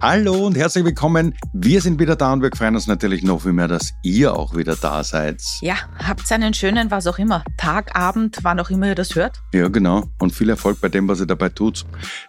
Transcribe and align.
Hallo 0.00 0.46
und 0.46 0.56
herzlich 0.56 0.84
willkommen. 0.84 1.34
Wir 1.52 1.80
sind 1.80 1.98
wieder 1.98 2.14
da 2.14 2.32
und 2.32 2.40
wir 2.40 2.52
freuen 2.54 2.76
uns 2.76 2.86
natürlich 2.86 3.24
noch 3.24 3.42
viel 3.42 3.52
mehr, 3.52 3.66
dass 3.66 3.94
ihr 4.04 4.32
auch 4.32 4.54
wieder 4.54 4.76
da 4.76 5.02
seid. 5.02 5.42
Ja, 5.60 5.74
habt 5.98 6.30
einen 6.30 6.54
schönen, 6.54 6.92
was 6.92 7.08
auch 7.08 7.18
immer, 7.18 7.42
Tag, 7.56 7.96
Abend, 7.96 8.38
wann 8.42 8.60
auch 8.60 8.70
immer 8.70 8.86
ihr 8.86 8.94
das 8.94 9.16
hört. 9.16 9.42
Ja, 9.52 9.66
genau. 9.66 10.04
Und 10.20 10.30
viel 10.30 10.50
Erfolg 10.50 10.80
bei 10.80 10.88
dem, 10.88 11.08
was 11.08 11.18
ihr 11.18 11.26
dabei 11.26 11.48
tut. 11.48 11.84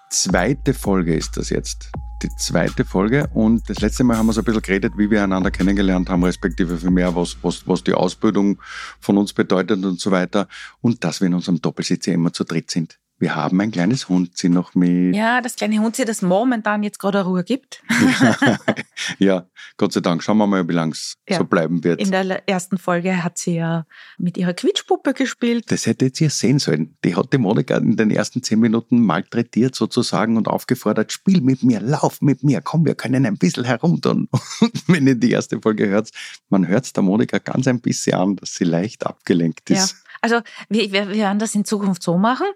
Zweite 0.09 0.73
Folge 0.73 1.13
ist 1.15 1.37
das 1.37 1.51
jetzt. 1.51 1.91
Die 2.23 2.29
zweite 2.39 2.85
Folge 2.85 3.29
und 3.35 3.69
das 3.69 3.81
letzte 3.81 4.03
Mal 4.03 4.17
haben 4.17 4.25
wir 4.25 4.33
so 4.33 4.41
ein 4.41 4.45
bisschen 4.45 4.63
geredet, 4.63 4.93
wie 4.97 5.11
wir 5.11 5.23
einander 5.23 5.51
kennengelernt 5.51 6.09
haben, 6.09 6.23
respektive 6.23 6.75
viel 6.75 6.89
mehr, 6.89 7.15
was, 7.15 7.37
was, 7.43 7.67
was 7.67 7.83
die 7.83 7.93
Ausbildung 7.93 8.59
von 8.99 9.15
uns 9.15 9.31
bedeutet 9.31 9.85
und 9.85 9.99
so 9.99 10.09
weiter. 10.09 10.47
Und 10.81 11.03
dass 11.03 11.21
wir 11.21 11.27
in 11.27 11.35
unserem 11.35 11.61
Doppelsitz 11.61 12.07
ja 12.07 12.13
immer 12.13 12.33
zu 12.33 12.45
dritt 12.45 12.71
sind. 12.71 12.97
Wir 13.19 13.35
haben 13.35 13.59
ein 13.59 13.69
kleines 13.69 14.07
Hundzi 14.07 14.47
noch 14.47 14.75
mit. 14.75 15.13
Ja, 15.13 15.41
das 15.41 15.55
kleine 15.55 15.79
Hundzi, 15.79 16.05
das 16.05 16.21
momentan 16.21 16.83
jetzt 16.83 16.99
gerade 16.99 17.25
Ruhe 17.25 17.43
gibt. 17.43 17.83
ja, 19.19 19.45
Gott 19.75 19.91
sei 19.91 19.99
Dank. 19.99 20.23
Schauen 20.23 20.37
wir 20.37 20.47
mal, 20.47 20.67
wie 20.69 20.73
lange 20.73 20.93
es 20.93 21.17
ja. 21.27 21.37
so 21.37 21.43
bleiben 21.43 21.83
wird. 21.83 21.99
In 21.99 22.11
der 22.11 22.47
ersten 22.47 22.77
Folge 22.77 23.21
hat 23.21 23.37
sie 23.37 23.55
ja 23.55 23.85
mit 24.17 24.37
ihrer 24.37 24.53
Quietschpuppe 24.53 25.13
gespielt. 25.13 25.65
Das 25.69 25.85
hättet 25.85 26.21
ihr 26.21 26.29
sehen 26.29 26.59
sollen. 26.59 26.95
Die 27.03 27.13
hat 27.13 27.33
die 27.33 27.37
Monika 27.37 27.75
in 27.75 27.97
den 27.97 28.09
ersten 28.09 28.41
zehn 28.41 28.59
Minuten 28.59 29.01
malträtiert 29.01 29.75
sozusagen 29.75 30.37
und 30.37 30.47
aufgefordert, 30.47 31.11
spiel 31.11 31.41
mit 31.41 31.61
mir, 31.61 31.81
lauf 31.81 32.21
mit 32.21 32.43
mir, 32.43 32.61
komm, 32.61 32.85
wir 32.85 32.95
können 32.95 33.25
ein 33.25 33.37
bisschen 33.37 33.65
herumtun. 33.65 34.29
Und 34.61 34.83
wenn 34.87 35.07
ihr 35.07 35.15
die 35.15 35.31
erste 35.31 35.59
Folge 35.61 35.87
hört, 35.89 36.09
man 36.49 36.67
hört 36.67 36.85
es 36.85 36.93
der 36.93 37.03
Monika 37.03 37.39
ganz 37.39 37.67
ein 37.67 37.81
bisschen 37.81 38.13
an, 38.13 38.35
dass 38.37 38.55
sie 38.55 38.63
leicht 38.63 39.05
abgelenkt 39.05 39.69
ist. 39.69 39.91
Ja. 39.91 40.08
Also 40.21 40.41
wir, 40.69 40.91
wir, 40.91 41.09
werden 41.09 41.39
das 41.39 41.55
in 41.55 41.65
Zukunft 41.65 42.03
so 42.03 42.17
machen. 42.17 42.47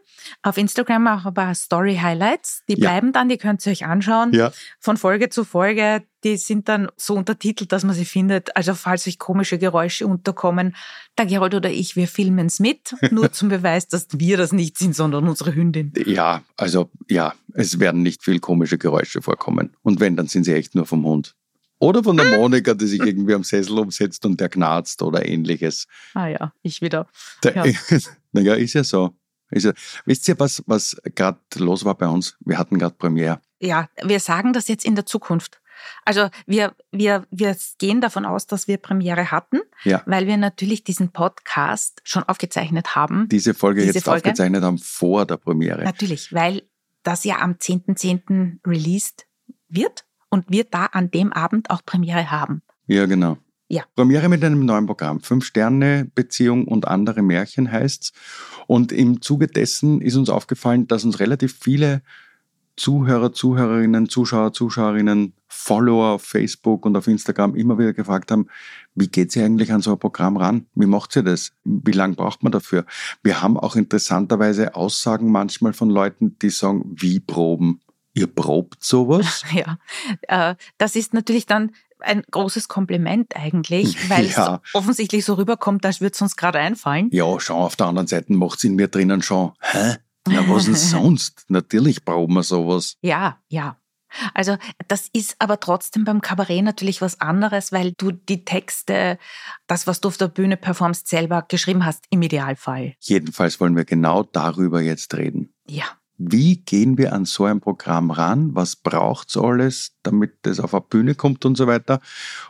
Auf 0.42 0.58
Instagram 0.58 1.08
auch 1.08 1.26
ein 1.26 1.34
paar 1.34 1.56
Story-Highlights. 1.56 2.64
Die 2.68 2.76
bleiben 2.76 3.08
ja. 3.08 3.14
dann, 3.14 3.30
die 3.30 3.38
könnt 3.38 3.66
ihr 3.66 3.72
euch 3.72 3.86
anschauen. 3.86 4.34
Ja. 4.34 4.52
Von 4.80 4.98
Folge 4.98 5.30
zu 5.30 5.44
Folge. 5.44 6.04
Die 6.24 6.38
sind 6.38 6.70
dann 6.70 6.90
so 6.96 7.16
untertitelt, 7.16 7.72
dass 7.72 7.84
man 7.84 7.96
sie 7.96 8.06
findet. 8.06 8.56
Also 8.56 8.76
falls 8.76 9.08
euch 9.08 9.20
komische 9.20 9.58
Geräusche 9.58 10.08
unterkommen, 10.08 10.76
der 11.18 11.26
Gerold 11.26 11.56
oder 11.56 11.70
ich, 11.70 11.96
wir 11.96 12.08
filmen 12.08 12.48
es 12.48 12.60
mit. 12.60 12.96
Nur 13.12 13.32
zum 13.32 13.50
Beweis, 13.50 13.88
dass 13.88 14.08
wir 14.12 14.38
das 14.38 14.52
nicht 14.52 14.78
sind, 14.78 14.96
sondern 14.96 15.28
unsere 15.28 15.54
Hündin. 15.54 15.94
Ja, 16.06 16.44
also 16.58 16.90
ja, 17.10 17.34
es 17.54 17.80
werden 17.80 18.04
nicht 18.04 18.24
viel 18.24 18.40
komische 18.40 18.78
Geräusche 18.78 19.22
vorkommen. 19.22 19.76
Und 19.82 20.00
wenn, 20.00 20.16
dann 20.16 20.28
sind 20.28 20.46
sie 20.46 20.54
echt 20.54 20.76
nur 20.76 20.86
vom 20.86 21.06
Hund. 21.06 21.36
Oder 21.84 22.02
von 22.02 22.16
der 22.16 22.38
Monika, 22.38 22.74
die 22.74 22.88
sich 22.88 23.02
irgendwie 23.02 23.34
am 23.34 23.44
Sessel 23.44 23.78
umsetzt 23.78 24.26
und 24.26 24.40
der 24.40 24.48
knarzt 24.48 25.02
oder 25.02 25.28
ähnliches. 25.28 25.86
Ah 26.14 26.28
ja, 26.28 26.54
ich 26.62 26.82
wieder. 26.82 27.08
Der, 27.44 27.68
ja. 27.68 28.00
naja, 28.32 28.54
ist 28.54 28.74
ja 28.74 28.86
so. 28.86 29.14
Ist 29.52 29.66
ja, 29.66 29.74
wisst 30.06 30.26
ihr, 30.30 30.40
was, 30.40 30.64
was 30.66 30.96
gerade 31.14 31.40
los 31.58 31.84
war 31.84 31.96
bei 31.96 32.08
uns? 32.08 32.38
Wir 32.40 32.58
hatten 32.58 32.80
gerade 32.80 32.96
Premiere. 32.96 33.42
Ja, 33.60 33.90
wir 34.02 34.22
sagen 34.22 34.54
das 34.54 34.70
jetzt 34.70 34.86
in 34.86 34.96
der 34.96 35.06
Zukunft. 35.06 35.60
Also 36.06 36.30
wir, 36.46 36.74
wir, 36.92 37.26
wir 37.32 37.58
gehen 37.80 38.00
davon 38.00 38.26
aus, 38.26 38.48
dass 38.48 38.70
wir 38.70 38.78
Premiere 38.78 39.32
hatten, 39.32 39.60
ja. 39.84 40.02
weil 40.06 40.26
wir 40.26 40.38
natürlich 40.38 40.86
diesen 40.86 41.12
Podcast 41.12 42.00
schon 42.06 42.24
aufgezeichnet 42.24 42.96
haben. 42.96 43.28
Diese 43.28 43.54
Folge 43.54 43.82
diese 43.82 43.96
jetzt 43.96 44.06
Folge. 44.06 44.30
aufgezeichnet 44.30 44.64
haben 44.64 44.78
vor 44.78 45.26
der 45.26 45.36
Premiere. 45.36 45.84
Natürlich, 45.84 46.32
weil 46.32 46.64
das 47.04 47.26
ja 47.26 47.40
am 47.40 47.56
10.10. 47.56 48.26
.10. 48.26 48.60
released 48.66 49.26
wird 49.68 50.06
und 50.34 50.50
wir 50.50 50.64
da 50.64 50.88
an 50.88 51.12
dem 51.12 51.32
Abend 51.32 51.70
auch 51.70 51.86
Premiere 51.86 52.32
haben. 52.32 52.64
Ja, 52.88 53.06
genau. 53.06 53.38
Ja. 53.68 53.84
Premiere 53.96 54.30
mit 54.30 54.44
einem 54.44 54.66
neuen 54.66 54.88
Programm. 54.88 55.22
Fünf-Sterne-Beziehung 55.22 56.68
und 56.68 56.88
andere 56.88 57.22
Märchen 57.22 57.72
heißt's. 57.72 58.14
Und 58.66 58.92
im 58.92 59.22
Zuge 59.22 59.48
dessen 59.48 60.02
ist 60.02 60.16
uns 60.16 60.30
aufgefallen, 60.30 60.88
dass 60.88 61.06
uns 61.06 61.20
relativ 61.20 61.60
viele 61.62 62.02
Zuhörer, 62.76 63.32
Zuhörerinnen, 63.32 64.10
Zuschauer, 64.10 64.54
Zuschauerinnen, 64.54 65.34
Follower 65.48 66.14
auf 66.14 66.24
Facebook 66.24 66.84
und 66.88 66.98
auf 66.98 67.08
Instagram 67.08 67.54
immer 67.54 67.78
wieder 67.78 67.94
gefragt 67.94 68.32
haben, 68.32 68.48
wie 68.96 69.08
geht 69.08 69.32
sie 69.32 69.44
eigentlich 69.44 69.72
an 69.72 69.82
so 69.82 69.92
ein 69.92 70.00
Programm 70.00 70.38
ran? 70.38 70.66
Wie 70.74 70.88
macht 70.88 71.12
sie 71.12 71.24
das? 71.24 71.52
Wie 71.64 71.92
lange 71.92 72.16
braucht 72.16 72.42
man 72.42 72.52
dafür? 72.52 72.86
Wir 73.22 73.44
haben 73.44 73.58
auch 73.58 73.76
interessanterweise 73.76 74.74
Aussagen 74.74 75.32
manchmal 75.32 75.74
von 75.74 75.92
Leuten, 75.92 76.40
die 76.40 76.50
sagen, 76.50 76.84
wie 76.86 77.20
proben? 77.20 77.82
Ihr 78.14 78.28
probt 78.28 78.84
sowas? 78.84 79.44
Ja, 79.54 79.78
äh, 80.28 80.56
das 80.78 80.96
ist 80.96 81.14
natürlich 81.14 81.46
dann 81.46 81.72
ein 82.00 82.24
großes 82.30 82.68
Kompliment 82.68 83.36
eigentlich, 83.36 83.98
weil 84.10 84.28
ja. 84.28 84.62
es 84.64 84.76
offensichtlich 84.76 85.26
so 85.26 85.36
rüberkommt, 85.36 85.86
als 85.86 86.02
würde 86.02 86.14
es 86.14 86.22
uns 86.22 86.36
gerade 86.36 86.60
einfallen. 86.60 87.10
Ja, 87.12 87.40
schau, 87.40 87.66
auf 87.66 87.76
der 87.76 87.88
anderen 87.88 88.08
Seite 88.08 88.34
macht 88.34 88.58
es 88.58 88.64
in 88.66 88.76
mir 88.76 88.88
drinnen 88.88 89.22
schon, 89.22 89.54
hä? 89.60 89.98
Na, 90.28 90.48
was 90.48 90.66
denn 90.66 90.76
sonst? 90.76 91.46
Natürlich 91.50 92.06
proben 92.06 92.36
wir 92.36 92.44
sowas. 92.44 92.98
Ja, 93.02 93.40
ja. 93.50 93.78
Also 94.34 94.58
das 94.88 95.10
ist 95.12 95.36
aber 95.40 95.60
trotzdem 95.60 96.04
beim 96.04 96.22
Kabarett 96.22 96.64
natürlich 96.64 97.02
was 97.02 97.20
anderes, 97.20 97.72
weil 97.72 97.94
du 97.94 98.12
die 98.12 98.46
Texte, 98.46 99.18
das, 99.66 99.88
was 99.88 100.02
du 100.02 100.10
auf 100.10 100.18
der 100.18 100.28
Bühne 100.28 100.56
performst, 100.56 101.08
selber 101.08 101.44
geschrieben 101.48 101.84
hast, 101.84 102.06
im 102.12 102.22
Idealfall. 102.22 102.94
Jedenfalls 103.00 103.60
wollen 103.60 103.76
wir 103.76 103.86
genau 103.86 104.24
darüber 104.24 104.82
jetzt 104.82 105.16
reden. 105.16 105.54
Ja. 105.68 105.86
Wie 106.32 106.58
gehen 106.58 106.98
wir 106.98 107.14
an 107.14 107.26
so 107.26 107.46
ein 107.46 107.60
Programm 107.60 108.12
ran? 108.12 108.56
Was 108.56 108.76
braucht's 108.76 109.38
alles, 109.38 109.96
damit 110.04 110.34
das 110.44 110.60
auf 110.60 110.74
eine 110.74 110.82
Bühne 110.82 111.16
kommt 111.16 111.46
und 111.46 111.58
so 111.58 111.68
weiter? 111.68 112.00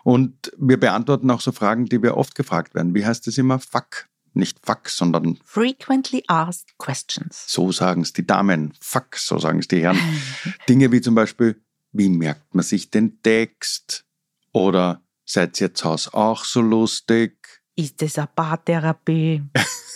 Und 0.03 0.51
wir 0.57 0.79
beantworten 0.79 1.31
auch 1.31 1.41
so 1.41 1.51
Fragen, 1.51 1.85
die 1.85 2.01
wir 2.03 2.17
oft 2.17 2.35
gefragt 2.35 2.75
werden. 2.75 2.93
Wie 2.93 3.05
heißt 3.05 3.25
das 3.25 3.37
immer? 3.37 3.59
Fuck. 3.59 4.07
Nicht 4.35 4.59
fuck, 4.65 4.89
sondern 4.89 5.37
Frequently 5.43 6.23
Asked 6.27 6.77
Questions. 6.79 7.45
So 7.47 7.71
sagen 7.71 8.01
es 8.01 8.13
die 8.13 8.25
Damen. 8.25 8.73
Fuck, 8.79 9.15
so 9.15 9.37
sagen 9.37 9.59
es 9.59 9.67
die 9.67 9.81
Herren. 9.81 9.99
Dinge 10.69 10.91
wie 10.91 11.01
zum 11.01 11.13
Beispiel, 11.13 11.61
wie 11.91 12.09
merkt 12.09 12.53
man 12.55 12.63
sich 12.63 12.89
den 12.89 13.21
Text? 13.21 14.05
Oder 14.51 15.03
seid 15.25 15.59
ihr 15.61 15.73
zu 15.73 15.85
Hause 15.85 16.13
auch 16.13 16.45
so 16.45 16.61
lustig? 16.61 17.37
Ist 17.75 18.01
das 18.01 18.17
eine 18.17 18.27
Paartherapie? 18.35 19.43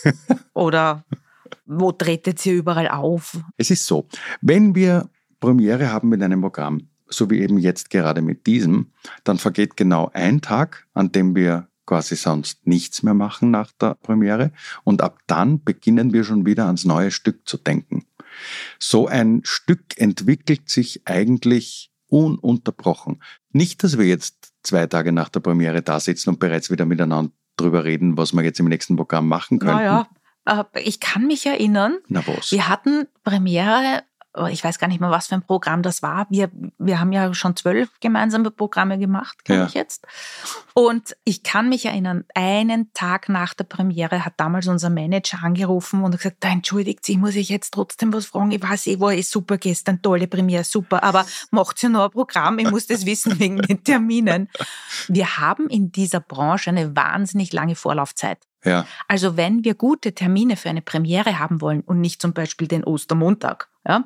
Oder 0.54 1.04
wo 1.68 1.92
tretet 1.92 2.44
ihr 2.46 2.54
überall 2.54 2.88
auf? 2.88 3.38
Es 3.56 3.70
ist 3.70 3.86
so, 3.86 4.08
wenn 4.40 4.74
wir 4.74 5.08
Premiere 5.38 5.92
haben 5.92 6.08
mit 6.08 6.22
einem 6.22 6.40
Programm, 6.40 6.88
so 7.06 7.30
wie 7.30 7.40
eben 7.40 7.58
jetzt 7.58 7.90
gerade 7.90 8.22
mit 8.22 8.46
diesem, 8.46 8.92
dann 9.22 9.38
vergeht 9.38 9.76
genau 9.76 10.10
ein 10.12 10.40
Tag, 10.40 10.86
an 10.94 11.12
dem 11.12 11.36
wir 11.36 11.68
quasi 11.86 12.16
sonst 12.16 12.66
nichts 12.66 13.02
mehr 13.02 13.14
machen 13.14 13.50
nach 13.50 13.72
der 13.72 13.94
Premiere 13.94 14.52
und 14.84 15.02
ab 15.02 15.20
dann 15.26 15.62
beginnen 15.62 16.12
wir 16.12 16.24
schon 16.24 16.44
wieder 16.44 16.66
ans 16.66 16.84
neue 16.84 17.10
Stück 17.10 17.48
zu 17.48 17.56
denken. 17.56 18.04
So 18.78 19.06
ein 19.06 19.40
Stück 19.44 19.96
entwickelt 19.96 20.68
sich 20.68 21.02
eigentlich 21.06 21.90
ununterbrochen. 22.08 23.22
Nicht, 23.52 23.84
dass 23.84 23.98
wir 23.98 24.06
jetzt 24.06 24.52
zwei 24.62 24.86
Tage 24.86 25.12
nach 25.12 25.28
der 25.28 25.40
Premiere 25.40 25.82
da 25.82 26.00
sitzen 26.00 26.30
und 26.30 26.40
bereits 26.40 26.70
wieder 26.70 26.84
miteinander 26.84 27.32
drüber 27.56 27.84
reden, 27.84 28.16
was 28.16 28.32
wir 28.32 28.42
jetzt 28.42 28.60
im 28.60 28.68
nächsten 28.68 28.96
Programm 28.96 29.28
machen 29.28 29.58
können. 29.58 29.76
Naja, 29.76 30.08
ich 30.74 31.00
kann 31.00 31.26
mich 31.26 31.46
erinnern, 31.46 31.98
Na 32.08 32.22
wir 32.26 32.68
hatten 32.68 33.06
Premiere, 33.24 34.02
äh, 34.38 34.52
ich 34.52 34.62
weiß 34.62 34.78
gar 34.78 34.88
nicht 34.88 35.00
mehr, 35.00 35.10
was 35.10 35.28
für 35.28 35.34
ein 35.34 35.42
Programm 35.42 35.82
das 35.82 36.02
war. 36.02 36.26
Wir, 36.30 36.50
wir 36.78 37.00
haben 37.00 37.12
ja 37.12 37.32
schon 37.34 37.56
zwölf 37.56 37.88
gemeinsame 38.00 38.50
Programme 38.50 38.98
gemacht, 38.98 39.44
glaube 39.44 39.60
ja. 39.60 39.66
ich 39.66 39.74
jetzt. 39.74 40.06
Und 40.74 41.16
ich 41.24 41.42
kann 41.42 41.68
mich 41.68 41.86
erinnern, 41.86 42.24
einen 42.34 42.92
Tag 42.92 43.28
nach 43.28 43.54
der 43.54 43.64
Premiere 43.64 44.24
hat 44.24 44.34
damals 44.36 44.68
unser 44.68 44.90
Manager 44.90 45.42
angerufen 45.42 46.04
und 46.04 46.12
gesagt, 46.12 46.38
da 46.40 46.48
entschuldigt 46.48 47.04
Sie, 47.04 47.16
muss 47.16 47.36
ich 47.36 47.48
jetzt 47.48 47.74
trotzdem 47.74 48.12
was 48.12 48.26
fragen? 48.26 48.52
Ich 48.52 48.62
weiß 48.62 48.86
eh, 48.88 49.00
war 49.00 49.12
eh 49.12 49.22
super 49.22 49.58
gestern, 49.58 50.02
tolle 50.02 50.26
Premiere, 50.28 50.64
super, 50.64 51.02
aber 51.02 51.26
macht 51.50 51.82
ja 51.82 51.88
noch 51.88 52.04
ein 52.04 52.10
Programm, 52.10 52.58
ich 52.58 52.70
muss 52.70 52.86
das 52.86 53.06
wissen 53.06 53.38
wegen 53.38 53.60
den 53.62 53.82
Terminen. 53.82 54.48
Wir 55.08 55.38
haben 55.38 55.68
in 55.68 55.90
dieser 55.90 56.20
Branche 56.20 56.70
eine 56.70 56.94
wahnsinnig 56.94 57.52
lange 57.52 57.74
Vorlaufzeit. 57.74 58.38
Ja. 58.64 58.86
Also 59.06 59.36
wenn 59.36 59.64
wir 59.64 59.74
gute 59.74 60.14
Termine 60.14 60.56
für 60.56 60.68
eine 60.68 60.82
Premiere 60.82 61.38
haben 61.38 61.60
wollen 61.60 61.82
und 61.82 62.00
nicht 62.00 62.20
zum 62.20 62.32
Beispiel 62.32 62.66
den 62.66 62.84
Ostermontag, 62.84 63.68
ja, 63.86 64.04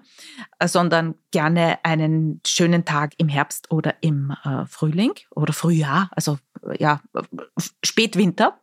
sondern 0.65 1.15
gerne 1.31 1.79
einen 1.85 2.41
schönen 2.47 2.85
Tag 2.85 3.15
im 3.17 3.29
Herbst 3.29 3.71
oder 3.71 3.95
im 4.01 4.35
äh, 4.45 4.67
Frühling 4.67 5.13
oder 5.31 5.53
Frühjahr, 5.53 6.11
also 6.13 6.39
ja, 6.79 7.01
Spätwinter, 7.83 8.61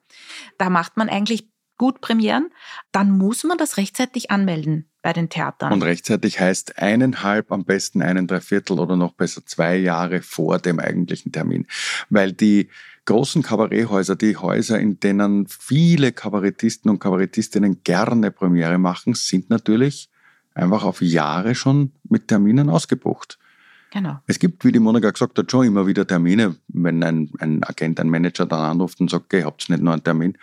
da 0.57 0.69
macht 0.69 0.95
man 0.95 1.09
eigentlich 1.09 1.49
gut 1.77 2.01
prämieren, 2.01 2.51
dann 2.91 3.09
muss 3.09 3.43
man 3.43 3.57
das 3.57 3.77
rechtzeitig 3.77 4.29
anmelden 4.29 4.89
bei 5.01 5.13
den 5.13 5.29
Theatern. 5.29 5.71
Und 5.71 5.81
rechtzeitig 5.81 6.39
heißt 6.39 6.77
eineinhalb, 6.77 7.51
am 7.51 7.63
besten 7.63 8.01
einen 8.01 8.27
Dreiviertel 8.27 8.79
oder 8.79 8.97
noch 8.97 9.13
besser 9.13 9.45
zwei 9.45 9.77
Jahre 9.77 10.21
vor 10.21 10.59
dem 10.59 10.79
eigentlichen 10.79 11.31
Termin. 11.31 11.67
Weil 12.09 12.33
die 12.33 12.69
großen 13.09 13.41
Kabaretthäuser, 13.41 14.15
die 14.15 14.37
Häuser, 14.37 14.79
in 14.79 14.99
denen 14.99 15.47
viele 15.47 16.11
Kabarettisten 16.11 16.91
und 16.91 16.99
Kabarettistinnen 16.99 17.81
gerne 17.83 18.29
Premiere 18.29 18.77
machen, 18.77 19.15
sind 19.15 19.49
natürlich 19.49 20.11
einfach 20.53 20.83
auf 20.83 21.01
Jahre 21.01 21.55
schon 21.55 21.91
mit 22.07 22.27
Terminen 22.27 22.69
ausgebucht. 22.69 23.39
Genau. 23.91 24.19
Es 24.27 24.37
gibt, 24.37 24.63
wie 24.63 24.71
die 24.71 24.79
Monika 24.79 25.09
gesagt 25.09 25.39
hat, 25.39 25.49
schon 25.49 25.65
immer 25.65 25.87
wieder 25.87 26.05
Termine, 26.05 26.55
wenn 26.67 27.03
ein, 27.03 27.31
ein 27.39 27.63
Agent, 27.63 27.99
ein 27.99 28.09
Manager 28.09 28.45
dann 28.45 28.59
anruft 28.59 29.01
und 29.01 29.09
sagt, 29.09 29.25
okay, 29.25 29.43
habt 29.43 29.67
ihr 29.67 29.75
nicht 29.75 29.83
nur 29.83 29.93
einen 29.93 30.03
Termin, 30.03 30.37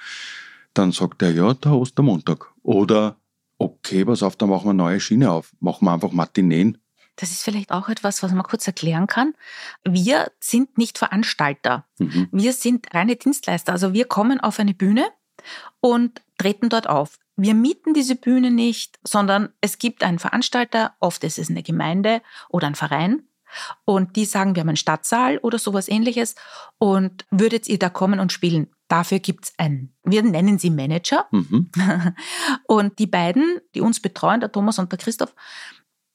dann 0.74 0.90
sagt 0.90 1.22
er, 1.22 1.30
ja, 1.30 1.54
der 1.54 1.72
Ostermontag. 1.72 2.50
Oder, 2.64 3.16
okay, 3.58 4.04
pass 4.04 4.24
auf, 4.24 4.34
dann 4.34 4.48
machen 4.48 4.64
wir 4.64 4.70
eine 4.70 4.78
neue 4.78 4.98
Schiene 5.00 5.30
auf. 5.30 5.52
Machen 5.60 5.84
wir 5.84 5.92
einfach 5.92 6.10
Matineen. 6.10 6.78
Das 7.16 7.30
ist 7.30 7.42
vielleicht 7.42 7.72
auch 7.72 7.88
etwas, 7.88 8.22
was 8.22 8.32
man 8.32 8.42
kurz 8.42 8.66
erklären 8.66 9.06
kann. 9.06 9.34
Wir 9.84 10.30
sind 10.38 10.78
nicht 10.78 10.98
Veranstalter. 10.98 11.84
Mhm. 11.98 12.28
Wir 12.30 12.52
sind 12.52 12.94
reine 12.94 13.16
Dienstleister. 13.16 13.72
Also 13.72 13.92
wir 13.92 14.06
kommen 14.06 14.40
auf 14.40 14.60
eine 14.60 14.74
Bühne 14.74 15.06
und 15.80 16.22
treten 16.38 16.68
dort 16.68 16.88
auf. 16.88 17.18
Wir 17.36 17.54
mieten 17.54 17.92
diese 17.92 18.16
Bühne 18.16 18.50
nicht, 18.50 18.98
sondern 19.02 19.50
es 19.60 19.78
gibt 19.78 20.02
einen 20.02 20.18
Veranstalter, 20.18 20.94
oft 21.00 21.22
ist 21.24 21.38
es 21.38 21.50
eine 21.50 21.62
Gemeinde 21.62 22.22
oder 22.48 22.66
ein 22.66 22.74
Verein, 22.74 23.26
und 23.84 24.16
die 24.16 24.24
sagen, 24.24 24.54
wir 24.54 24.60
haben 24.60 24.68
einen 24.68 24.76
Stadtsaal 24.76 25.38
oder 25.38 25.58
sowas 25.58 25.88
ähnliches 25.88 26.34
und 26.78 27.24
würdet 27.30 27.68
ihr 27.68 27.78
da 27.78 27.88
kommen 27.88 28.20
und 28.20 28.32
spielen? 28.32 28.68
Dafür 28.88 29.18
gibt 29.18 29.46
es 29.46 29.54
einen, 29.58 29.92
wir 30.04 30.22
nennen 30.22 30.58
sie 30.58 30.70
Manager. 30.70 31.26
Mhm. 31.32 31.70
Und 32.68 33.00
die 33.00 33.08
beiden, 33.08 33.60
die 33.74 33.80
uns 33.80 33.98
betreuen, 33.98 34.38
der 34.38 34.52
Thomas 34.52 34.78
und 34.78 34.92
der 34.92 34.98
Christoph, 35.00 35.34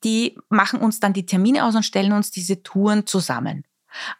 die 0.03 0.37
machen 0.49 0.79
uns 0.79 0.99
dann 0.99 1.13
die 1.13 1.25
Termine 1.25 1.65
aus 1.65 1.75
und 1.75 1.83
stellen 1.83 2.13
uns 2.13 2.31
diese 2.31 2.63
Touren 2.63 3.05
zusammen. 3.05 3.63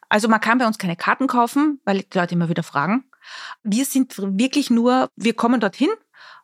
Also 0.10 0.28
man 0.28 0.42
kann 0.42 0.58
bei 0.58 0.68
uns 0.68 0.78
keine 0.78 0.96
Karten 0.96 1.28
kaufen, 1.28 1.80
weil 1.86 2.00
die 2.00 2.18
Leute 2.18 2.36
immer 2.36 2.50
wieder 2.50 2.64
fragen. 2.64 3.06
Wir 3.64 3.86
sind 3.86 4.18
wirklich 4.18 4.70
nur, 4.70 5.10
wir 5.16 5.34
kommen 5.34 5.60
dorthin 5.60 5.90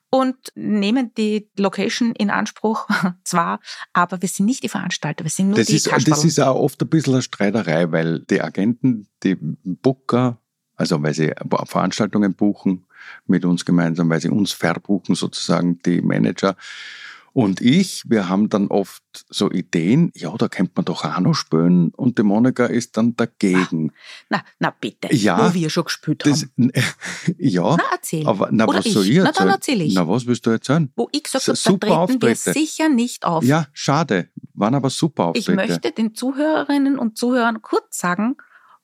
und 0.10 0.38
nehmen 0.56 1.14
die 1.16 1.50
Location 1.58 2.14
in 2.14 2.30
Anspruch 2.30 2.88
zwar, 3.24 3.60
aber 3.94 4.22
wir 4.22 4.30
sind 4.30 4.46
nicht 4.46 4.64
die 4.64 4.70
Veranstalter, 4.70 5.24
wir 5.24 5.32
sind 5.32 5.48
nur 5.48 5.58
das 5.58 5.68
die 5.68 5.76
ist, 5.76 5.92
Das 5.92 6.24
ist 6.24 6.40
auch 6.40 6.56
oft 6.56 6.82
ein 6.82 6.90
bisschen 6.90 7.14
eine 7.14 7.22
Streiterei, 7.22 7.92
weil 7.92 8.20
die 8.22 8.42
Agenten, 8.42 9.10
die 9.24 9.36
Booker, 9.36 10.40
also 10.76 11.02
weil 11.04 11.14
sie 11.14 11.34
Veranstaltungen 11.66 12.36
buchen 12.36 12.86
mit 13.26 13.46
uns 13.46 13.66
gemeinsam, 13.66 14.10
weil 14.10 14.22
sie 14.22 14.30
uns 14.30 14.54
verbuchen 14.54 15.16
sozusagen, 15.16 15.80
die 15.80 16.02
Manager, 16.02 16.56
und 17.40 17.62
ich, 17.62 18.02
wir 18.08 18.30
haben 18.30 18.50
dann 18.50 18.70
oft 18.70 19.04
so 19.30 19.52
Ideen, 19.52 20.12
ja, 20.16 20.36
da 20.38 20.48
könnte 20.48 20.72
man 20.76 20.86
doch 20.86 21.06
auch 21.06 21.20
noch 21.20 21.36
spielen. 21.36 21.90
Und 21.96 22.18
die 22.18 22.24
Monika 22.24 22.66
ist 22.66 22.98
dann 22.98 23.16
dagegen. 23.16 23.92
Na, 24.30 24.42
na 24.58 24.72
bitte, 24.82 25.14
ja, 25.14 25.48
wo 25.48 25.54
wir 25.54 25.70
schon 25.70 25.84
gespielt 25.84 26.26
haben. 26.26 26.32
Das, 26.74 26.84
ja, 27.38 27.76
na, 27.78 27.84
erzähl. 27.92 28.26
aber 28.26 28.50
na, 28.52 28.66
Oder 28.68 28.80
was 28.80 28.86
soll 28.92 29.06
ich 29.08 29.18
Na, 29.18 29.26
erzählen? 29.26 29.34
dann 29.36 29.50
erzähl 29.50 29.82
ich. 29.82 29.94
Na, 29.94 30.08
was 30.08 30.26
willst 30.26 30.48
du 30.48 30.50
erzählen? 30.50 30.92
Wo 30.96 31.10
ich 31.12 31.22
gesagt 31.22 31.48
habe, 31.48 31.56
Super 31.56 31.88
da 31.88 32.06
treten 32.08 32.22
wir 32.24 32.36
sicher 32.36 32.90
nicht 32.90 33.24
auf. 33.24 33.44
Ja, 33.44 33.68
schade. 33.72 34.30
Waren 34.56 34.74
aber 34.74 34.90
super 34.90 35.26
Auftritte. 35.26 35.52
ich 35.52 35.56
möchte 35.70 35.92
den 35.92 36.16
Zuhörerinnen 36.16 36.98
und 36.98 37.20
Zuhörern 37.20 37.62
kurz 37.62 38.00
sagen, 38.00 38.38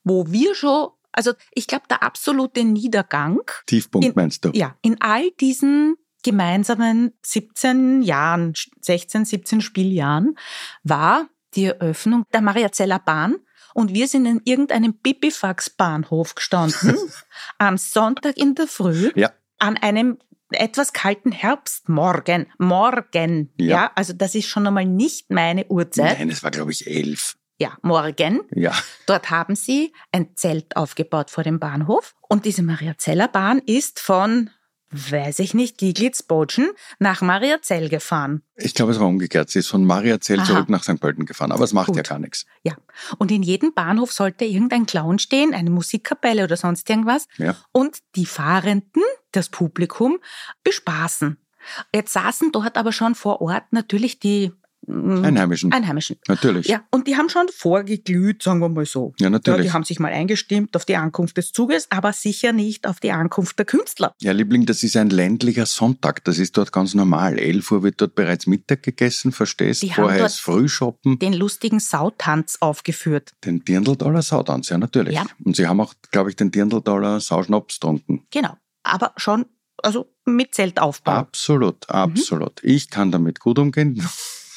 wo 0.04 0.32
wir 0.32 0.54
schon, 0.54 0.90
also 1.12 1.32
ich 1.56 1.66
glaube, 1.66 1.86
der 1.90 2.04
absolute 2.04 2.64
Niedergang, 2.64 3.40
Tiefpunkt 3.66 4.06
in- 4.10 4.14
meinst 4.16 4.46
du? 4.46 4.52
ja, 4.54 4.76
in 4.84 5.02
all 5.02 5.32
diesen 5.42 5.96
gemeinsamen 6.24 7.14
17 7.26 8.02
Jahren, 8.02 8.54
16, 8.82 9.26
17 9.26 9.62
Spieljahren 9.62 10.38
war 10.84 11.28
die 11.56 11.66
Eröffnung 11.66 12.26
der 12.34 12.42
Mariazeller 12.42 13.00
Bahn. 13.00 13.36
Und 13.76 13.94
wir 13.94 14.08
sind 14.08 14.26
in 14.28 14.40
irgendeinem 14.44 14.94
Bibifax-Bahnhof 14.94 16.36
gestanden, 16.36 16.96
am 17.58 17.78
Sonntag 17.78 18.38
in 18.38 18.56
der 18.56 18.68
Früh, 18.68 19.12
Ja. 19.16 19.32
an 19.60 19.78
einem 19.78 20.18
etwas 20.52 20.94
kalten 20.94 21.32
Herbstmorgen. 21.32 22.46
Morgen. 22.60 23.52
Ja. 23.58 23.66
Ja. 23.68 23.92
also 23.96 24.14
das 24.14 24.36
ist 24.36 24.48
schon 24.48 24.68
einmal 24.68 24.86
nicht 24.86 25.32
meine 25.32 25.66
Uhrzeit. 25.68 26.20
Nein, 26.20 26.30
es 26.30 26.44
war, 26.44 26.52
glaube 26.52 26.72
ich, 26.72 26.86
elf. 26.86 27.36
Ja, 27.58 27.78
morgen. 27.82 28.42
Ja. 28.54 28.74
Dort 29.08 29.30
haben 29.32 29.56
sie 29.56 29.94
ein 30.12 30.36
Zelt 30.36 30.76
aufgebaut 30.76 31.30
vor 31.32 31.44
dem 31.44 31.60
Bahnhof. 31.60 32.14
Und 32.30 32.46
diese 32.46 32.62
Mariazeller 32.62 33.28
Bahn 33.28 33.60
ist 33.60 34.00
von, 34.00 34.50
weiß 34.94 35.40
ich 35.40 35.54
nicht, 35.54 35.78
Gieglitz-Botschen 35.78 36.70
nach 37.00 37.22
Mariazell 37.22 37.90
gefahren. 37.90 38.42
Ich 38.56 38.74
glaube, 38.74 38.92
es 38.92 39.00
war 39.00 39.08
umgekehrt. 39.08 39.50
Sie 39.50 39.60
ist 39.60 39.68
von 39.68 39.86
Mariazell 39.86 40.40
Aha. 40.40 40.46
zurück 40.46 40.70
nach 40.70 40.84
St. 40.84 41.00
Pölten 41.00 41.26
gefahren. 41.26 41.52
Aber 41.52 41.64
es 41.64 41.74
macht 41.74 41.88
Gut. 41.88 41.98
ja 41.98 42.04
gar 42.04 42.20
nichts. 42.20 42.46
Ja. 42.64 42.76
Und 43.18 43.32
in 43.32 43.44
jedem 43.44 43.74
Bahnhof 43.74 44.12
sollte 44.12 44.46
irgendein 44.46 44.86
Clown 44.86 45.20
stehen, 45.20 45.54
eine 45.54 45.70
Musikkapelle 45.70 46.44
oder 46.44 46.58
sonst 46.58 46.90
irgendwas. 46.90 47.28
Ja. 47.38 47.56
Und 47.72 48.00
die 48.16 48.26
Fahrenden, 48.26 49.04
das 49.32 49.50
Publikum, 49.50 50.20
bespaßen. 50.64 51.38
Jetzt 51.94 52.14
saßen 52.14 52.52
dort 52.52 52.78
aber 52.78 52.92
schon 52.92 53.16
vor 53.16 53.42
Ort 53.42 53.72
natürlich 53.72 54.20
die 54.20 54.52
Einheimischen. 54.88 55.72
Einheimischen. 55.72 56.18
Natürlich. 56.28 56.68
Ja, 56.68 56.84
und 56.92 57.08
die 57.08 57.16
haben 57.16 57.30
schon 57.30 57.48
vorgeglüht, 57.50 58.44
sagen 58.44 58.60
wir 58.60 58.70
mal 58.70 58.86
so. 58.86 59.14
Ja, 59.20 59.26
Ja, 59.26 59.30
natürlich. 59.30 59.68
die 59.68 59.72
haben 59.72 59.84
sich 59.84 60.00
mal 60.00 60.12
eingestimmt 60.12 60.76
auf 60.76 60.86
die 60.86 60.96
Ankunft 60.96 61.38
des 61.38 61.52
Zuges, 61.52 61.88
aber 61.90 62.14
sicher 62.14 62.52
nicht 62.54 62.86
auf 62.88 63.00
die 63.00 63.12
Ankunft 63.12 63.58
der 63.58 63.66
Künstler. 63.66 64.14
Ja, 64.22 64.32
Liebling, 64.34 64.66
das 64.66 64.84
ist 64.84 64.98
ein 64.98 65.10
ländlicher 65.10 65.66
Sonntag. 65.66 66.24
Das 66.26 66.38
ist 66.38 66.58
dort 66.58 66.72
ganz 66.72 66.94
normal. 66.94 67.38
11 67.40 67.72
Uhr 67.72 67.84
wird 67.84 68.02
dort 68.02 68.16
bereits 68.16 68.48
Mittag 68.48 68.84
gegessen, 68.84 69.32
verstehst? 69.32 69.82
Die 69.84 69.92
haben 69.92 70.04
Vorher 70.04 70.20
dort 70.20 70.32
ist 70.32 70.40
Frühshoppen. 70.40 71.20
Den 71.20 71.34
lustigen 71.34 71.80
Sautanz 71.80 72.58
aufgeführt. 72.60 73.32
Den 73.46 73.64
Dirndl-Dollar 73.64 74.22
Sautanz, 74.22 74.70
ja, 74.70 74.78
natürlich. 74.78 75.16
Ja. 75.16 75.26
Und 75.44 75.56
sie 75.56 75.68
haben 75.68 75.80
auch, 75.80 75.94
glaube 76.12 76.30
ich, 76.30 76.36
den 76.36 76.52
Dirndl-Dollar 76.52 77.20
Sauschnaps 77.20 77.76
getrunken. 77.76 78.26
Genau. 78.32 78.56
Aber 78.84 79.14
schon, 79.18 79.46
also 79.82 80.14
mit 80.26 80.54
Zeltaufbau. 80.54 81.12
Absolut, 81.14 81.88
Mhm. 81.90 81.96
absolut. 81.96 82.60
Ich 82.64 82.90
kann 82.90 83.12
damit 83.12 83.40
gut 83.40 83.60
umgehen. 83.60 84.02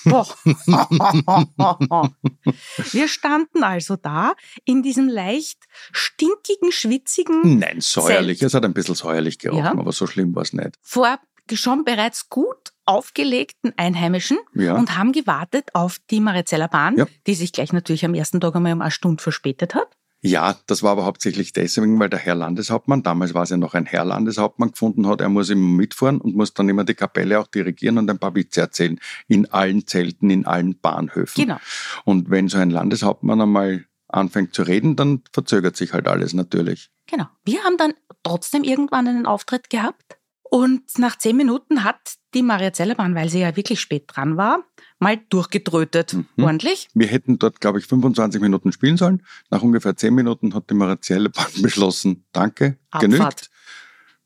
Wir 2.93 3.09
standen 3.09 3.65
also 3.65 3.97
da 3.97 4.35
in 4.65 4.83
diesem 4.83 5.09
leicht 5.09 5.59
stinkigen, 5.93 6.73
schwitzigen, 6.73 7.59
Nein, 7.59 7.81
säuerlich. 7.81 8.39
Zelt. 8.39 8.51
Es 8.51 8.55
hat 8.55 8.65
ein 8.65 8.75
bisschen 8.75 8.95
säuerlich 8.95 9.39
gerochen, 9.39 9.65
Ja. 9.65 9.71
aber 9.73 9.93
so 9.93 10.07
schlimm 10.07 10.35
war 10.35 10.43
es 10.43 10.53
nicht. 10.53 10.77
vor 10.83 11.19
schon 11.53 11.85
bereits 11.85 12.29
gut 12.29 12.73
aufgelegten 12.87 13.73
Einheimischen 13.77 14.39
Ja. 14.55 14.75
und 14.75 14.97
haben 14.99 15.13
gewartet 15.13 15.71
auf 15.75 15.99
die 16.11 16.19
Marizeller 16.21 16.67
Bahn, 16.69 16.97
Ja. 16.99 17.07
die 17.29 17.35
sich 17.35 17.53
gleich 17.53 17.73
natürlich 17.73 18.05
am 18.05 18.15
ersten 18.15 18.41
Tag 18.41 18.57
einmal 18.57 18.73
um 18.73 18.83
eine 18.83 18.91
Stunde 18.91 19.23
verspätet 19.23 19.75
hat. 19.77 19.97
Ja, 20.27 20.57
das 20.67 20.83
war 20.83 20.93
aber 20.93 21.05
hauptsächlich 21.05 21.53
deswegen, 21.53 21.99
weil 22.01 22.09
der 22.09 22.19
Herr 22.19 22.35
Landeshauptmann, 22.35 23.03
damals 23.03 23.35
war 23.35 23.45
es 23.45 23.51
ja 23.51 23.57
noch 23.57 23.75
ein 23.75 23.87
Herr 23.87 24.05
Landeshauptmann, 24.05 24.73
gefunden 24.73 25.07
hat, 25.07 25.21
er 25.21 25.29
muss 25.29 25.51
immer 25.51 25.69
mitfahren 25.69 26.21
und 26.21 26.35
muss 26.35 26.53
dann 26.53 26.69
immer 26.69 26.85
die 26.85 26.95
Kapelle 26.95 27.39
auch 27.39 27.47
dirigieren 27.47 27.99
und 27.99 28.11
ein 28.11 28.19
paar 28.19 28.35
Witze 28.35 28.61
erzählen. 28.61 28.99
In 29.29 29.47
allen 29.53 29.87
Zelten, 29.87 30.31
in 30.31 30.47
allen 30.47 30.79
Bahnhöfen. 30.81 31.45
Genau. 31.45 31.59
Und 32.05 32.31
wenn 32.31 32.49
so 32.49 32.59
ein 32.59 32.71
Landeshauptmann 32.71 33.41
einmal 33.41 33.87
anfängt 34.09 34.55
zu 34.55 34.63
reden, 34.63 34.97
dann 34.97 35.23
verzögert 35.33 35.77
sich 35.77 35.93
halt 35.93 36.09
alles 36.09 36.33
natürlich. 36.33 36.91
Genau. 37.07 37.27
Wir 37.45 37.63
haben 37.63 37.77
dann 37.77 37.95
trotzdem 38.23 38.65
irgendwann 38.65 39.07
einen 39.07 39.27
Auftritt 39.27 39.71
gehabt. 39.71 40.16
Und 40.57 40.99
nach 40.99 41.19
zehn 41.19 41.37
Minuten 41.37 41.85
hat 41.85 42.15
die 42.33 42.43
Mariazeller 42.43 42.95
Bahn, 42.95 43.15
weil 43.15 43.29
sie 43.29 43.41
ja 43.41 43.55
wirklich 43.57 43.79
spät 43.79 44.05
dran 44.07 44.39
war, 44.39 44.65
mal 44.99 45.19
durchgetrötet. 45.29 46.15
Mhm. 46.15 46.45
Ordentlich. 46.45 46.89
Wir 46.95 47.09
hätten 47.09 47.39
dort, 47.39 47.61
glaube 47.61 47.79
ich, 47.79 47.85
25 47.85 48.41
Minuten 48.41 48.73
spielen 48.73 48.97
sollen. 48.97 49.23
Nach 49.51 49.61
ungefähr 49.61 49.95
10 49.99 50.15
Minuten 50.15 50.55
hat 50.55 50.71
die 50.71 50.75
Marizielle 50.75 51.29
Bahn 51.29 51.45
beschlossen, 51.61 52.25
danke, 52.33 52.79
Abfahrt. 52.91 53.03
genügt. 53.03 53.51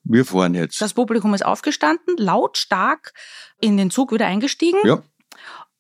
Wir 0.04 0.25
fahren 0.25 0.54
jetzt. 0.54 0.80
Das 0.80 0.94
Publikum 0.94 1.34
ist 1.34 1.44
aufgestanden, 1.44 2.16
lautstark 2.16 3.12
in 3.60 3.76
den 3.76 3.90
Zug 3.90 4.12
wieder 4.12 4.26
eingestiegen. 4.26 4.78
ja, 4.84 5.02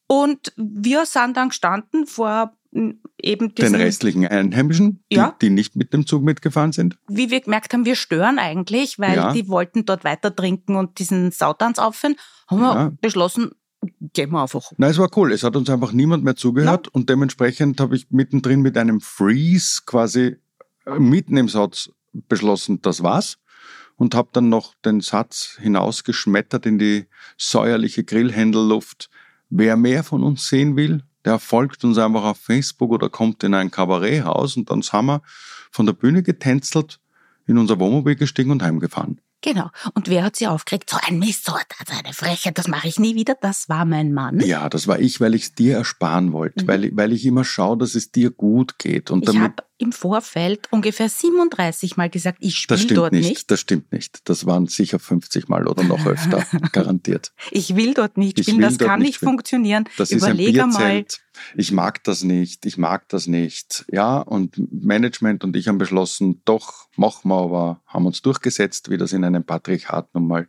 Und 0.08 0.52
wir 0.56 1.06
sind 1.06 1.36
dann 1.36 1.50
gestanden 1.50 2.08
vor 2.08 2.56
eben 2.72 3.00
den 3.20 3.54
diesen, 3.54 3.74
restlichen 3.74 4.26
Einheimischen, 4.26 5.02
die, 5.10 5.16
Ja. 5.16 5.36
die 5.40 5.50
nicht 5.50 5.74
mit 5.76 5.92
dem 5.92 6.06
Zug 6.06 6.22
mitgefahren 6.22 6.72
sind. 6.72 6.96
wie 7.08 7.30
wir 7.30 7.40
gemerkt 7.40 7.72
haben, 7.72 7.84
wir 7.84 7.96
stören 7.96 8.38
eigentlich, 8.38 8.98
weil 8.98 9.16
Ja. 9.16 9.32
die 9.32 9.48
wollten 9.48 9.84
dort 9.84 10.04
weiter 10.04 10.34
trinken 10.34 10.76
und 10.76 10.98
diesen 11.00 11.32
Sautanz 11.32 11.78
aufführen. 11.78 12.16
Haben 12.48 12.60
wir 12.60 12.74
Ja. 12.74 12.92
beschlossen, 13.00 13.50
gehen 14.12 14.30
wir 14.30 14.42
einfach. 14.42 14.70
Na, 14.76 14.88
es 14.88 14.98
war 14.98 15.10
cool. 15.16 15.32
Es 15.32 15.42
hat 15.42 15.56
uns 15.56 15.68
einfach 15.68 15.92
niemand 15.92 16.22
mehr 16.22 16.36
zugehört 16.36 16.86
und 16.88 17.08
dementsprechend 17.10 17.80
habe 17.80 17.96
ich 17.96 18.06
mittendrin 18.10 18.60
mit 18.60 18.76
einem 18.76 19.00
Freeze 19.00 19.82
quasi 19.84 20.36
äh, 20.86 20.98
mitten 20.98 21.36
im 21.36 21.48
Satz 21.48 21.90
beschlossen, 22.12 22.80
das 22.82 23.02
war's. 23.02 23.38
Und 23.96 24.14
habe 24.14 24.30
dann 24.32 24.48
noch 24.48 24.74
den 24.84 25.00
Satz 25.02 25.58
hinausgeschmettert 25.60 26.64
in 26.66 26.78
die 26.78 27.06
säuerliche 27.36 28.02
Grillhändelluft. 28.02 29.10
Wer 29.50 29.76
mehr 29.76 30.04
von 30.04 30.22
uns 30.22 30.48
sehen 30.48 30.74
will, 30.76 31.02
der 31.24 31.38
folgt 31.38 31.84
uns 31.84 31.98
einfach 31.98 32.24
auf 32.24 32.38
Facebook 32.38 32.90
oder 32.90 33.08
kommt 33.08 33.42
in 33.44 33.54
ein 33.54 33.70
Kabaretthaus 33.70 34.56
und 34.56 34.70
dann 34.70 34.82
sind 34.82 35.04
wir 35.06 35.22
von 35.70 35.86
der 35.86 35.92
Bühne 35.92 36.22
getänzelt, 36.22 37.00
in 37.46 37.58
unser 37.58 37.78
Wohnmobil 37.78 38.16
gestiegen 38.16 38.50
und 38.50 38.62
heimgefahren. 38.62 39.20
Genau. 39.42 39.70
Und 39.94 40.08
wer 40.08 40.22
hat 40.24 40.36
sie 40.36 40.46
aufgeregt? 40.46 40.90
So 40.90 40.98
ein 41.00 41.18
Mist, 41.18 41.46
so 41.46 41.54
eine 41.54 42.12
Freche, 42.12 42.52
das 42.52 42.68
mache 42.68 42.88
ich 42.88 42.98
nie 42.98 43.14
wieder. 43.14 43.34
Das 43.40 43.68
war 43.68 43.84
mein 43.84 44.12
Mann. 44.12 44.40
Ja, 44.40 44.68
das 44.68 44.86
war 44.86 44.98
ich, 44.98 45.20
weil 45.20 45.34
ich 45.34 45.44
es 45.44 45.54
dir 45.54 45.76
ersparen 45.76 46.32
wollte, 46.32 46.64
mhm. 46.64 46.68
weil, 46.68 46.96
weil 46.96 47.12
ich 47.12 47.24
immer 47.24 47.44
schaue, 47.44 47.78
dass 47.78 47.94
es 47.94 48.12
dir 48.12 48.30
gut 48.30 48.78
geht. 48.78 49.10
Und 49.10 49.28
ich 49.28 49.38
habe 49.38 49.62
im 49.80 49.92
Vorfeld 49.92 50.68
ungefähr 50.70 51.08
37 51.08 51.96
Mal 51.96 52.10
gesagt, 52.10 52.38
ich 52.40 52.56
spiele 52.56 52.94
dort 52.94 53.12
nicht, 53.12 53.28
nicht. 53.28 53.50
Das 53.50 53.60
stimmt 53.60 53.92
nicht. 53.92 54.28
Das 54.28 54.46
waren 54.46 54.66
sicher 54.66 54.98
50 54.98 55.48
Mal 55.48 55.66
oder 55.66 55.82
noch 55.84 56.04
öfter, 56.06 56.44
garantiert. 56.72 57.32
Ich 57.50 57.76
will 57.76 57.94
dort 57.94 58.16
nicht 58.16 58.38
spielen, 58.38 58.60
das 58.60 58.78
kann 58.78 59.00
nicht 59.00 59.18
funktionieren. 59.18 59.84
Das 59.96 60.10
Überleg 60.10 60.54
ist 60.54 60.60
ein 60.60 60.70
Bierzelt. 60.70 61.20
Ich 61.56 61.72
mag 61.72 62.04
das 62.04 62.22
nicht, 62.22 62.66
ich 62.66 62.76
mag 62.76 63.08
das 63.08 63.26
nicht. 63.26 63.86
Ja, 63.90 64.18
und 64.18 64.60
Management 64.70 65.44
und 65.44 65.56
ich 65.56 65.68
haben 65.68 65.78
beschlossen, 65.78 66.42
doch, 66.44 66.88
machen 66.96 67.30
wir, 67.30 67.40
aber 67.40 67.80
haben 67.86 68.06
uns 68.06 68.20
durchgesetzt, 68.20 68.90
wie 68.90 68.98
das 68.98 69.12
in 69.12 69.24
einem 69.24 69.44
Patriarchat 69.44 70.14
nun 70.14 70.26
mal 70.26 70.48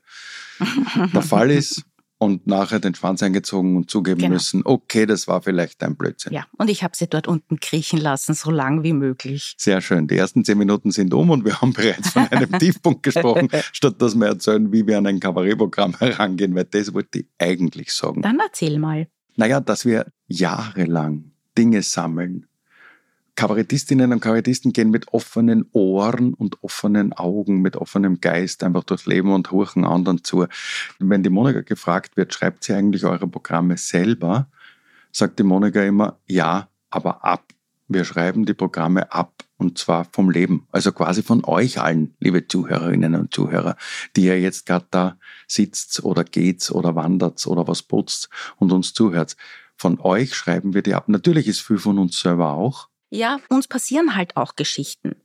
der 1.14 1.22
Fall 1.22 1.52
ist 1.52 1.84
und 2.22 2.46
nachher 2.46 2.80
den 2.80 2.94
Schwanz 2.94 3.24
eingezogen 3.24 3.76
und 3.76 3.90
zugeben 3.90 4.20
genau. 4.20 4.34
müssen, 4.34 4.62
okay, 4.64 5.08
das 5.08 5.28
war 5.28 5.42
vielleicht 5.42 5.82
ein 5.82 5.96
Blödsinn. 5.96 6.32
Ja, 6.34 6.46
und 6.56 6.70
ich 6.70 6.84
habe 6.84 6.96
sie 6.96 7.08
dort 7.08 7.28
unten 7.28 7.60
kriechen 7.60 7.98
lassen, 7.98 8.36
so 8.36 8.52
lang 8.52 8.84
wie 8.84 8.94
möglich. 8.94 9.56
Sehr 9.58 9.82
schön. 9.82 10.08
Die 10.08 10.18
ersten 10.18 10.46
zehn 10.46 10.60
Minuten 10.60 10.92
sind 10.92 11.16
um 11.16 11.32
und 11.32 11.46
wir 11.46 11.60
haben 11.60 11.74
bereits 11.74 12.10
von 12.10 12.28
einem 12.28 12.52
Tiefpunkt 12.60 13.02
gesprochen, 13.02 13.50
statt 13.74 14.00
dass 14.00 14.14
wir 14.14 14.28
erzählen, 14.28 14.72
wie 14.72 14.86
wir 14.86 15.00
an 15.00 15.08
ein 15.08 15.20
Kabarettprogramm 15.20 15.96
herangehen, 16.00 16.54
weil 16.54 16.66
das 16.66 16.94
wollte 16.94 17.22
ich 17.22 17.26
eigentlich 17.40 17.92
sagen. 17.92 18.22
Dann 18.22 18.40
erzähl 18.40 18.78
mal. 18.78 19.08
Naja, 19.36 19.60
dass 19.60 19.86
wir 19.86 20.06
jahrelang 20.28 21.32
Dinge 21.58 21.82
sammeln, 21.82 22.46
Kabarettistinnen 23.42 24.14
und 24.14 24.20
Kabarettisten 24.20 24.72
gehen 24.72 24.92
mit 24.92 25.12
offenen 25.14 25.66
Ohren 25.72 26.36
und 26.36 26.62
offenen 26.62 27.12
Augen, 27.12 27.64
mit 27.64 27.76
offenem 27.76 28.22
Geist 28.22 28.64
einfach 28.64 28.84
durchs 28.84 29.08
Leben 29.08 29.34
und 29.34 29.50
horchen 29.50 29.84
anderen 29.84 30.24
zu. 30.24 30.46
Wenn 31.00 31.24
die 31.24 31.32
Monika 31.32 31.62
gefragt 31.62 32.18
wird, 32.18 32.36
schreibt 32.36 32.64
sie 32.64 32.74
eigentlich 32.74 33.04
eure 33.04 33.28
Programme 33.28 33.78
selber, 33.78 34.48
sagt 35.12 35.40
die 35.40 35.44
Monika 35.44 35.82
immer, 35.82 36.20
ja, 36.28 36.70
aber 36.92 37.26
ab. 37.26 37.46
Wir 37.88 38.06
schreiben 38.06 38.46
die 38.46 38.54
Programme 38.54 39.12
ab 39.12 39.44
und 39.58 39.80
zwar 39.80 40.06
vom 40.12 40.30
Leben, 40.30 40.68
also 40.72 40.92
quasi 40.92 41.24
von 41.24 41.44
euch 41.44 41.82
allen, 41.82 42.14
liebe 42.20 42.48
Zuhörerinnen 42.48 43.16
und 43.16 43.34
Zuhörer, 43.34 43.76
die 44.16 44.26
ihr 44.26 44.40
jetzt 44.40 44.68
gerade 44.68 44.86
da 44.92 45.18
sitzt 45.48 46.04
oder 46.04 46.26
geht 46.26 46.70
oder 46.70 46.94
wandert 46.94 47.48
oder 47.48 47.68
was 47.68 47.82
putzt 47.82 48.30
und 48.58 48.72
uns 48.72 48.94
zuhört. 48.94 49.36
Von 49.78 50.00
euch 50.00 50.36
schreiben 50.36 50.76
wir 50.76 50.84
die 50.84 50.94
ab. 50.94 51.10
Natürlich 51.10 51.48
ist 51.48 51.62
viel 51.62 51.80
von 51.80 51.98
uns 51.98 52.20
selber 52.20 52.54
auch, 52.54 52.91
ja, 53.12 53.40
uns 53.50 53.68
passieren 53.68 54.16
halt 54.16 54.38
auch 54.38 54.56
Geschichten. 54.56 55.16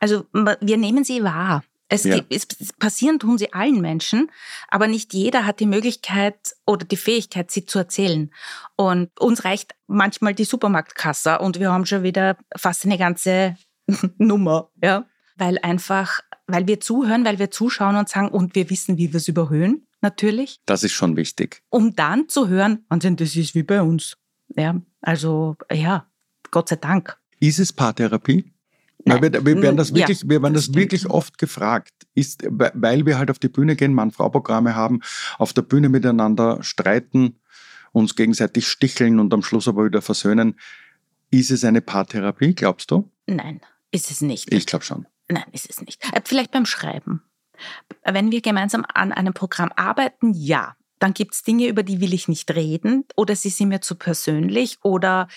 Also 0.00 0.26
wir 0.32 0.76
nehmen 0.76 1.04
sie 1.04 1.22
wahr. 1.22 1.62
Es, 1.88 2.04
ja. 2.04 2.18
es, 2.30 2.46
passieren 2.78 3.18
tun 3.18 3.36
sie 3.36 3.52
allen 3.52 3.80
Menschen, 3.80 4.30
aber 4.68 4.88
nicht 4.88 5.12
jeder 5.12 5.44
hat 5.44 5.60
die 5.60 5.66
Möglichkeit 5.66 6.56
oder 6.66 6.84
die 6.84 6.96
Fähigkeit, 6.96 7.50
sie 7.50 7.66
zu 7.66 7.78
erzählen. 7.78 8.32
Und 8.74 9.10
uns 9.20 9.44
reicht 9.44 9.74
manchmal 9.86 10.34
die 10.34 10.44
Supermarktkasse 10.44 11.38
und 11.38 11.60
wir 11.60 11.70
haben 11.70 11.84
schon 11.84 12.02
wieder 12.02 12.38
fast 12.56 12.86
eine 12.86 12.96
ganze 12.96 13.56
Nummer, 14.18 14.70
ja, 14.82 15.04
weil 15.36 15.58
einfach, 15.58 16.20
weil 16.46 16.66
wir 16.66 16.80
zuhören, 16.80 17.24
weil 17.26 17.38
wir 17.38 17.50
zuschauen 17.50 17.96
und 17.96 18.08
sagen 18.08 18.28
und 18.28 18.54
wir 18.54 18.70
wissen, 18.70 18.96
wie 18.96 19.12
wir 19.12 19.18
es 19.18 19.28
überhöhen, 19.28 19.86
natürlich. 20.00 20.60
Das 20.64 20.84
ist 20.84 20.92
schon 20.92 21.16
wichtig. 21.16 21.62
Um 21.68 21.94
dann 21.94 22.30
zu 22.30 22.48
hören, 22.48 22.86
Wahnsinn, 22.88 23.16
das 23.16 23.36
ist 23.36 23.54
wie 23.54 23.62
bei 23.62 23.82
uns. 23.82 24.16
Ja, 24.56 24.80
also 25.02 25.56
ja, 25.70 26.06
Gott 26.50 26.70
sei 26.70 26.76
Dank. 26.76 27.18
Ist 27.44 27.58
es 27.58 27.74
Paartherapie? 27.74 28.50
Nein. 29.04 29.20
Wir, 29.20 29.44
wir 29.44 29.60
werden 29.60 29.76
das 29.76 29.94
wirklich, 29.94 30.22
ja, 30.22 30.28
wir 30.30 30.42
werden 30.42 30.54
das, 30.54 30.68
das 30.68 30.74
wirklich 30.74 31.10
oft 31.10 31.36
gefragt. 31.36 31.92
Ist, 32.14 32.42
weil 32.48 33.04
wir 33.04 33.18
halt 33.18 33.30
auf 33.30 33.38
die 33.38 33.48
Bühne 33.48 33.76
gehen, 33.76 33.92
Mann-Frau-Programme 33.92 34.74
haben, 34.74 35.00
auf 35.36 35.52
der 35.52 35.60
Bühne 35.60 35.90
miteinander 35.90 36.62
streiten, 36.62 37.38
uns 37.92 38.16
gegenseitig 38.16 38.66
sticheln 38.66 39.20
und 39.20 39.34
am 39.34 39.42
Schluss 39.42 39.68
aber 39.68 39.84
wieder 39.84 40.00
versöhnen. 40.00 40.58
Ist 41.30 41.50
es 41.50 41.64
eine 41.64 41.82
Paartherapie, 41.82 42.54
glaubst 42.54 42.90
du? 42.90 43.10
Nein, 43.26 43.60
ist 43.90 44.10
es 44.10 44.22
nicht. 44.22 44.50
Ich 44.50 44.64
glaube 44.64 44.86
schon. 44.86 45.06
Nein, 45.28 45.44
ist 45.52 45.68
es 45.68 45.82
nicht. 45.82 46.02
Äh, 46.14 46.22
vielleicht 46.24 46.50
beim 46.50 46.64
Schreiben. 46.64 47.22
Wenn 48.04 48.30
wir 48.30 48.40
gemeinsam 48.40 48.86
an 48.94 49.12
einem 49.12 49.34
Programm 49.34 49.70
arbeiten, 49.76 50.32
ja 50.32 50.76
dann 51.04 51.12
gibt 51.12 51.34
es 51.34 51.42
Dinge, 51.42 51.66
über 51.66 51.82
die 51.82 52.00
will 52.00 52.14
ich 52.14 52.28
nicht 52.28 52.50
reden 52.54 53.04
oder 53.14 53.36
sie 53.36 53.50
sind 53.50 53.68
mir 53.68 53.82
zu 53.82 53.94
persönlich 53.94 54.78
oder 54.82 55.28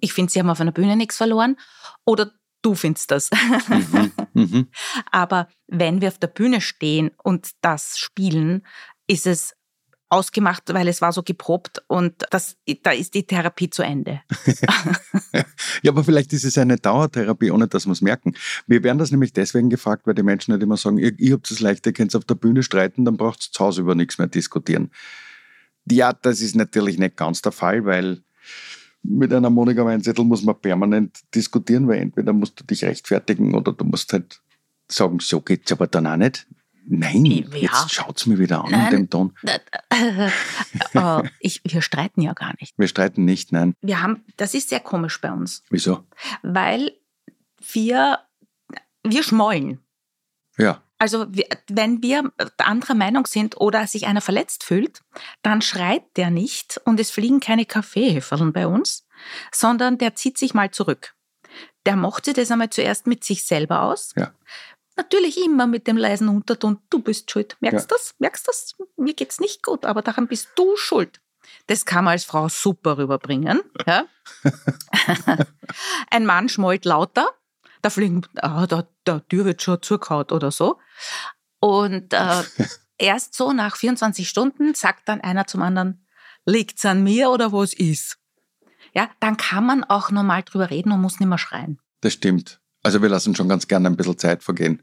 ich 0.00 0.12
finde, 0.12 0.30
sie 0.30 0.38
haben 0.38 0.50
auf 0.50 0.60
einer 0.60 0.70
Bühne 0.70 0.96
nichts 0.96 1.16
verloren 1.16 1.56
oder 2.04 2.30
du 2.60 2.74
findest 2.74 3.10
das. 3.10 3.30
Mhm, 3.68 4.12
mhm. 4.34 4.68
Aber 5.10 5.48
wenn 5.66 6.02
wir 6.02 6.08
auf 6.08 6.18
der 6.18 6.26
Bühne 6.26 6.60
stehen 6.60 7.10
und 7.22 7.52
das 7.62 7.96
spielen, 7.96 8.66
ist 9.06 9.26
es 9.26 9.56
ausgemacht, 10.14 10.72
weil 10.72 10.88
es 10.88 11.00
war 11.00 11.12
so 11.12 11.22
geprobt 11.22 11.82
und 11.88 12.14
das, 12.30 12.56
da 12.82 12.92
ist 12.92 13.14
die 13.14 13.26
Therapie 13.26 13.70
zu 13.70 13.82
Ende. 13.82 14.22
ja, 15.82 15.90
aber 15.90 16.04
vielleicht 16.04 16.32
ist 16.32 16.44
es 16.44 16.56
eine 16.56 16.76
Dauertherapie, 16.76 17.50
ohne 17.50 17.68
dass 17.68 17.86
wir 17.86 17.92
es 17.92 18.00
merken. 18.00 18.34
Wir 18.66 18.82
werden 18.82 18.98
das 18.98 19.10
nämlich 19.10 19.32
deswegen 19.32 19.70
gefragt, 19.70 20.06
weil 20.06 20.14
die 20.14 20.22
Menschen 20.22 20.54
nicht 20.54 20.62
immer 20.62 20.76
sagen, 20.76 20.98
ihr, 20.98 21.12
ihr 21.18 21.34
habt 21.34 21.50
es 21.50 21.60
leicht, 21.60 21.86
ihr 21.86 21.92
könnt 21.92 22.14
auf 22.14 22.24
der 22.24 22.36
Bühne 22.36 22.62
streiten, 22.62 23.04
dann 23.04 23.16
braucht 23.16 23.40
es 23.40 23.50
zu 23.50 23.64
Hause 23.64 23.82
über 23.82 23.94
nichts 23.94 24.18
mehr 24.18 24.28
diskutieren. 24.28 24.90
Ja, 25.90 26.12
das 26.12 26.40
ist 26.40 26.56
natürlich 26.56 26.98
nicht 26.98 27.16
ganz 27.16 27.42
der 27.42 27.52
Fall, 27.52 27.84
weil 27.84 28.22
mit 29.02 29.32
einer 29.32 29.50
Monika 29.50 29.84
Weinzettel 29.84 30.24
muss 30.24 30.42
man 30.42 30.58
permanent 30.58 31.20
diskutieren, 31.34 31.86
weil 31.88 32.00
entweder 32.00 32.32
musst 32.32 32.58
du 32.58 32.64
dich 32.64 32.84
rechtfertigen 32.84 33.54
oder 33.54 33.72
du 33.72 33.84
musst 33.84 34.12
halt 34.12 34.40
sagen, 34.90 35.18
so 35.20 35.40
geht 35.40 35.66
es 35.66 35.72
aber 35.72 35.86
dann 35.86 36.06
auch 36.06 36.16
nicht. 36.16 36.46
Nein, 36.86 37.24
ja. 37.24 37.44
jetzt 37.52 37.92
schaut's 37.92 38.26
mir 38.26 38.38
wieder 38.38 38.64
an 38.64 38.70
nein, 38.70 38.84
in 38.86 38.90
dem 38.90 39.10
Ton. 39.10 39.34
oh, 40.94 41.22
ich, 41.40 41.62
wir 41.64 41.82
streiten 41.82 42.20
ja 42.20 42.32
gar 42.34 42.54
nicht. 42.60 42.74
Wir 42.76 42.88
streiten 42.88 43.24
nicht, 43.24 43.52
nein. 43.52 43.74
Wir 43.80 44.02
haben, 44.02 44.24
das 44.36 44.54
ist 44.54 44.68
sehr 44.68 44.80
komisch 44.80 45.20
bei 45.20 45.32
uns. 45.32 45.62
Wieso? 45.70 46.04
Weil 46.42 46.92
wir, 47.72 48.18
wir 49.02 49.22
schmollen. 49.22 49.80
Ja. 50.58 50.82
Also 50.98 51.26
wenn 51.68 52.02
wir 52.02 52.32
anderer 52.58 52.94
Meinung 52.94 53.26
sind 53.26 53.60
oder 53.60 53.86
sich 53.86 54.06
einer 54.06 54.20
verletzt 54.20 54.64
fühlt, 54.64 55.02
dann 55.42 55.60
schreit 55.60 56.04
der 56.16 56.30
nicht 56.30 56.80
und 56.84 57.00
es 57.00 57.10
fliegen 57.10 57.40
keine 57.40 57.66
Kaffeehäferln 57.66 58.52
bei 58.52 58.66
uns, 58.66 59.06
sondern 59.52 59.98
der 59.98 60.14
zieht 60.14 60.38
sich 60.38 60.54
mal 60.54 60.70
zurück. 60.70 61.14
Der 61.84 61.96
sich 62.24 62.34
das 62.34 62.50
einmal 62.50 62.70
zuerst 62.70 63.06
mit 63.06 63.24
sich 63.24 63.44
selber 63.44 63.82
aus. 63.82 64.12
Ja. 64.16 64.32
Natürlich 64.96 65.42
immer 65.42 65.66
mit 65.66 65.86
dem 65.86 65.96
leisen 65.96 66.28
Unterton, 66.28 66.78
du 66.88 67.00
bist 67.00 67.30
schuld. 67.30 67.56
Merkst 67.60 67.90
du 67.90 67.94
ja. 67.94 67.98
das? 67.98 68.14
Merkst 68.18 68.46
du 68.46 68.50
das? 68.50 68.74
Mir 68.96 69.14
geht's 69.14 69.40
nicht 69.40 69.62
gut, 69.62 69.84
aber 69.84 70.02
daran 70.02 70.28
bist 70.28 70.48
du 70.54 70.76
schuld. 70.76 71.20
Das 71.66 71.84
kann 71.84 72.04
man 72.04 72.12
als 72.12 72.24
Frau 72.24 72.48
super 72.48 72.98
rüberbringen. 72.98 73.60
Ja? 73.86 74.06
Ein 76.10 76.24
Mann 76.24 76.48
schmollt 76.48 76.86
lauter, 76.86 77.28
da 77.82 77.90
fliegen, 77.90 78.22
ah, 78.36 78.66
der, 78.66 78.88
der 79.06 79.26
Tür 79.28 79.44
wird 79.44 79.60
schon 79.60 79.82
zugehaut 79.82 80.32
oder 80.32 80.50
so. 80.50 80.78
Und 81.60 82.14
äh, 82.14 82.42
erst 82.98 83.34
so 83.34 83.52
nach 83.52 83.76
24 83.76 84.26
Stunden 84.28 84.74
sagt 84.74 85.08
dann 85.08 85.20
einer 85.20 85.46
zum 85.46 85.60
anderen, 85.60 86.06
liegt's 86.46 86.84
an 86.86 87.02
mir 87.02 87.30
oder 87.30 87.52
was 87.52 87.74
ist? 87.74 88.18
Ja, 88.94 89.10
dann 89.20 89.36
kann 89.36 89.66
man 89.66 89.84
auch 89.84 90.10
normal 90.10 90.44
drüber 90.44 90.70
reden 90.70 90.92
und 90.92 91.02
muss 91.02 91.20
nicht 91.20 91.28
mehr 91.28 91.38
schreien. 91.38 91.80
Das 92.00 92.12
stimmt. 92.12 92.60
Also 92.84 93.02
wir 93.02 93.08
lassen 93.08 93.34
schon 93.34 93.48
ganz 93.48 93.66
gerne 93.66 93.88
ein 93.88 93.96
bisschen 93.96 94.18
Zeit 94.18 94.44
vergehen 94.44 94.82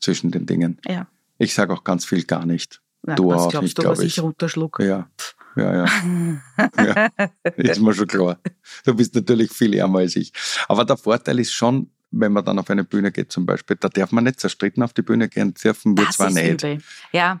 zwischen 0.00 0.30
den 0.30 0.44
Dingen. 0.44 0.80
Ja. 0.86 1.06
Ich 1.38 1.54
sage 1.54 1.72
auch 1.72 1.84
ganz 1.84 2.04
viel 2.04 2.24
gar 2.24 2.44
nicht. 2.44 2.82
Ja, 3.06 3.14
du 3.14 3.28
was 3.28 3.42
auch 3.42 3.50
glaubst 3.50 3.62
nicht, 3.62 3.78
du, 3.78 3.84
was 3.84 4.00
ich 4.00 4.20
runterschluck? 4.20 4.80
Ja, 4.80 5.08
ja, 5.56 5.84
ja. 5.84 6.40
ja. 6.76 7.08
Ist 7.56 7.80
mir 7.80 7.94
schon 7.94 8.08
klar. 8.08 8.38
Du 8.84 8.94
bist 8.94 9.14
natürlich 9.14 9.52
viel 9.52 9.74
ärmer 9.74 10.00
als 10.00 10.16
ich. 10.16 10.32
Aber 10.68 10.84
der 10.84 10.96
Vorteil 10.96 11.38
ist 11.38 11.52
schon, 11.52 11.90
wenn 12.10 12.32
man 12.32 12.44
dann 12.44 12.58
auf 12.58 12.68
eine 12.70 12.84
Bühne 12.84 13.12
geht 13.12 13.30
zum 13.30 13.46
Beispiel, 13.46 13.76
da 13.76 13.88
darf 13.88 14.10
man 14.10 14.24
nicht 14.24 14.40
zerstritten 14.40 14.82
auf 14.82 14.92
die 14.92 15.02
Bühne 15.02 15.28
gehen, 15.28 15.54
dürfen 15.54 15.96
wir 15.96 16.06
das 16.06 16.16
zwar 16.16 16.30
nicht. 16.30 16.64
Übel. 16.64 16.82
Ja, 17.12 17.40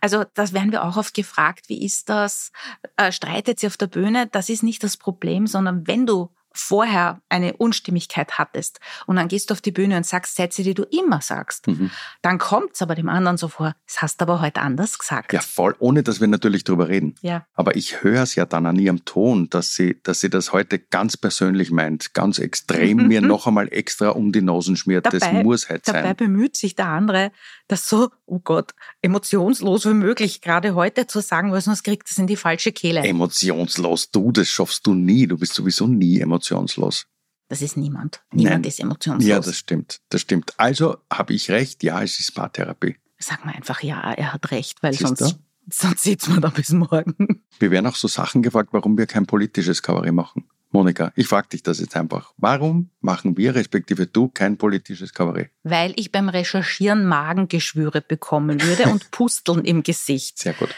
also 0.00 0.24
das 0.34 0.52
werden 0.52 0.70
wir 0.70 0.84
auch 0.84 0.96
oft 0.96 1.14
gefragt, 1.14 1.68
wie 1.68 1.84
ist 1.84 2.08
das? 2.08 2.52
Äh, 2.96 3.10
streitet 3.10 3.58
sie 3.58 3.66
auf 3.66 3.76
der 3.76 3.88
Bühne? 3.88 4.28
Das 4.30 4.48
ist 4.48 4.62
nicht 4.62 4.84
das 4.84 4.96
Problem, 4.96 5.46
sondern 5.46 5.86
wenn 5.88 6.06
du 6.06 6.30
vorher 6.54 7.20
eine 7.28 7.54
Unstimmigkeit 7.54 8.38
hattest 8.38 8.80
und 9.06 9.16
dann 9.16 9.28
gehst 9.28 9.50
du 9.50 9.54
auf 9.54 9.60
die 9.60 9.72
Bühne 9.72 9.96
und 9.96 10.06
sagst 10.06 10.36
Sätze, 10.36 10.62
die 10.62 10.74
du 10.74 10.84
immer 10.84 11.20
sagst, 11.20 11.66
mhm. 11.66 11.90
dann 12.20 12.38
kommt 12.38 12.74
es 12.74 12.82
aber 12.82 12.94
dem 12.94 13.08
anderen 13.08 13.36
so 13.36 13.48
vor, 13.48 13.74
das 13.86 14.02
hast 14.02 14.20
du 14.20 14.24
aber 14.24 14.40
heute 14.40 14.60
anders 14.60 14.98
gesagt. 14.98 15.32
Ja, 15.32 15.40
voll, 15.40 15.74
ohne 15.78 16.02
dass 16.02 16.20
wir 16.20 16.28
natürlich 16.28 16.64
drüber 16.64 16.88
reden. 16.88 17.14
Ja. 17.22 17.46
Aber 17.54 17.76
ich 17.76 18.02
höre 18.02 18.22
es 18.22 18.34
ja 18.34 18.44
dann 18.44 18.66
an 18.66 18.78
ihrem 18.78 19.04
Ton, 19.04 19.48
dass 19.50 19.74
sie, 19.74 20.00
dass 20.02 20.20
sie 20.20 20.30
das 20.30 20.52
heute 20.52 20.78
ganz 20.78 21.16
persönlich 21.16 21.70
meint, 21.70 22.14
ganz 22.14 22.38
extrem 22.38 23.08
mir 23.08 23.20
noch 23.22 23.46
einmal 23.46 23.72
extra 23.72 24.10
um 24.10 24.32
die 24.32 24.42
Nosen 24.42 24.76
schmiert. 24.76 25.06
Dabei, 25.06 25.18
das 25.18 25.32
muss 25.44 25.68
halt 25.68 25.86
dabei 25.86 25.98
sein. 25.98 26.04
Dabei 26.04 26.14
bemüht 26.14 26.56
sich 26.56 26.74
der 26.74 26.88
andere, 26.88 27.32
das 27.68 27.88
so, 27.88 28.10
oh 28.26 28.40
Gott, 28.40 28.72
emotionslos 29.00 29.86
wie 29.86 29.94
möglich 29.94 30.40
gerade 30.40 30.74
heute 30.74 31.06
zu 31.06 31.20
sagen, 31.20 31.52
weil 31.52 31.60
sonst 31.60 31.82
kriegt 31.82 32.10
es 32.10 32.18
in 32.18 32.26
die 32.26 32.36
falsche 32.36 32.72
Kehle. 32.72 33.00
Emotionslos, 33.00 34.10
du, 34.10 34.32
das 34.32 34.48
schaffst 34.48 34.86
du 34.86 34.94
nie. 34.94 35.26
Du 35.26 35.38
bist 35.38 35.54
sowieso 35.54 35.86
nie 35.86 36.20
emotionslos 36.20 36.41
emotionslos. 36.42 37.06
Das 37.48 37.62
ist 37.62 37.76
niemand. 37.76 38.22
Niemand 38.32 38.62
Nein. 38.62 38.64
ist 38.64 38.80
emotionslos. 38.80 39.28
Ja, 39.28 39.40
das 39.40 39.56
stimmt. 39.56 40.00
Das 40.08 40.22
stimmt. 40.22 40.58
Also 40.58 40.96
habe 41.12 41.34
ich 41.34 41.50
recht, 41.50 41.82
ja, 41.82 42.02
es 42.02 42.18
ist 42.18 42.34
Paartherapie. 42.34 42.96
sagen 43.18 43.42
wir 43.44 43.54
einfach, 43.54 43.82
ja, 43.82 44.12
er 44.12 44.32
hat 44.32 44.50
recht, 44.50 44.82
weil 44.82 44.92
Siehst 44.92 45.18
sonst, 45.18 45.38
sonst 45.70 46.02
sitzen 46.02 46.34
wir 46.34 46.40
da 46.40 46.48
bis 46.48 46.70
morgen. 46.70 47.42
Wir 47.58 47.70
werden 47.70 47.86
auch 47.86 47.94
so 47.94 48.08
Sachen 48.08 48.42
gefragt, 48.42 48.70
warum 48.72 48.98
wir 48.98 49.06
kein 49.06 49.24
politisches 49.24 49.82
Kabarett 49.82 50.12
machen. 50.12 50.44
Monika, 50.72 51.12
ich 51.14 51.28
frage 51.28 51.50
dich 51.50 51.62
das 51.62 51.78
jetzt 51.78 51.94
einfach. 51.94 52.32
Warum 52.38 52.90
machen 53.00 53.36
wir, 53.36 53.54
respektive 53.54 54.08
du, 54.08 54.28
kein 54.28 54.56
politisches 54.56 55.12
Kabarett? 55.12 55.50
Weil 55.62 55.92
ich 55.94 56.10
beim 56.10 56.28
Recherchieren 56.28 57.04
Magengeschwüre 57.04 58.00
bekommen 58.00 58.60
würde 58.62 58.90
und 58.90 59.10
Pusteln 59.12 59.64
im 59.64 59.84
Gesicht. 59.84 60.38
Sehr 60.38 60.54
gut. 60.54 60.70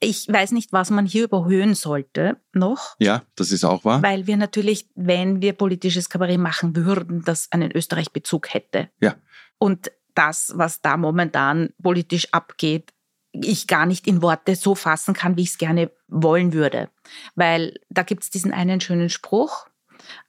Ich 0.00 0.28
weiß 0.28 0.52
nicht, 0.52 0.72
was 0.72 0.90
man 0.90 1.06
hier 1.06 1.24
überhöhen 1.24 1.74
sollte 1.74 2.40
noch. 2.52 2.96
Ja, 2.98 3.22
das 3.36 3.52
ist 3.52 3.64
auch 3.64 3.84
wahr. 3.84 4.02
Weil 4.02 4.26
wir 4.26 4.36
natürlich, 4.36 4.88
wenn 4.94 5.40
wir 5.42 5.52
politisches 5.52 6.08
Kabarett 6.08 6.38
machen 6.38 6.74
würden, 6.76 7.22
das 7.24 7.48
einen 7.50 7.70
Österreich-Bezug 7.72 8.52
hätte. 8.54 8.90
Ja. 9.00 9.16
Und 9.58 9.90
das, 10.14 10.52
was 10.56 10.80
da 10.80 10.96
momentan 10.96 11.70
politisch 11.82 12.32
abgeht, 12.32 12.92
ich 13.32 13.66
gar 13.66 13.86
nicht 13.86 14.06
in 14.06 14.22
Worte 14.22 14.56
so 14.56 14.74
fassen 14.74 15.14
kann, 15.14 15.36
wie 15.36 15.42
ich 15.42 15.50
es 15.50 15.58
gerne 15.58 15.90
wollen 16.08 16.52
würde. 16.52 16.88
Weil 17.34 17.74
da 17.88 18.02
gibt 18.02 18.24
es 18.24 18.30
diesen 18.30 18.52
einen 18.52 18.80
schönen 18.80 19.10
Spruch, 19.10 19.68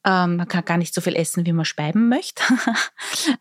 ähm, 0.03 0.37
man 0.37 0.47
kann 0.47 0.65
gar 0.65 0.77
nicht 0.77 0.93
so 0.93 1.01
viel 1.01 1.15
essen, 1.15 1.45
wie 1.45 1.53
man 1.53 1.65
speiben 1.65 2.09
möchte. 2.09 2.43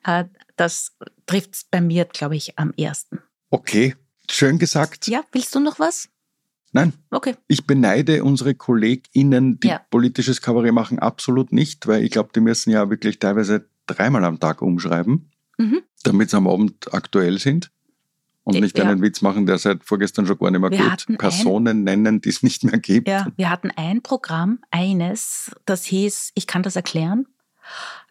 Äh, 0.04 0.24
das 0.56 0.96
trifft 1.26 1.70
bei 1.70 1.80
mir, 1.80 2.04
glaube 2.04 2.36
ich, 2.36 2.58
am 2.58 2.72
ersten. 2.72 3.20
Okay, 3.50 3.94
schön 4.30 4.58
gesagt. 4.58 5.08
Ja, 5.08 5.22
willst 5.32 5.54
du 5.54 5.60
noch 5.60 5.78
was? 5.78 6.08
Nein. 6.72 6.92
Okay. 7.10 7.34
Ich 7.46 7.66
beneide 7.66 8.24
unsere 8.24 8.54
KollegInnen, 8.54 9.60
die 9.60 9.68
ja. 9.68 9.80
politisches 9.90 10.42
Kabarett 10.42 10.72
machen, 10.72 10.98
absolut 10.98 11.52
nicht, 11.52 11.86
weil 11.86 12.04
ich 12.04 12.10
glaube, 12.10 12.30
die 12.34 12.40
müssen 12.40 12.70
ja 12.70 12.90
wirklich 12.90 13.18
teilweise 13.18 13.68
dreimal 13.86 14.24
am 14.24 14.38
Tag 14.38 14.60
umschreiben, 14.60 15.30
mhm. 15.56 15.80
damit 16.02 16.30
sie 16.30 16.36
am 16.36 16.46
Abend 16.46 16.92
aktuell 16.92 17.38
sind 17.38 17.70
und 18.44 18.56
äh, 18.56 18.60
nicht 18.60 18.78
ja. 18.78 18.84
einen 18.84 19.02
Witz 19.02 19.22
machen, 19.22 19.46
der 19.46 19.58
seit 19.58 19.84
vorgestern 19.84 20.26
schon 20.26 20.38
gar 20.38 20.50
nicht 20.50 20.60
mehr 20.60 20.70
wir 20.70 20.90
gut. 20.90 21.18
Personen 21.18 21.78
ein, 21.78 21.84
nennen, 21.84 22.20
die 22.20 22.28
es 22.28 22.42
nicht 22.42 22.64
mehr 22.64 22.78
gibt. 22.78 23.08
Ja, 23.08 23.26
wir 23.36 23.50
hatten 23.50 23.70
ein 23.76 24.02
Programm, 24.02 24.60
eines, 24.70 25.50
das 25.64 25.84
hieß, 25.84 26.32
ich 26.34 26.46
kann 26.46 26.62
das 26.62 26.76
erklären. 26.76 27.26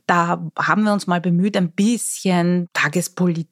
Da 0.07 0.49
haben 0.57 0.83
wir 0.83 0.93
uns 0.93 1.05
mal 1.05 1.21
bemüht, 1.21 1.57
ein 1.57 1.71
bisschen 1.71 2.69
Tagespolitik 2.73 3.49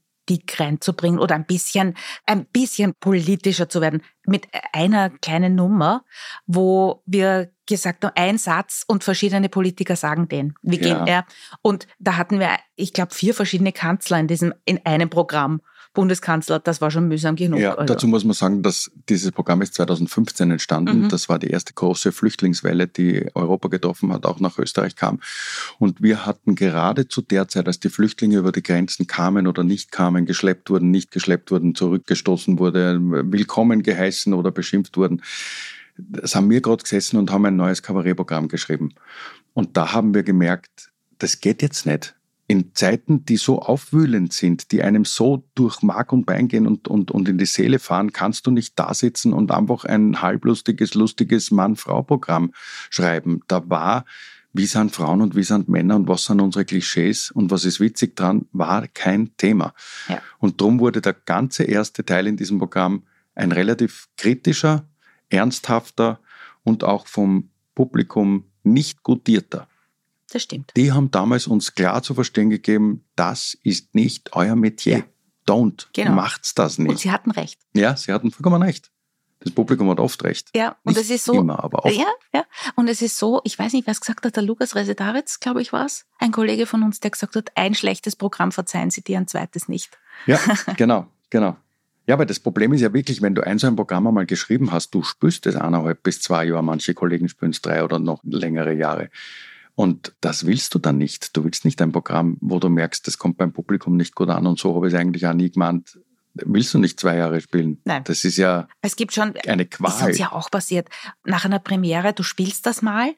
reinzubringen 0.58 1.20
oder 1.20 1.36
ein 1.36 1.46
bisschen, 1.46 1.96
ein 2.26 2.46
bisschen 2.46 2.94
politischer 3.00 3.70
zu 3.70 3.82
werden 3.82 4.02
mit 4.26 4.48
einer 4.74 5.10
kleinen 5.10 5.56
Nummer, 5.56 6.04
wo 6.46 7.04
wir 7.06 7.52
gesagt 7.66 8.04
haben, 8.04 8.14
ein 8.16 8.38
Satz 8.38 8.84
und 8.88 9.04
verschiedene 9.04 9.50
Politiker 9.50 9.96
sagen 9.96 10.28
den. 10.28 10.56
Wie 10.62 10.78
gehen 10.78 10.98
ja. 10.98 11.06
er? 11.06 11.26
Und 11.62 11.88
da 12.00 12.18
hatten 12.18 12.40
wir, 12.40 12.58
ich 12.76 12.94
glaube, 12.94 13.14
vier 13.14 13.34
verschiedene 13.34 13.72
Kanzler 13.72 14.20
in 14.20 14.28
diesem, 14.28 14.54
in 14.66 14.86
einem 14.86 15.10
Programm. 15.10 15.62
Bundeskanzler, 15.96 16.60
das 16.60 16.82
war 16.82 16.92
schon 16.92 17.08
mühsam 17.08 17.36
genug. 17.36 17.60
Ja, 17.60 17.74
also. 17.74 17.92
dazu 17.92 18.08
muss 18.08 18.24
man 18.24 18.34
sagen, 18.34 18.62
dass 18.62 18.92
dieses 19.10 19.32
Programm 19.32 19.64
ist 19.64 19.74
2015 19.74 20.52
entstanden. 20.52 21.04
Mhm. 21.04 21.10
Das 21.10 21.28
war 21.28 21.40
die 21.40 21.48
erste 21.48 21.74
große 21.74 22.12
Flüchtlingswelle, 22.12 22.88
die 22.88 23.26
Europa 23.34 23.70
getroffen 23.70 24.14
hat, 24.14 24.26
auch 24.28 24.40
nach 24.40 24.60
Österreich 24.60 24.96
kam. 24.96 25.20
Und 25.80 26.04
wir 26.04 26.28
hatten 26.28 26.54
gerade 26.54 27.08
zu 27.08 27.22
der 27.22 27.48
Zeit, 27.48 27.66
als 27.66 27.80
die 27.80 27.90
Flüchtlinge 27.90 28.38
über 28.38 28.52
die 28.52 28.62
Grenzen 28.62 29.08
kamen 29.08 29.48
oder 29.48 29.64
nicht 29.64 29.92
kamen, 29.92 30.26
geschleppt 30.26 30.70
wurden, 30.70 30.92
nicht 30.92 31.10
geschleppt 31.10 31.50
wurden, 31.50 31.74
zurückgestoßen 31.74 32.60
wurde, 32.60 33.00
willkommen 33.02 33.82
geheißen 33.82 34.34
oder 34.34 34.52
beschimpft 34.52 34.98
wurden, 34.98 35.24
das 35.98 36.36
haben 36.36 36.50
wir 36.50 36.62
gerade 36.62 36.84
gesessen 36.84 37.18
und 37.18 37.32
haben 37.32 37.46
ein 37.46 37.56
neues 37.56 37.82
Kabarettprogramm 37.82 38.48
geschrieben. 38.48 38.94
Und 39.54 39.78
da 39.78 39.94
haben 39.94 40.14
wir 40.14 40.24
gemerkt, 40.24 40.92
das 41.18 41.40
geht 41.40 41.62
jetzt 41.62 41.86
nicht 41.86 42.16
in 42.48 42.76
Zeiten, 42.76 43.26
die 43.26 43.38
so 43.38 43.60
aufwühlend 43.60 44.32
sind, 44.32 44.72
die 44.72 44.84
einem 44.84 45.04
so 45.04 45.44
durch 45.56 45.82
Mark 45.82 46.14
und 46.14 46.26
Bein 46.26 46.48
gehen 46.48 46.68
und, 46.68 46.88
und, 46.88 47.10
und 47.10 47.28
in 47.28 47.38
die 47.38 47.48
Seele 47.48 47.80
fahren, 47.80 48.14
kannst 48.14 48.46
du 48.46 48.52
nicht 48.52 48.78
da 48.78 48.94
sitzen 48.94 49.34
und 49.34 49.52
einfach 49.52 49.86
ein 49.86 50.22
halblustiges, 50.22 50.94
lustiges 50.94 51.50
Mann-Frau-Programm 51.50 52.54
schreiben. 52.92 53.42
Da 53.48 53.68
war, 53.68 54.06
wie 54.54 54.68
sind 54.68 54.92
Frauen 54.94 55.22
und 55.22 55.36
wie 55.36 55.44
sind 55.44 55.70
Männer 55.70 55.96
und 55.96 56.08
was 56.08 56.26
sind 56.26 56.40
unsere 56.40 56.66
Klischees 56.66 57.32
und 57.32 57.50
was 57.50 57.66
ist 57.66 57.80
witzig 57.80 58.16
dran, 58.16 58.46
war 58.52 58.88
kein 58.90 59.36
Thema. 59.38 59.74
Ja. 60.08 60.22
Und 60.38 60.62
darum 60.62 60.80
wurde 60.80 61.02
der 61.02 61.14
ganze 61.14 61.64
erste 61.64 62.06
Teil 62.06 62.28
in 62.28 62.38
diesem 62.38 62.60
Programm 62.60 63.04
ein 63.34 63.52
relativ 63.52 64.08
kritischer, 64.18 64.88
ernsthafter 65.30 66.20
und 66.64 66.84
auch 66.84 67.08
vom 67.08 67.50
Publikum 67.74 68.46
nicht 68.64 69.02
gutierter 69.02 69.68
das 70.36 70.44
stimmt. 70.44 70.72
Die 70.76 70.92
haben 70.92 71.12
damals 71.12 71.48
uns 71.48 71.74
klar 71.74 72.04
zu 72.04 72.14
verstehen 72.14 72.50
gegeben, 72.50 73.06
das 73.16 73.58
ist 73.64 73.96
nicht 73.96 74.36
euer 74.36 74.56
Metier. 74.56 74.98
Ja. 74.98 75.04
Don't. 75.48 75.88
Genau. 75.94 76.12
Macht's 76.12 76.56
das 76.56 76.78
nicht. 76.80 76.90
Und 76.90 77.00
sie 77.00 77.12
hatten 77.12 77.32
recht. 77.32 77.60
Ja, 77.74 77.96
sie 77.96 78.12
hatten 78.12 78.32
vollkommen 78.32 78.62
recht. 78.62 78.92
Das 79.40 79.54
Publikum 79.54 79.90
hat 79.92 80.00
oft 80.00 80.24
recht. 80.24 80.50
Ja, 80.56 80.76
und 80.84 80.98
es 80.98 81.10
ist 81.10 81.24
so. 81.24 81.34
Immer, 81.34 81.64
aber 81.64 81.86
oft. 81.86 81.96
Ja, 81.96 82.12
ja. 82.34 82.46
Und 82.76 82.88
es 82.88 83.02
ist 83.02 83.18
so, 83.18 83.42
ich 83.44 83.60
weiß 83.60 83.74
nicht, 83.74 83.86
wer 83.86 83.92
es 83.92 84.02
gesagt 84.02 84.26
hat, 84.26 84.36
der 84.36 84.44
Lukas 84.44 84.76
Resetaritz, 84.76 85.40
glaube 85.40 85.62
ich, 85.62 85.72
war 85.72 85.86
es. 85.86 86.06
Ein 86.18 86.32
Kollege 86.32 86.66
von 86.66 86.82
uns, 86.82 87.00
der 87.00 87.12
gesagt 87.12 87.36
hat, 87.36 87.52
ein 87.56 87.76
schlechtes 87.76 88.16
Programm 88.16 88.52
verzeihen 88.52 88.90
Sie 88.90 89.04
dir, 89.04 89.20
ein 89.20 89.28
zweites 89.28 89.68
nicht. 89.68 90.00
Ja, 90.26 90.40
genau, 90.78 91.08
genau. 91.30 91.58
Ja, 92.08 92.16
aber 92.16 92.26
das 92.26 92.40
Problem 92.40 92.74
ist 92.74 92.82
ja 92.82 92.94
wirklich, 92.94 93.22
wenn 93.22 93.36
du 93.36 93.46
ein 93.46 93.60
so 93.60 93.68
ein 93.68 93.76
Programm 93.76 94.08
einmal 94.08 94.26
geschrieben 94.26 94.72
hast, 94.72 94.92
du 94.96 95.04
spürst 95.04 95.46
es 95.48 95.56
eineinhalb 95.56 96.02
bis 96.02 96.22
zwei 96.22 96.46
Jahre, 96.46 96.64
manche 96.64 96.94
Kollegen 96.94 97.30
spüren 97.30 97.52
es 97.52 97.62
drei 97.62 97.84
oder 97.84 98.00
noch 98.00 98.24
längere 98.24 98.74
Jahre. 98.74 99.10
Und 99.76 100.16
das 100.22 100.46
willst 100.46 100.74
du 100.74 100.80
dann 100.80 100.98
nicht. 100.98 101.36
Du 101.36 101.44
willst 101.44 101.66
nicht 101.66 101.82
ein 101.82 101.92
Programm, 101.92 102.38
wo 102.40 102.60
du 102.60 102.70
merkst, 102.70 103.06
das 103.08 103.18
kommt 103.18 103.38
beim 103.38 103.52
Publikum 103.52 103.98
nicht 103.98 104.16
gut 104.16 104.30
an 104.30 104.48
und 104.48 104.58
so 104.58 104.74
habe 104.76 104.88
ich 104.88 104.94
es 104.94 105.00
eigentlich 105.00 105.28
auch 105.28 105.34
nie 105.34 105.52
gemeint. 105.52 106.00
Willst 106.34 106.74
du 106.74 106.80
nicht 106.80 107.00
zwei 107.00 107.18
Jahre 107.18 107.40
spielen? 107.40 107.82
Nein. 107.86 108.04
Das 108.06 108.26
ist 108.26 108.38
ja 108.38 108.68
es 108.82 108.96
gibt 108.96 109.14
schon, 109.14 109.36
eine 109.48 109.66
Qual. 109.66 109.92
Ist 109.92 110.02
uns 110.02 110.18
ja 110.18 110.32
auch 110.32 110.50
passiert. 110.50 110.90
Nach 111.24 111.46
einer 111.46 111.60
Premiere, 111.60 112.14
du 112.14 112.24
spielst 112.24 112.66
das 112.66 112.82
mal, 112.82 113.16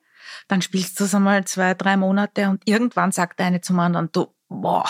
dann 0.48 0.62
spielst 0.62 1.00
du 1.00 1.06
es 1.06 1.16
einmal 1.16 1.46
zwei, 1.46 1.74
drei 1.74 1.98
Monate 1.98 2.50
und 2.50 2.62
irgendwann 2.66 3.12
sagt 3.12 3.40
der 3.40 3.48
eine 3.48 3.62
zum 3.62 3.80
anderen, 3.80 4.10
du, 4.12 4.28
boah, 4.50 4.86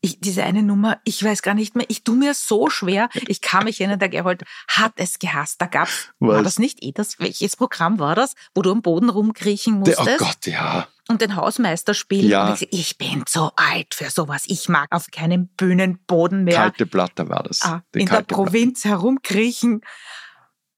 ich, 0.00 0.20
diese 0.20 0.44
eine 0.44 0.62
Nummer, 0.62 1.00
ich 1.04 1.24
weiß 1.24 1.42
gar 1.42 1.54
nicht 1.54 1.76
mehr, 1.76 1.86
ich 1.88 2.04
tu 2.04 2.14
mir 2.14 2.34
so 2.34 2.68
schwer. 2.68 3.08
Ich 3.26 3.40
kann 3.40 3.64
mich 3.64 3.80
erinnern, 3.80 3.98
der 3.98 4.10
Gerold 4.10 4.44
hat 4.68 4.92
es 4.96 5.18
gehasst. 5.18 5.60
Da 5.62 5.66
gab's, 5.66 6.10
Was? 6.18 6.36
war 6.36 6.42
das 6.42 6.58
nicht 6.58 6.82
eh 6.82 6.92
das, 6.92 7.18
welches 7.18 7.56
Programm 7.56 7.98
war 7.98 8.14
das, 8.14 8.34
wo 8.54 8.60
du 8.60 8.70
am 8.70 8.82
Boden 8.82 9.08
rumkriechen 9.08 9.78
musstest? 9.78 10.20
oh 10.20 10.24
Gott, 10.24 10.46
ja. 10.46 10.86
Und 11.08 11.20
den 11.20 11.36
Hausmeister 11.36 11.92
spielen. 11.92 12.28
Ja. 12.28 12.48
Und 12.48 12.62
ich, 12.62 12.72
ich 12.72 12.98
bin 12.98 13.24
zu 13.26 13.50
alt 13.56 13.94
für 13.94 14.08
sowas. 14.08 14.44
Ich 14.46 14.68
mag 14.70 14.88
auf 14.90 15.10
keinem 15.10 15.48
Bühnenboden 15.48 16.44
mehr. 16.44 16.56
Kalte 16.56 16.86
Platte 16.86 17.28
war 17.28 17.42
das. 17.42 17.60
Ah, 17.62 17.82
in 17.94 18.06
der 18.06 18.22
Provinz 18.22 18.82
Platte. 18.82 18.96
herumkriechen. 18.96 19.82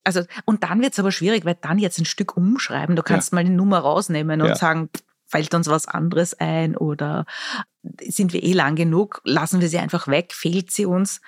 Also, 0.03 0.23
und 0.45 0.63
dann 0.65 0.83
wird's 0.83 0.99
aber 0.99 1.13
schwierig, 1.13 1.45
weil 1.45 1.57
dann 1.61 1.79
jetzt 1.79 1.99
ein 1.99 2.05
Stück 2.05 2.37
umschreiben. 2.37 2.97
Du 2.97 3.03
kannst 3.03 3.33
ja. 3.33 3.37
mal 3.37 3.41
eine 3.41 3.51
Nummer 3.51 3.79
rausnehmen 3.79 4.41
und 4.41 4.49
ja. 4.49 4.57
sagen, 4.57 4.89
fällt 5.27 5.55
uns 5.55 5.69
was 5.69 5.87
anderes 5.87 6.35
ein 6.35 6.77
oder 6.77 7.27
sind 8.03 8.33
wir 8.33 8.43
eh 8.43 8.53
lang 8.53 8.77
genug, 8.77 9.21
lassen 9.25 9.61
wir 9.61 9.69
sie 9.69 9.79
einfach 9.79 10.09
weg, 10.09 10.33
fehlt 10.33 10.71
sie 10.71 10.87
uns, 10.87 11.21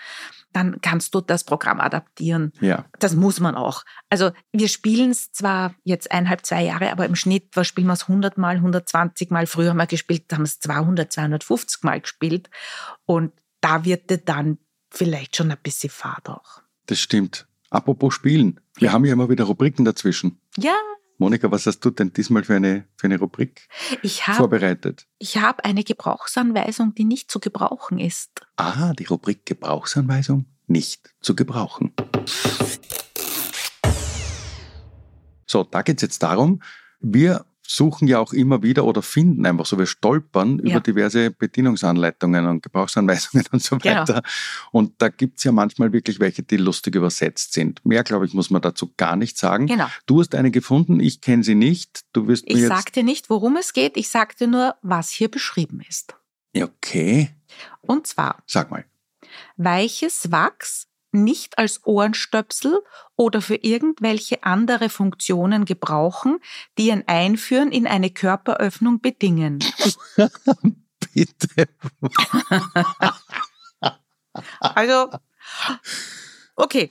dann 0.53 0.81
kannst 0.81 1.15
du 1.15 1.21
das 1.21 1.45
Programm 1.45 1.79
adaptieren. 1.81 2.53
Ja. 2.61 2.87
Das 2.99 3.15
muss 3.15 3.39
man 3.39 3.55
auch. 3.55 3.85
Also 4.09 4.31
wir 4.53 4.69
spielen 4.69 5.11
es 5.11 5.31
zwar 5.33 5.75
jetzt 5.85 6.11
eineinhalb, 6.11 6.45
zwei 6.45 6.65
Jahre, 6.65 6.91
aber 6.91 7.07
im 7.07 7.15
Schnitt 7.15 7.51
was 7.55 7.67
spielen 7.67 7.87
wir 7.87 7.93
es 7.93 8.03
100 8.03 8.39
Mal, 8.39 8.57
120 8.57 9.31
Mal. 9.31 9.47
Früher 9.47 9.71
haben 9.71 9.77
wir 9.77 9.87
gespielt, 9.87 10.25
haben 10.33 10.43
es 10.43 10.59
200, 10.61 11.13
250 11.13 11.83
Mal 11.83 12.01
gespielt 12.01 12.51
und 13.05 13.33
da 13.61 13.85
wird 13.85 14.29
dann 14.29 14.59
vielleicht 14.91 15.37
schon 15.37 15.51
ein 15.51 15.59
bisschen 15.63 15.91
Fahrt 15.91 16.29
auch. 16.29 16.63
Das 16.87 16.99
stimmt. 16.99 17.47
Apropos 17.71 18.15
Spielen. 18.15 18.61
Wir 18.77 18.87
ja. 18.87 18.93
haben 18.93 19.05
ja 19.05 19.13
immer 19.13 19.29
wieder 19.29 19.45
Rubriken 19.45 19.85
dazwischen. 19.85 20.41
Ja, 20.57 20.75
Monika, 21.21 21.51
was 21.51 21.67
hast 21.67 21.81
du 21.81 21.91
denn 21.91 22.13
diesmal 22.13 22.45
für 22.45 22.55
eine, 22.55 22.87
für 22.95 23.09
eine 23.09 23.19
Rubrik 23.19 23.69
ich 24.03 24.29
hab, 24.29 24.37
vorbereitet? 24.37 25.09
Ich 25.19 25.37
habe 25.39 25.65
eine 25.65 25.83
Gebrauchsanweisung, 25.83 26.95
die 26.95 27.03
nicht 27.03 27.29
zu 27.29 27.41
gebrauchen 27.41 27.99
ist. 27.99 28.31
Ah, 28.55 28.93
die 28.93 29.05
Rubrik 29.05 29.45
Gebrauchsanweisung 29.45 30.47
nicht 30.69 31.13
zu 31.21 31.35
gebrauchen. 31.35 31.93
So, 35.45 35.65
da 35.65 35.83
geht 35.83 35.97
es 35.97 36.03
jetzt 36.03 36.23
darum, 36.23 36.63
wir 37.01 37.45
suchen 37.71 38.09
ja 38.09 38.19
auch 38.19 38.33
immer 38.33 38.63
wieder 38.63 38.85
oder 38.87 39.03
finden 39.03 39.45
einfach 39.45 39.67
so, 39.67 39.79
wir 39.79 39.87
stolpern 39.87 40.59
ja. 40.65 40.73
über 40.73 40.81
diverse 40.81 41.31
Bedienungsanleitungen 41.31 42.47
und 42.47 42.63
Gebrauchsanweisungen 42.63 43.45
und 43.53 43.63
so 43.63 43.77
genau. 43.77 44.01
weiter. 44.01 44.15
Genau. 44.15 44.29
Und 44.73 44.95
da 44.99 45.11
gibt's 45.11 45.45
ja 45.45 45.53
manchmal 45.53 45.93
wirklich 45.93 46.19
welche, 46.19 46.43
die 46.43 46.57
lustig 46.57 46.95
übersetzt 46.95 47.53
sind. 47.53 47.85
Mehr, 47.85 48.05
glaube 48.05 48.25
ich, 48.25 48.33
muss 48.33 48.49
man 48.49 48.63
dazu 48.63 48.93
gar 48.97 49.17
nicht 49.17 49.37
sagen. 49.37 49.67
Genau. 49.67 49.87
Du 50.07 50.21
hast 50.21 50.35
eine 50.35 50.51
gefunden, 50.51 50.99
ich 50.99 51.21
kenne 51.21 51.45
sie 51.45 51.55
nicht. 51.55 52.05
Du 52.15 52.27
wirst 52.27 52.45
ich 52.47 52.67
sagte 52.67 53.03
nicht, 53.03 53.29
worum 53.29 53.57
es 53.57 53.75
geht, 53.75 53.99
ich 53.99 54.09
sagte 54.09 54.49
nur, 54.49 54.75
was 54.81 55.11
hier 55.11 55.31
beschrieben 55.31 55.83
ist. 55.87 56.17
Okay. 56.57 57.31
Und 57.83 58.07
zwar. 58.07 58.43
Sag 58.47 58.71
mal. 58.71 58.87
Weiches 59.59 60.33
Wachs 60.33 60.88
nicht 61.13 61.59
als 61.59 61.85
Ohrenstöpsel 61.87 62.81
oder 63.17 63.41
für 63.41 63.57
irgendwelche 63.57 64.45
andere 64.45 64.89
Funktionen 64.89 65.65
gebrauchen, 65.65 66.39
die 66.77 66.93
ein 66.93 67.07
Einführen 67.07 67.73
in 67.73 67.87
eine 67.87 68.11
Körperöffnung 68.11 69.01
bedingen. 69.01 69.65
Bitte. 71.15 71.69
also, 74.61 75.11
Okay, 76.59 76.91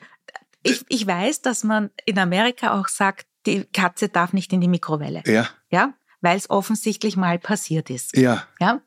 ich, 0.63 0.85
ich 0.87 1.05
weiß, 1.05 1.41
dass 1.41 1.65
man 1.65 1.91
in 2.05 2.17
Amerika 2.17 2.79
auch 2.79 2.87
sagt, 2.87 3.27
die 3.45 3.65
Katze 3.65 4.07
darf 4.07 4.31
nicht 4.31 4.53
in 4.53 4.61
die 4.61 4.69
Mikrowelle. 4.69 5.23
Ja. 5.25 5.49
Ja, 5.69 5.93
weil 6.21 6.37
es 6.37 6.49
offensichtlich 6.49 7.17
mal 7.17 7.37
passiert 7.37 7.89
ist. 7.89 8.15
Ja. 8.15 8.47
Ja. 8.61 8.81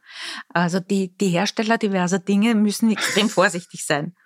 Also 0.49 0.81
die, 0.81 1.17
die 1.17 1.29
Hersteller 1.29 1.77
diverser 1.77 2.19
Dinge 2.19 2.55
müssen 2.55 2.91
extrem 2.91 3.29
vorsichtig 3.29 3.85
sein. 3.85 4.17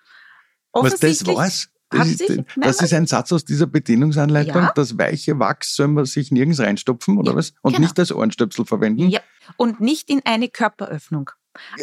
Was 0.83 0.99
das 0.99 1.25
war's? 1.25 1.69
Das 1.89 2.07
ist, 2.09 2.17
sich, 2.27 2.41
das 2.57 2.81
ist, 2.81 2.93
ein 2.93 3.05
Satz 3.05 3.31
aus 3.31 3.45
dieser 3.45 3.67
Bedienungsanleitung. 3.67 4.55
Ja. 4.63 4.71
Das 4.75 4.97
weiche 4.97 5.37
Wachs 5.39 5.75
soll 5.75 5.87
man 5.89 6.05
sich 6.05 6.31
nirgends 6.31 6.59
reinstopfen, 6.59 7.17
oder 7.17 7.31
Ja, 7.31 7.37
was? 7.37 7.53
Und 7.61 7.73
genau. 7.73 7.83
nicht 7.87 7.99
als 7.99 8.11
Ohrenstöpsel 8.11 8.65
verwenden. 8.65 9.07
Ja. 9.09 9.21
Und 9.55 9.79
nicht 9.79 10.09
in 10.09 10.21
eine 10.25 10.49
Körperöffnung. 10.49 11.29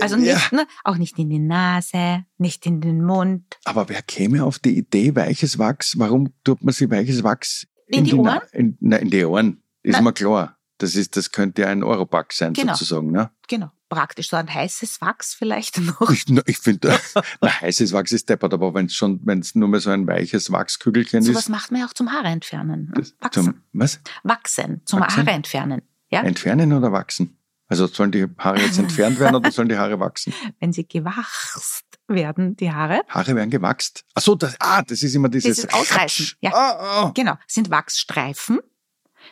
Also 0.00 0.16
nicht, 0.16 0.52
ne, 0.52 0.66
auch 0.84 0.96
nicht 0.98 1.18
in 1.18 1.30
die 1.30 1.38
Nase, 1.38 2.24
nicht 2.36 2.66
in 2.66 2.80
den 2.82 3.02
Mund. 3.04 3.44
Aber 3.64 3.88
wer 3.88 4.02
käme 4.02 4.44
auf 4.44 4.58
die 4.58 4.76
Idee, 4.76 5.14
weiches 5.16 5.58
Wachs? 5.58 5.94
Warum 5.96 6.30
tut 6.44 6.62
man 6.62 6.74
sich 6.74 6.90
weiches 6.90 7.22
Wachs 7.22 7.66
In 7.86 8.04
die 8.04 8.12
Na- 8.12 8.18
Ohren? 8.34 8.40
In, 8.52 8.76
nein, 8.80 9.02
in 9.02 9.10
die 9.10 9.24
Ohren. 9.24 9.62
Ist 9.82 9.94
Nein. 9.94 10.04
mir 10.04 10.12
klar. 10.12 10.58
Das, 10.78 10.94
ist, 10.96 11.16
das 11.16 11.30
könnte 11.32 11.62
ja 11.62 11.68
ein 11.68 11.82
Oropax 11.84 12.38
sein, 12.38 12.52
Genau. 12.54 12.72
sozusagen. 12.74 13.12
Ne? 13.12 13.30
Genau. 13.48 13.70
Praktisch 13.92 14.30
so 14.30 14.36
ein 14.36 14.52
heißes 14.52 15.02
Wachs 15.02 15.34
vielleicht 15.34 15.78
noch. 16.00 16.10
Ich, 16.10 16.24
ich 16.46 16.58
finde, 16.58 16.98
heißes 17.44 17.92
Wachs 17.92 18.12
ist 18.12 18.26
deppert, 18.26 18.54
aber 18.54 18.72
wenn 18.72 18.86
es 18.86 18.94
schon, 18.94 19.20
wenn 19.24 19.40
es 19.40 19.54
nur 19.54 19.68
mehr 19.68 19.80
so 19.80 19.90
ein 19.90 20.06
weiches 20.06 20.50
Wachskügelchen 20.50 21.22
Sowas 21.22 21.42
ist. 21.42 21.48
macht 21.50 21.70
man 21.70 21.82
ja 21.82 21.86
auch 21.86 21.92
zum 21.92 22.10
Haare 22.10 22.28
entfernen. 22.28 22.90
ne? 22.96 23.04
Wachsen. 23.20 23.44
Zum, 23.44 23.62
was? 23.74 24.00
Wachsen, 24.22 24.80
zum 24.86 25.00
Wachsen? 25.00 25.26
Haare 25.26 25.32
entfernen. 25.32 25.82
Ja? 26.10 26.22
Entfernen 26.22 26.72
oder 26.72 26.90
wachsen? 26.90 27.36
Also 27.68 27.86
sollen 27.86 28.12
die 28.12 28.26
Haare 28.38 28.60
jetzt 28.60 28.78
entfernt 28.78 29.18
werden 29.18 29.34
oder 29.34 29.50
sollen 29.50 29.68
die 29.68 29.76
Haare 29.76 30.00
wachsen? 30.00 30.32
Wenn 30.60 30.72
sie 30.72 30.88
gewachst 30.88 31.84
werden, 32.08 32.56
die 32.56 32.72
Haare. 32.72 33.02
Haare 33.08 33.34
werden 33.34 33.50
gewachst. 33.50 34.04
Ach 34.14 34.22
so, 34.22 34.34
das, 34.34 34.56
ah, 34.58 34.80
das 34.80 35.02
ist 35.02 35.14
immer 35.14 35.28
dieses 35.28 35.56
Dieses 35.56 35.74
Ausreißen, 35.74 36.32
ja. 36.40 36.50
Ah, 36.54 37.04
ah. 37.04 37.12
Genau, 37.14 37.34
sind 37.46 37.68
Wachsstreifen. 37.68 38.58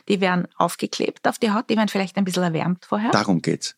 Die 0.08 0.20
werden 0.20 0.46
aufgeklebt 0.56 1.26
auf 1.26 1.38
die 1.38 1.50
Haut, 1.50 1.70
die 1.70 1.76
werden 1.76 1.88
vielleicht 1.88 2.16
ein 2.18 2.24
bisschen 2.24 2.42
erwärmt 2.42 2.84
vorher. 2.84 3.10
Darum 3.10 3.40
geht's. 3.40 3.76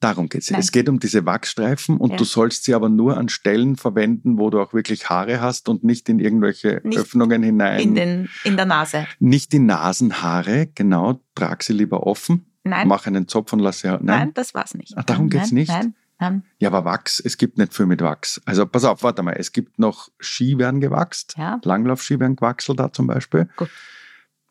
Darum 0.00 0.28
geht's. 0.28 0.50
Nein. 0.50 0.60
Es 0.60 0.72
geht 0.72 0.88
um 0.88 0.98
diese 1.00 1.24
Wachsstreifen 1.26 1.96
und 1.96 2.10
Ja. 2.12 2.16
du 2.16 2.24
sollst 2.24 2.64
sie 2.64 2.74
aber 2.74 2.88
nur 2.88 3.16
an 3.16 3.28
Stellen 3.28 3.76
verwenden, 3.76 4.38
wo 4.38 4.50
du 4.50 4.60
auch 4.60 4.72
wirklich 4.74 5.08
Haare 5.10 5.40
hast 5.40 5.68
und 5.68 5.84
nicht 5.84 6.08
in 6.08 6.18
irgendwelche 6.20 6.80
Nicht 6.84 6.98
Öffnungen 6.98 7.42
hinein. 7.42 7.80
in, 7.80 7.94
den, 7.94 8.28
in 8.44 8.56
der 8.56 8.66
Nase. 8.66 9.06
nicht 9.18 9.52
die 9.52 9.58
Nasenhaare, 9.58 10.68
genau, 10.74 11.20
trag 11.34 11.62
sie 11.62 11.72
lieber 11.72 12.06
offen. 12.06 12.44
Nein, 12.64 12.86
Mach 12.88 13.06
einen 13.06 13.28
Zopf 13.28 13.52
und 13.52 13.60
lass 13.60 13.80
sie. 13.80 13.88
Nein? 13.88 14.00
nein, 14.04 14.34
das 14.34 14.52
war's 14.54 14.74
nicht. 14.74 14.96
Ah, 14.96 15.02
darum 15.02 15.26
nein, 15.26 15.30
geht's 15.40 15.52
nicht? 15.52 15.68
Nein, 15.70 15.94
nein, 16.18 16.42
Ja, 16.58 16.68
aber 16.70 16.84
Wachs, 16.84 17.18
es 17.20 17.38
gibt 17.38 17.56
nicht 17.56 17.72
viel 17.74 17.86
mit 17.86 18.02
Wachs. 18.02 18.40
Also 18.44 18.66
pass 18.66 18.84
auf, 18.84 19.02
warte 19.02 19.22
mal, 19.22 19.32
es 19.38 19.52
gibt 19.52 19.78
noch 19.78 20.08
Ski 20.20 20.58
werden 20.58 20.80
gewachst. 20.80 21.34
ja, 21.38 21.60
Langlaufski 21.64 22.20
werden 22.20 22.36
gewachselt 22.36 22.78
da 22.80 22.92
zum 22.92 23.06
Beispiel. 23.06 23.48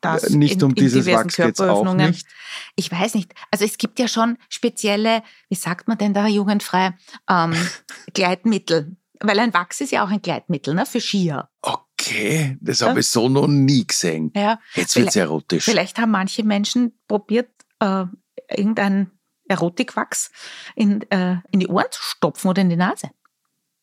Das 0.00 0.24
Äh, 0.24 0.36
nicht 0.36 0.56
in, 0.56 0.64
um 0.64 0.74
dieses 0.74 1.06
Wachs 1.06 1.36
geht's 1.36 1.60
auch 1.60 1.92
nicht. 1.94 2.26
Ich 2.76 2.90
weiß 2.90 3.14
nicht. 3.14 3.32
Also 3.50 3.64
es 3.64 3.78
gibt 3.78 3.98
ja 3.98 4.08
schon 4.08 4.38
spezielle, 4.48 5.22
wie 5.48 5.54
sagt 5.56 5.88
man 5.88 5.98
denn 5.98 6.14
da 6.14 6.26
jugendfrei, 6.26 6.94
ähm, 7.28 7.54
Gleitmittel. 8.14 8.96
Weil 9.20 9.38
ein 9.40 9.52
Wachs 9.52 9.80
ist 9.80 9.90
ja 9.90 10.04
auch 10.04 10.10
ein 10.10 10.22
Gleitmittel, 10.22 10.74
ne, 10.74 10.86
für 10.86 11.00
Skier. 11.00 11.48
Okay, 11.60 12.56
das 12.60 12.82
habe 12.82 13.00
ich 13.00 13.08
so 13.08 13.28
noch 13.28 13.48
nie 13.48 13.84
gesehen. 13.84 14.30
Ja, 14.36 14.60
Jetzt 14.74 14.94
wird's 14.94 15.16
erotisch. 15.16 15.64
vielleicht 15.64 15.98
haben 15.98 16.12
manche 16.12 16.44
Menschen 16.44 16.96
probiert, 17.08 17.50
äh, 17.80 18.04
irgendein 18.48 19.10
Erotikwachs 19.48 20.30
in, 20.76 21.02
äh, 21.10 21.38
in 21.50 21.58
die 21.60 21.66
Ohren 21.66 21.86
zu 21.90 22.00
stopfen 22.02 22.48
oder 22.48 22.62
in 22.62 22.70
die 22.70 22.76
Nase. 22.76 23.10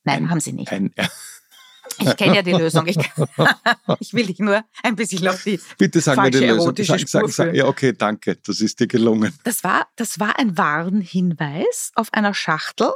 Nein, 0.06 0.23
Ein- 0.25 0.30
haben 0.30 0.39
sie 0.39 0.54
nicht. 0.54 0.71
Ein, 0.71 0.93
Ich 2.00 2.15
kenne 2.17 2.36
ja 2.36 2.41
die 2.41 2.54
Lösung. 2.54 2.88
Ich, 2.88 2.98
ich 4.00 4.13
will 4.13 4.26
dich 4.28 4.39
nur 4.39 4.63
ein 4.84 4.95
bisschen 4.95 5.28
auf 5.28 5.43
die. 5.43 5.60
bitte 5.78 6.02
sag 6.02 6.17
mir 6.17 6.32
die 6.32 6.38
Falsche 6.38 6.48
Lösung. 6.48 6.65
erotische 6.65 7.00
Sag, 7.00 7.08
sag, 7.08 7.30
sag, 7.30 7.56
ja, 7.56 7.65
okay, 7.65 7.93
danke. 7.93 8.38
Das 8.38 8.62
ist 8.62 8.80
dir 8.80 8.88
gelungen. 8.88 9.34
Das 9.43 9.63
war, 9.63 9.88
das 9.95 10.19
war 10.19 10.38
ein 10.39 10.58
Warnhinweis 10.58 11.91
auf 11.95 12.13
einer 12.13 12.34
Schachtel 12.34 12.91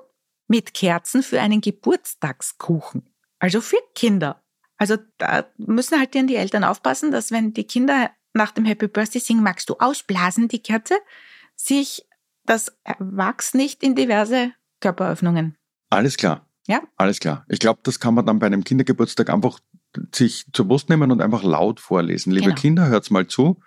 mit 0.47 0.73
Kerzen 0.73 1.23
für 1.23 1.39
einen 1.41 1.61
Geburtstagskuchen. 1.61 3.09
Also 3.39 3.61
für 3.61 3.79
Kinder. 3.95 4.41
Also 4.77 4.97
da 5.17 5.45
müssen 5.57 5.99
halt 5.99 6.15
dann 6.15 6.27
die 6.27 6.35
Eltern 6.35 6.63
aufpassen, 6.63 7.11
dass 7.11 7.31
wenn 7.31 7.53
die 7.53 7.65
Kinder 7.65 8.11
nach 8.33 8.51
dem 8.51 8.65
Happy 8.65 8.87
Birthday 8.87 9.19
singen, 9.19 9.43
magst 9.43 9.69
du 9.69 9.75
ausblasen, 9.77 10.47
die 10.47 10.59
Kerze, 10.59 10.97
sich 11.55 12.05
das 12.45 12.75
Wachs 12.97 13.53
nicht 13.53 13.83
in 13.83 13.95
diverse 13.95 14.53
Körperöffnungen. 14.79 15.57
Alles 15.89 16.17
klar. 16.17 16.48
Ja. 16.69 16.83
Alles 16.97 17.19
klar. 17.19 17.45
Ich 17.49 17.59
glaube, 17.59 17.79
das 17.83 17.99
kann 17.99 18.13
man 18.13 18.25
dann 18.27 18.37
bei 18.37 18.45
einem 18.45 18.63
Kindergeburtstag 18.63 19.29
einfach 19.31 19.59
sich 20.13 20.45
zur 20.53 20.67
Brust 20.67 20.87
nehmen 20.89 21.11
und 21.11 21.19
einfach 21.19 21.41
laut 21.43 21.79
vorlesen. 21.79 22.31
Liebe 22.31 22.45
Genau. 22.49 22.55
Kinder, 22.61 22.87
hört's 22.87 23.09
mal 23.09 23.25
zu. 23.25 23.59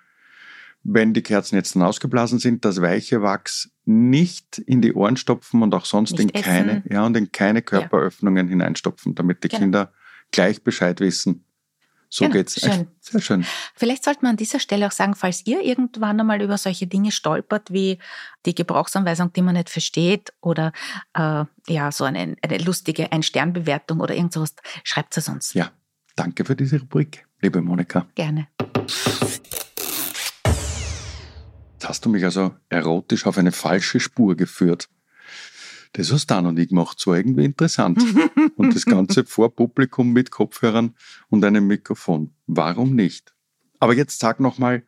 Wenn 0.85 1.13
die 1.13 1.23
Kerzen 1.23 1.57
jetzt 1.57 1.75
dann 1.75 1.83
ausgeblasen 1.83 2.39
sind, 2.39 2.65
das 2.65 2.81
weiche 2.81 3.21
Wachs 3.23 3.71
nicht 3.85 4.59
in 4.59 4.81
die 4.81 4.95
Ohren 4.95 5.17
stopfen 5.17 5.63
und 5.63 5.75
auch 5.75 5.85
sonst 5.85 6.13
Nicht 6.13 6.35
in 6.37 6.43
keine, 6.43 6.85
ja, 6.89 7.05
und 7.05 7.17
in 7.17 7.33
keine 7.33 7.63
Körperöffnungen 7.63 8.47
hineinstopfen, 8.49 9.17
damit 9.17 9.43
die 9.43 9.49
Genau. 9.49 9.61
Kinder 9.61 9.93
gleich 10.31 10.63
Bescheid 10.63 11.01
wissen. 11.01 11.45
So 12.15 12.27
Genau, 12.27 12.35
geht's. 12.35 12.61
schön. 12.61 12.89
Sehr 13.01 13.21
schön. 13.23 13.47
Vielleicht 13.75 14.05
sollte 14.05 14.21
man 14.21 14.33
an 14.33 14.37
dieser 14.37 14.61
Stelle 14.61 14.87
auch 14.87 14.93
sagen, 14.93 15.15
falls 15.15 15.47
ihr 15.47 15.63
irgendwann 15.63 16.21
einmal 16.21 16.43
über 16.43 16.59
solche 16.59 16.87
Dinge 16.87 17.11
stolpert, 17.11 17.73
wie 17.73 17.99
die 18.45 18.55
Gebrauchsanweisung, 18.55 19.33
die 19.33 19.41
man 19.41 19.55
nicht 19.55 19.71
versteht, 19.71 20.31
oder 20.43 20.73
äh, 21.15 21.45
ja, 21.69 21.91
so 21.91 22.05
eine, 22.05 22.37
eine 22.43 22.59
lustige 22.59 23.11
Ein-Stern-Bewertung 23.13 24.01
oder 24.01 24.15
irgend 24.15 24.35
sowas, 24.35 24.55
schreibt 24.85 25.17
es 25.17 25.27
uns 25.29 25.55
Ja. 25.55 25.71
Danke 26.15 26.45
für 26.45 26.55
diese 26.55 26.79
Rubrik, 26.81 27.27
liebe 27.41 27.63
Monika. 27.63 28.07
gerne. 28.15 28.49
Jetzt 31.73 31.89
hast 31.89 32.05
du 32.05 32.11
mich 32.11 32.23
also 32.25 32.55
erotisch 32.69 33.25
auf 33.27 33.39
eine 33.39 33.53
falsche 33.53 34.01
Spur 34.01 34.37
geführt. 34.37 34.87
Das 35.95 36.11
hast 36.11 36.31
du 36.31 36.41
noch 36.41 36.53
nie 36.53 36.67
gemacht. 36.67 36.99
Das 36.99 37.07
war 37.07 37.17
irgendwie 37.17 37.45
interessant. 37.45 38.03
Und 38.57 38.75
das 38.75 38.87
Ganze 38.87 39.25
vor 39.25 39.55
Publikum 39.55 40.13
mit 40.13 40.31
Kopfhörern 40.31 40.95
und 41.29 41.45
einem 41.45 41.67
Mikrofon. 41.67 42.35
Warum 42.47 42.95
nicht? 42.95 43.35
Aber 43.79 43.95
jetzt 43.95 44.21
sag 44.21 44.41
nochmal, 44.41 44.85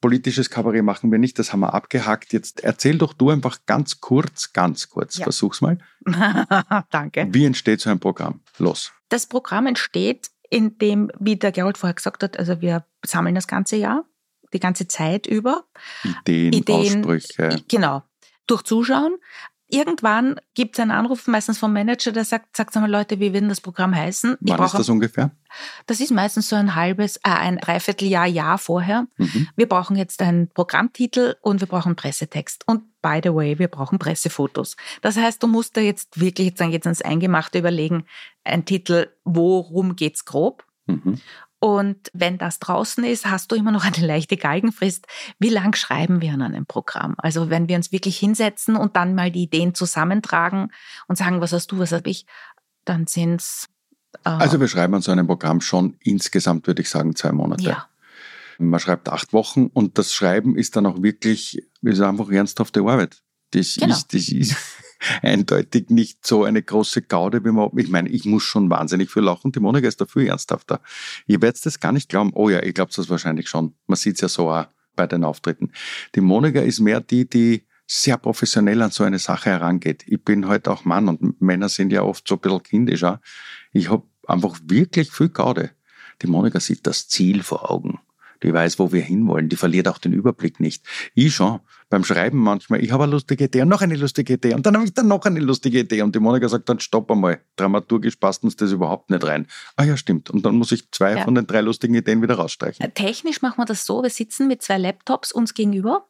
politisches 0.00 0.50
Kabarett 0.50 0.84
machen 0.84 1.10
wir 1.10 1.18
nicht, 1.18 1.38
das 1.38 1.52
haben 1.52 1.60
wir 1.60 1.74
abgehakt. 1.74 2.32
Jetzt 2.32 2.62
erzähl 2.62 2.98
doch 2.98 3.12
du 3.14 3.30
einfach 3.30 3.60
ganz 3.66 4.00
kurz, 4.00 4.52
ganz 4.52 4.88
kurz, 4.90 5.18
Ja. 5.18 5.24
versuch's 5.24 5.60
mal. 5.60 5.78
Danke. 6.90 7.28
Wie 7.30 7.44
entsteht 7.46 7.80
so 7.80 7.90
ein 7.90 8.00
Programm? 8.00 8.40
Los. 8.58 8.92
Das 9.08 9.26
Programm 9.26 9.66
entsteht, 9.66 10.30
indem, 10.50 11.10
wie 11.18 11.36
der 11.36 11.52
Gerold 11.52 11.78
vorher 11.78 11.94
gesagt 11.94 12.22
hat, 12.22 12.38
also 12.38 12.60
wir 12.60 12.84
sammeln 13.04 13.34
das 13.34 13.46
ganze 13.46 13.76
Jahr, 13.76 14.04
die 14.52 14.60
ganze 14.60 14.86
Zeit 14.86 15.26
über. 15.26 15.64
Ideen, 16.04 16.52
Ideen, 16.52 17.04
Aussprüche. 17.04 17.62
Genau. 17.68 18.02
Durch 18.46 18.62
Zuschauen. 18.62 19.16
Irgendwann 19.74 20.38
gibt 20.52 20.76
es 20.76 20.80
einen 20.80 20.90
Anruf, 20.90 21.26
meistens 21.26 21.56
vom 21.58 21.72
Manager, 21.72 22.12
der 22.12 22.26
sagt, 22.26 22.54
sagt 22.56 22.74
mal 22.74 22.90
Leute, 22.90 23.18
wie 23.20 23.32
wird 23.32 23.42
denn 23.42 23.48
das 23.48 23.62
Programm 23.62 23.94
heißen? 23.96 24.34
Ich 24.34 24.50
Wann 24.50 24.58
ist 24.62 24.72
brauche- 24.72 24.76
das 24.76 24.88
ungefähr? 24.90 25.30
Das 25.86 26.00
ist 26.00 26.10
meistens 26.10 26.48
so 26.50 26.56
ein 26.56 26.74
halbes, 26.74 27.16
äh, 27.18 27.30
ein 27.30 27.56
Dreivierteljahr, 27.56 28.26
Jahr 28.26 28.58
vorher. 28.58 29.06
Mhm. 29.16 29.48
Wir 29.56 29.66
brauchen 29.68 29.96
jetzt 29.96 30.20
einen 30.20 30.48
Programmtitel 30.48 31.36
und 31.40 31.60
wir 31.60 31.68
brauchen 31.68 31.96
Pressetext. 31.96 32.64
Und 32.66 32.82
by 33.00 33.20
the 33.22 33.34
way, 33.34 33.58
wir 33.58 33.68
brauchen 33.68 33.98
Pressefotos. 33.98 34.76
Das 35.00 35.16
heißt, 35.16 35.42
du 35.42 35.46
musst 35.46 35.76
da 35.76 35.80
jetzt 35.80 36.20
wirklich 36.20 36.48
jetzt, 36.48 36.60
jetzt 36.60 36.86
ans 36.86 37.00
Eingemachte 37.02 37.58
überlegen, 37.58 38.04
ein 38.44 38.66
Titel, 38.66 39.08
worum 39.24 39.96
geht's 39.96 40.24
grob? 40.26 40.64
Mhm. 40.86 41.18
Und 41.64 42.08
wenn 42.12 42.38
das 42.38 42.58
draußen 42.58 43.04
ist, 43.04 43.26
hast 43.26 43.52
du 43.52 43.54
immer 43.54 43.70
noch 43.70 43.84
eine 43.84 44.04
leichte 44.04 44.36
Galgenfrist. 44.36 45.06
Wie 45.38 45.48
lang 45.48 45.76
schreiben 45.76 46.20
wir 46.20 46.32
an 46.32 46.42
einem 46.42 46.66
Programm? 46.66 47.14
Also 47.18 47.50
wenn 47.50 47.68
wir 47.68 47.76
uns 47.76 47.92
wirklich 47.92 48.18
hinsetzen 48.18 48.74
und 48.74 48.96
dann 48.96 49.14
mal 49.14 49.30
die 49.30 49.44
Ideen 49.44 49.72
zusammentragen 49.72 50.72
und 51.06 51.16
sagen, 51.18 51.40
was 51.40 51.52
hast 51.52 51.70
du, 51.70 51.78
was 51.78 51.92
habe 51.92 52.10
ich, 52.10 52.26
dann 52.84 53.06
sind's 53.06 53.68
äh, 54.24 54.28
Also 54.30 54.58
wir 54.58 54.66
schreiben 54.66 54.92
an 54.96 55.02
so 55.02 55.12
einem 55.12 55.28
Programm 55.28 55.60
schon 55.60 55.94
insgesamt, 56.00 56.66
würde 56.66 56.82
ich 56.82 56.90
sagen, 56.90 57.14
zwei 57.14 57.30
Monate. 57.30 57.62
ja, 57.62 57.86
Man 58.58 58.80
schreibt 58.80 59.08
acht 59.08 59.32
Wochen 59.32 59.66
und 59.66 59.98
das 59.98 60.12
Schreiben 60.12 60.56
ist 60.56 60.74
dann 60.74 60.84
auch 60.84 61.00
wirklich, 61.00 61.62
wie 61.80 61.92
so 61.94 62.04
einfach 62.04 62.28
ernsthafte 62.28 62.80
Arbeit. 62.80 63.22
Das 63.52 63.76
Genau. 63.76 63.94
ist, 63.94 64.12
das 64.12 64.28
ist 64.30 64.56
eindeutig 65.22 65.90
nicht 65.90 66.26
so 66.26 66.44
eine 66.44 66.62
große 66.62 67.02
Gaude, 67.02 67.44
wie 67.44 67.50
man, 67.50 67.70
ich 67.76 67.88
meine, 67.88 68.08
ich 68.08 68.24
muss 68.24 68.42
schon 68.42 68.70
wahnsinnig 68.70 69.10
viel 69.10 69.22
lachen. 69.22 69.52
Die 69.52 69.60
Monika 69.60 69.88
ist 69.88 70.00
dafür 70.00 70.26
ernsthafter. 70.26 70.80
Ich 71.26 71.40
werde 71.40 71.58
das 71.62 71.80
gar 71.80 71.92
nicht 71.92 72.08
glauben. 72.08 72.32
Oh 72.34 72.48
ja, 72.48 72.62
ich 72.62 72.74
glaube 72.74 72.92
das 72.94 73.08
wahrscheinlich 73.10 73.48
schon. 73.48 73.74
Man 73.86 73.96
sieht 73.96 74.16
es 74.16 74.20
ja 74.20 74.28
so 74.28 74.50
auch 74.50 74.66
bei 74.96 75.06
den 75.06 75.24
Auftritten. 75.24 75.72
Die 76.14 76.20
Monika 76.20 76.60
ist 76.60 76.80
mehr 76.80 77.00
die, 77.00 77.28
die 77.28 77.66
sehr 77.86 78.16
professionell 78.16 78.80
an 78.82 78.90
so 78.90 79.04
eine 79.04 79.18
Sache 79.18 79.50
herangeht. 79.50 80.04
Ich 80.06 80.22
bin 80.22 80.48
heute 80.48 80.70
auch 80.70 80.84
Mann 80.84 81.08
und 81.08 81.40
Männer 81.40 81.68
sind 81.68 81.92
ja 81.92 82.02
oft 82.02 82.26
so 82.26 82.36
ein 82.36 82.40
bisschen 82.40 82.62
kindisch. 82.62 83.04
Auch. 83.04 83.18
Ich 83.72 83.90
habe 83.90 84.04
einfach 84.26 84.58
wirklich 84.64 85.10
viel 85.10 85.28
Gaude. 85.28 85.70
Die 86.22 86.26
Monika 86.26 86.60
sieht 86.60 86.86
das 86.86 87.08
Ziel 87.08 87.42
vor 87.42 87.70
Augen. 87.70 87.98
Die 88.42 88.52
weiß, 88.52 88.78
wo 88.78 88.92
wir 88.92 89.02
hinwollen. 89.02 89.48
Die 89.48 89.56
verliert 89.56 89.88
auch 89.88 89.98
den 89.98 90.12
Überblick 90.12 90.58
nicht. 90.58 90.84
Ich 91.14 91.34
schon. 91.34 91.60
Beim 91.92 92.04
Schreiben 92.04 92.38
manchmal, 92.38 92.82
ich 92.82 92.90
habe 92.90 93.02
eine 93.02 93.12
lustige 93.12 93.44
Idee 93.44 93.60
und 93.60 93.68
noch 93.68 93.82
eine 93.82 93.96
lustige 93.96 94.32
Idee 94.32 94.54
und 94.54 94.64
dann 94.64 94.76
habe 94.76 94.86
ich 94.86 94.94
dann 94.94 95.08
noch 95.08 95.26
eine 95.26 95.40
lustige 95.40 95.80
Idee 95.80 96.00
und 96.00 96.14
die 96.14 96.20
Monika 96.20 96.48
sagt 96.48 96.66
dann, 96.70 96.80
stopp 96.80 97.10
einmal, 97.10 97.42
dramaturgisch 97.56 98.16
passt 98.16 98.44
uns 98.44 98.56
das 98.56 98.72
überhaupt 98.72 99.10
nicht 99.10 99.22
rein. 99.22 99.46
Ah 99.76 99.84
ja, 99.84 99.98
stimmt. 99.98 100.30
Und 100.30 100.46
dann 100.46 100.54
muss 100.54 100.72
ich 100.72 100.90
zwei 100.90 101.16
ja. 101.16 101.22
von 101.22 101.34
den 101.34 101.46
drei 101.46 101.60
lustigen 101.60 101.92
Ideen 101.92 102.22
wieder 102.22 102.36
rausstreichen. 102.36 102.82
Äh, 102.82 102.92
technisch 102.92 103.42
machen 103.42 103.58
wir 103.58 103.66
das 103.66 103.84
so, 103.84 104.02
wir 104.02 104.08
sitzen 104.08 104.48
mit 104.48 104.62
zwei 104.62 104.78
Laptops 104.78 105.32
uns 105.32 105.52
gegenüber 105.52 106.06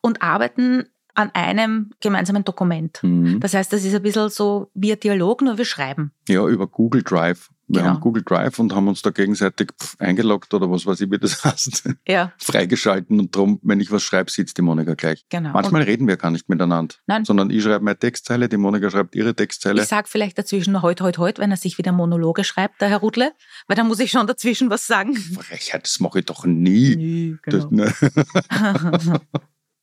und 0.00 0.22
arbeiten 0.22 0.84
an 1.12 1.30
einem 1.34 1.90
gemeinsamen 2.00 2.44
Dokument. 2.44 3.00
Mhm. 3.02 3.38
Das 3.40 3.52
heißt, 3.52 3.70
das 3.70 3.84
ist 3.84 3.94
ein 3.94 4.00
bisschen 4.00 4.30
so 4.30 4.70
wie 4.72 4.92
ein 4.92 5.00
Dialog, 5.00 5.42
nur 5.42 5.58
wir 5.58 5.66
schreiben. 5.66 6.12
Ja, 6.26 6.48
über 6.48 6.66
Google 6.66 7.02
Drive. 7.02 7.50
Wir 7.68 7.80
genau. 7.80 7.94
haben 7.94 8.00
Google 8.00 8.22
Drive 8.22 8.60
und 8.60 8.72
haben 8.72 8.86
uns 8.86 9.02
da 9.02 9.10
gegenseitig 9.10 9.70
eingeloggt 9.98 10.54
oder 10.54 10.70
was 10.70 10.86
weiß 10.86 11.00
ich, 11.00 11.10
wie 11.10 11.18
das 11.18 11.44
heißt, 11.44 11.88
ja. 12.06 12.32
freigeschalten 12.38 13.18
und 13.18 13.34
darum, 13.34 13.58
wenn 13.62 13.80
ich 13.80 13.90
was 13.90 14.04
schreibe, 14.04 14.30
sitzt 14.30 14.56
die 14.56 14.62
Monika 14.62 14.94
gleich. 14.94 15.24
Genau. 15.30 15.50
Manchmal 15.52 15.82
und 15.82 15.88
reden 15.88 16.06
wir 16.06 16.16
gar 16.16 16.30
nicht 16.30 16.48
miteinander, 16.48 16.94
Nein. 17.06 17.24
sondern 17.24 17.50
ich 17.50 17.64
schreibe 17.64 17.84
meine 17.84 17.98
Textzeile, 17.98 18.48
die 18.48 18.56
Monika 18.56 18.88
schreibt 18.88 19.16
ihre 19.16 19.34
Textzeile. 19.34 19.82
Ich 19.82 19.88
sage 19.88 20.06
vielleicht 20.08 20.38
dazwischen 20.38 20.80
heute, 20.80 21.02
heute, 21.02 21.20
heute, 21.20 21.42
wenn 21.42 21.50
er 21.50 21.56
sich 21.56 21.76
wieder 21.76 21.90
Monologe 21.90 22.44
schreibt, 22.44 22.80
der 22.80 22.88
Herr 22.88 22.98
Rudle, 22.98 23.32
weil 23.66 23.76
dann 23.76 23.88
muss 23.88 23.98
ich 23.98 24.12
schon 24.12 24.28
dazwischen 24.28 24.70
was 24.70 24.86
sagen. 24.86 25.16
Frechheit, 25.40 25.82
das 25.84 25.98
mache 25.98 26.20
ich 26.20 26.26
doch 26.26 26.44
nie. 26.44 26.94
nie 26.94 27.36
genau. 27.42 27.68
Das, 27.68 27.70
ne. 27.72 29.20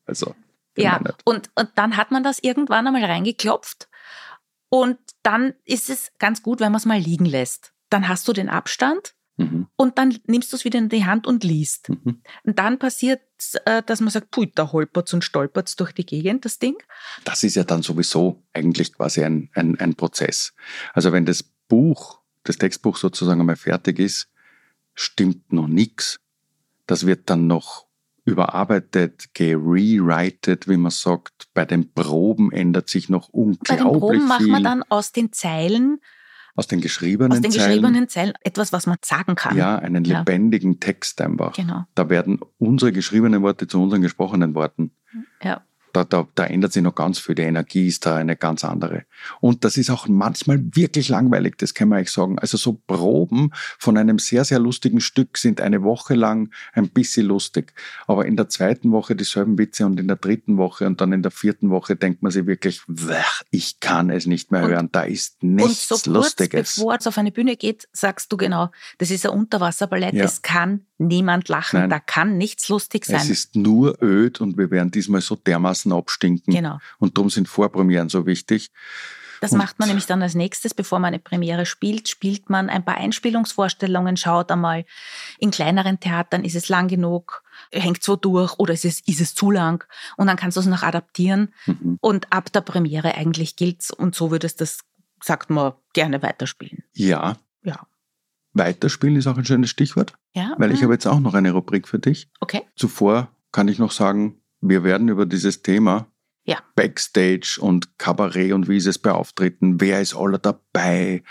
also. 0.05 0.35
Ja, 0.77 1.01
und, 1.25 1.51
und 1.53 1.69
dann 1.75 1.97
hat 1.97 2.11
man 2.11 2.23
das 2.23 2.39
irgendwann 2.39 2.87
einmal 2.87 3.03
reingeklopft 3.03 3.89
und 4.69 4.97
dann 5.21 5.53
ist 5.65 5.91
es 5.91 6.11
ganz 6.17 6.41
gut, 6.41 6.59
wenn 6.59 6.71
man 6.71 6.79
es 6.79 6.85
mal 6.85 6.97
liegen 6.97 7.25
lässt. 7.25 7.72
Dann 7.93 8.07
hast 8.07 8.27
du 8.27 8.33
den 8.33 8.49
Abstand 8.49 9.13
mhm. 9.37 9.67
und 9.75 9.97
dann 9.97 10.17
nimmst 10.25 10.51
du 10.51 10.57
es 10.57 10.65
wieder 10.65 10.79
in 10.79 10.89
die 10.89 11.05
Hand 11.05 11.27
und 11.27 11.43
liest. 11.43 11.89
Mhm. 11.89 12.21
Und 12.43 12.59
dann 12.59 12.79
passiert 12.79 13.21
äh, 13.65 13.83
dass 13.83 13.99
man 13.99 14.09
sagt, 14.09 14.31
pui, 14.31 14.51
da 14.53 14.71
holpert's 14.71 15.13
und 15.13 15.23
stolpert's 15.23 15.75
durch 15.75 15.91
die 15.91 16.05
Gegend, 16.05 16.45
das 16.45 16.59
Ding. 16.59 16.75
Das 17.23 17.43
ist 17.43 17.55
ja 17.55 17.63
dann 17.63 17.81
sowieso 17.81 18.43
eigentlich 18.53 18.93
quasi 18.93 19.23
ein, 19.23 19.49
ein, 19.53 19.79
ein 19.79 19.95
Prozess. 19.95 20.53
Also 20.93 21.11
wenn 21.11 21.25
das 21.25 21.43
Buch, 21.43 22.19
das 22.43 22.57
Textbuch 22.57 22.97
sozusagen 22.97 23.41
einmal 23.41 23.55
fertig 23.55 23.99
ist, 23.99 24.29
stimmt 24.93 25.51
noch 25.51 25.67
nichts. 25.67 26.19
Das 26.85 27.05
wird 27.05 27.29
dann 27.29 27.47
noch 27.47 27.87
überarbeitet, 28.25 29.33
gerewritet, 29.33 30.67
wie 30.67 30.77
man 30.77 30.91
sagt. 30.91 31.47
Bei 31.53 31.65
den 31.65 31.91
Proben 31.93 32.51
ändert 32.51 32.89
sich 32.89 33.09
noch 33.09 33.29
unglaublich 33.29 33.67
viel. 33.67 33.77
Bei 33.77 33.83
den 33.83 33.99
Proben 33.99 34.27
macht 34.27 34.47
man 34.47 34.63
dann 34.63 34.83
aus 34.83 35.11
den 35.11 35.33
Zeilen 35.33 35.99
aus 36.55 36.67
den 36.67 36.81
geschriebenen 36.81 37.31
Zeilen. 37.31 37.45
Aus 37.45 37.53
den 37.53 37.65
geschriebenen 37.65 38.09
Zeilen 38.09 38.33
etwas, 38.41 38.73
was 38.73 38.85
man 38.85 38.97
sagen 39.03 39.35
kann. 39.35 39.57
Ja, 39.57 39.77
einen 39.77 40.03
lebendigen 40.03 40.73
ja. 40.73 40.77
Text 40.79 41.21
einfach. 41.21 41.53
Genau. 41.53 41.85
Da 41.95 42.09
werden 42.09 42.39
unsere 42.57 42.91
geschriebenen 42.91 43.41
Worte 43.41 43.67
zu 43.67 43.81
unseren 43.81 44.01
gesprochenen 44.01 44.55
Worten. 44.55 44.91
Ja 45.41 45.63
da, 45.93 46.03
da, 46.03 46.27
da 46.35 46.45
ändert 46.45 46.73
sich 46.73 46.83
noch 46.83 46.95
ganz 46.95 47.19
viel. 47.19 47.35
Die 47.35 47.43
Energie 47.43 47.87
ist 47.87 48.05
da 48.05 48.15
eine 48.15 48.35
ganz 48.35 48.65
andere. 48.65 49.05
Und 49.39 49.63
das 49.63 49.77
ist 49.77 49.89
auch 49.91 50.07
manchmal 50.07 50.59
wirklich 50.75 51.07
langweilig, 51.07 51.57
das 51.57 51.73
kann 51.73 51.89
man 51.89 51.99
euch 52.01 52.11
sagen. 52.11 52.39
Also 52.39 52.57
so 52.57 52.73
Proben 52.73 53.51
von 53.77 53.97
einem 53.97 54.19
sehr, 54.19 54.43
sehr 54.43 54.59
lustigen 54.59 54.99
Stück 54.99 55.37
sind 55.37 55.61
eine 55.61 55.83
Woche 55.83 56.15
lang 56.15 56.51
ein 56.73 56.89
bisschen 56.89 57.27
lustig. 57.27 57.73
Aber 58.07 58.25
in 58.25 58.35
der 58.35 58.49
zweiten 58.49 58.91
Woche 58.91 59.15
dieselben 59.15 59.57
Witze 59.57 59.85
und 59.85 59.99
in 59.99 60.07
der 60.07 60.17
dritten 60.17 60.57
Woche 60.57 60.87
und 60.87 60.99
dann 60.99 61.13
in 61.13 61.21
der 61.21 61.31
vierten 61.31 61.69
Woche 61.69 61.95
denkt 61.95 62.23
man 62.23 62.31
sich 62.31 62.47
wirklich, 62.47 62.81
ich 63.51 63.79
kann 63.79 64.09
es 64.09 64.25
nicht 64.25 64.51
mehr 64.51 64.67
hören. 64.67 64.85
Und, 64.87 64.95
da 64.95 65.03
ist 65.03 65.43
nichts 65.43 65.91
und 65.91 65.99
so 65.99 66.11
kurz 66.11 66.23
Lustiges. 66.23 66.75
Bevor 66.75 66.95
es 66.95 67.05
auf 67.05 67.17
eine 67.17 67.31
Bühne 67.31 67.55
geht, 67.55 67.87
sagst 67.93 68.31
du 68.31 68.37
genau, 68.37 68.71
das 68.97 69.11
ist 69.11 69.25
ein 69.25 69.31
Unterwasserballett, 69.31 70.15
ja. 70.15 70.25
es 70.25 70.41
kann 70.41 70.85
niemand 70.97 71.49
lachen, 71.49 71.81
Nein. 71.81 71.89
da 71.89 71.99
kann 71.99 72.37
nichts 72.37 72.69
lustig 72.69 73.05
sein. 73.05 73.17
Es 73.17 73.29
ist 73.29 73.55
nur 73.55 74.01
öd 74.01 74.41
und 74.41 74.57
wir 74.57 74.71
werden 74.71 74.91
diesmal 74.91 75.21
so 75.21 75.35
dermaßen 75.35 75.82
abstinken. 75.91 76.53
Genau. 76.53 76.79
Und 76.99 77.17
darum 77.17 77.29
sind 77.29 77.47
Vorpremieren 77.47 78.09
so 78.09 78.25
wichtig. 78.25 78.71
Das 79.43 79.51
und 79.51 79.57
macht 79.57 79.77
man 79.77 79.89
nämlich 79.89 80.05
dann 80.05 80.21
als 80.21 80.35
nächstes, 80.35 80.73
bevor 80.73 80.99
man 80.99 81.09
eine 81.09 81.19
Premiere 81.19 81.65
spielt, 81.65 82.07
spielt 82.07 82.49
man 82.49 82.69
ein 82.69 82.85
paar 82.85 82.95
Einspielungsvorstellungen, 82.95 84.15
schaut 84.15 84.49
einmal, 84.49 84.85
in 85.37 85.51
kleineren 85.51 85.99
Theatern 85.99 86.45
ist 86.45 86.55
es 86.55 86.69
lang 86.69 86.87
genug, 86.87 87.43
hängt 87.69 88.01
so 88.03 88.15
durch 88.15 88.57
oder 88.57 88.73
ist 88.73 88.85
es, 88.85 89.01
ist 89.01 89.19
es 89.19 89.35
zu 89.35 89.51
lang 89.51 89.85
und 90.15 90.27
dann 90.27 90.37
kannst 90.37 90.55
du 90.55 90.61
es 90.61 90.67
noch 90.67 90.81
adaptieren 90.81 91.53
mhm. 91.65 91.97
und 91.99 92.31
ab 92.31 92.53
der 92.53 92.61
Premiere 92.61 93.15
eigentlich 93.15 93.57
gilt's 93.57 93.91
und 93.91 94.15
so 94.15 94.31
würdest 94.31 94.61
das, 94.61 94.79
sagt 95.21 95.49
man, 95.49 95.73
gerne 95.91 96.21
weiterspielen. 96.21 96.85
Ja. 96.93 97.35
Ja. 97.63 97.85
Weiterspielen 98.53 99.17
ist 99.17 99.27
auch 99.27 99.37
ein 99.37 99.45
schönes 99.45 99.69
Stichwort. 99.69 100.13
Ja. 100.33 100.55
Weil 100.57 100.71
ich 100.71 100.79
mhm. 100.79 100.83
habe 100.83 100.93
jetzt 100.93 101.05
auch 101.05 101.19
noch 101.19 101.33
eine 101.33 101.51
Rubrik 101.51 101.89
für 101.89 101.99
dich. 101.99 102.29
Okay. 102.39 102.61
Zuvor 102.77 103.27
kann 103.51 103.67
ich 103.67 103.77
noch 103.77 103.91
sagen, 103.91 104.39
wir 104.63 104.83
werden 104.83 105.09
über 105.09 105.25
dieses 105.25 105.61
Thema 105.61 106.07
ja. 106.45 106.57
Backstage 106.75 107.57
und 107.59 107.97
Kabarett 107.97 108.53
und 108.53 108.67
wie 108.67 108.77
ist 108.77 108.87
es 108.87 108.97
bei 108.97 109.11
Auftritten, 109.11 109.79
wer 109.81 110.01
ist 110.01 110.15
alle 110.15 110.39
dabei, 110.39 111.23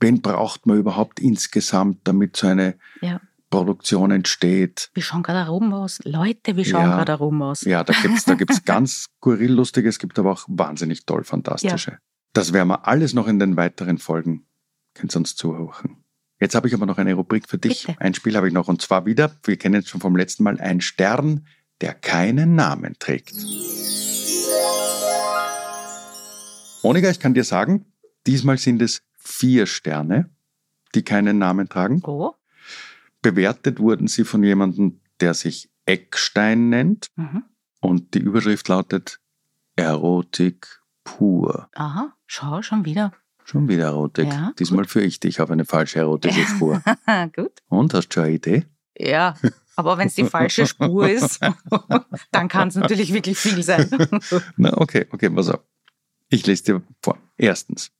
wen 0.00 0.20
braucht 0.20 0.66
man 0.66 0.78
überhaupt 0.78 1.20
insgesamt, 1.20 2.00
damit 2.04 2.36
so 2.36 2.46
eine 2.46 2.76
ja. 3.00 3.20
Produktion 3.50 4.10
entsteht. 4.10 4.90
Wir 4.94 5.02
schauen 5.02 5.22
gerade 5.22 5.48
rum 5.48 5.72
aus. 5.72 6.00
Leute, 6.04 6.56
wir 6.56 6.64
schauen 6.64 6.90
ja, 6.90 6.96
gerade 6.96 7.14
rum 7.14 7.42
aus. 7.42 7.62
Ja, 7.62 7.84
da 7.84 7.92
gibt 7.94 8.18
es 8.18 8.24
da 8.24 8.34
gibt's 8.34 8.64
ganz 8.64 9.04
skurril 9.04 9.52
lustige, 9.52 9.88
es 9.88 9.98
gibt 9.98 10.18
aber 10.18 10.32
auch 10.32 10.44
wahnsinnig 10.48 11.06
toll 11.06 11.24
fantastische. 11.24 11.92
Ja. 11.92 11.98
Das 12.32 12.52
werden 12.52 12.68
wir 12.68 12.86
alles 12.86 13.14
noch 13.14 13.28
in 13.28 13.38
den 13.38 13.56
weiteren 13.56 13.98
Folgen, 13.98 14.46
könnt 14.94 15.14
ihr 15.14 15.18
uns 15.18 15.36
zuhören. 15.36 16.04
Jetzt 16.38 16.54
habe 16.54 16.68
ich 16.68 16.74
aber 16.74 16.84
noch 16.84 16.98
eine 16.98 17.14
Rubrik 17.14 17.48
für 17.48 17.56
dich. 17.56 17.86
Bitte. 17.86 17.98
Ein 17.98 18.12
Spiel 18.12 18.36
habe 18.36 18.46
ich 18.46 18.52
noch 18.52 18.68
und 18.68 18.82
zwar 18.82 19.06
wieder, 19.06 19.34
wir 19.44 19.56
kennen 19.56 19.76
es 19.76 19.88
schon 19.88 20.02
vom 20.02 20.16
letzten 20.16 20.42
Mal, 20.42 20.60
ein 20.60 20.82
Stern, 20.82 21.46
der 21.80 21.94
keinen 21.94 22.54
Namen 22.54 22.96
trägt. 22.98 23.34
Monika, 26.82 27.10
ich 27.10 27.18
kann 27.20 27.34
dir 27.34 27.44
sagen, 27.44 27.86
diesmal 28.26 28.58
sind 28.58 28.80
es 28.80 29.02
vier 29.18 29.66
Sterne, 29.66 30.30
die 30.94 31.02
keinen 31.02 31.38
Namen 31.38 31.68
tragen. 31.68 32.00
Oh. 32.04 32.34
Bewertet 33.22 33.80
wurden 33.80 34.06
sie 34.06 34.24
von 34.24 34.42
jemandem, 34.42 35.00
der 35.20 35.34
sich 35.34 35.68
Eckstein 35.84 36.68
nennt. 36.68 37.08
Mhm. 37.16 37.44
Und 37.80 38.14
die 38.14 38.20
Überschrift 38.20 38.68
lautet 38.68 39.20
Erotik 39.74 40.80
pur. 41.04 41.68
Aha, 41.74 42.14
schau, 42.26 42.62
schon 42.62 42.84
wieder. 42.84 43.12
Schon 43.44 43.68
wieder 43.68 43.84
Erotik. 43.86 44.26
Ja, 44.26 44.52
Diesmal 44.58 44.82
gut. 44.84 44.90
führe 44.90 45.04
ich 45.04 45.20
dich 45.20 45.40
auf 45.40 45.50
eine 45.50 45.64
falsche 45.64 46.00
erotische 46.00 46.42
Spur. 46.42 46.82
gut. 47.36 47.52
Und 47.68 47.94
hast 47.94 48.08
du 48.08 48.14
schon 48.14 48.24
eine 48.24 48.34
Idee? 48.34 48.66
Ja, 48.98 49.34
aber 49.76 49.98
wenn 49.98 50.08
es 50.08 50.14
die 50.14 50.24
falsche 50.24 50.66
Spur 50.66 51.08
ist, 51.08 51.40
dann 52.32 52.48
kann 52.48 52.68
es 52.68 52.74
natürlich 52.74 53.12
wirklich 53.12 53.38
viel 53.38 53.62
sein. 53.62 53.88
Na, 54.56 54.76
okay, 54.78 55.06
okay, 55.12 55.30
pass 55.30 55.50
auf. 55.50 55.60
Ich 56.28 56.46
lese 56.46 56.64
dir 56.64 56.82
vor. 57.02 57.18
Erstens, 57.36 57.92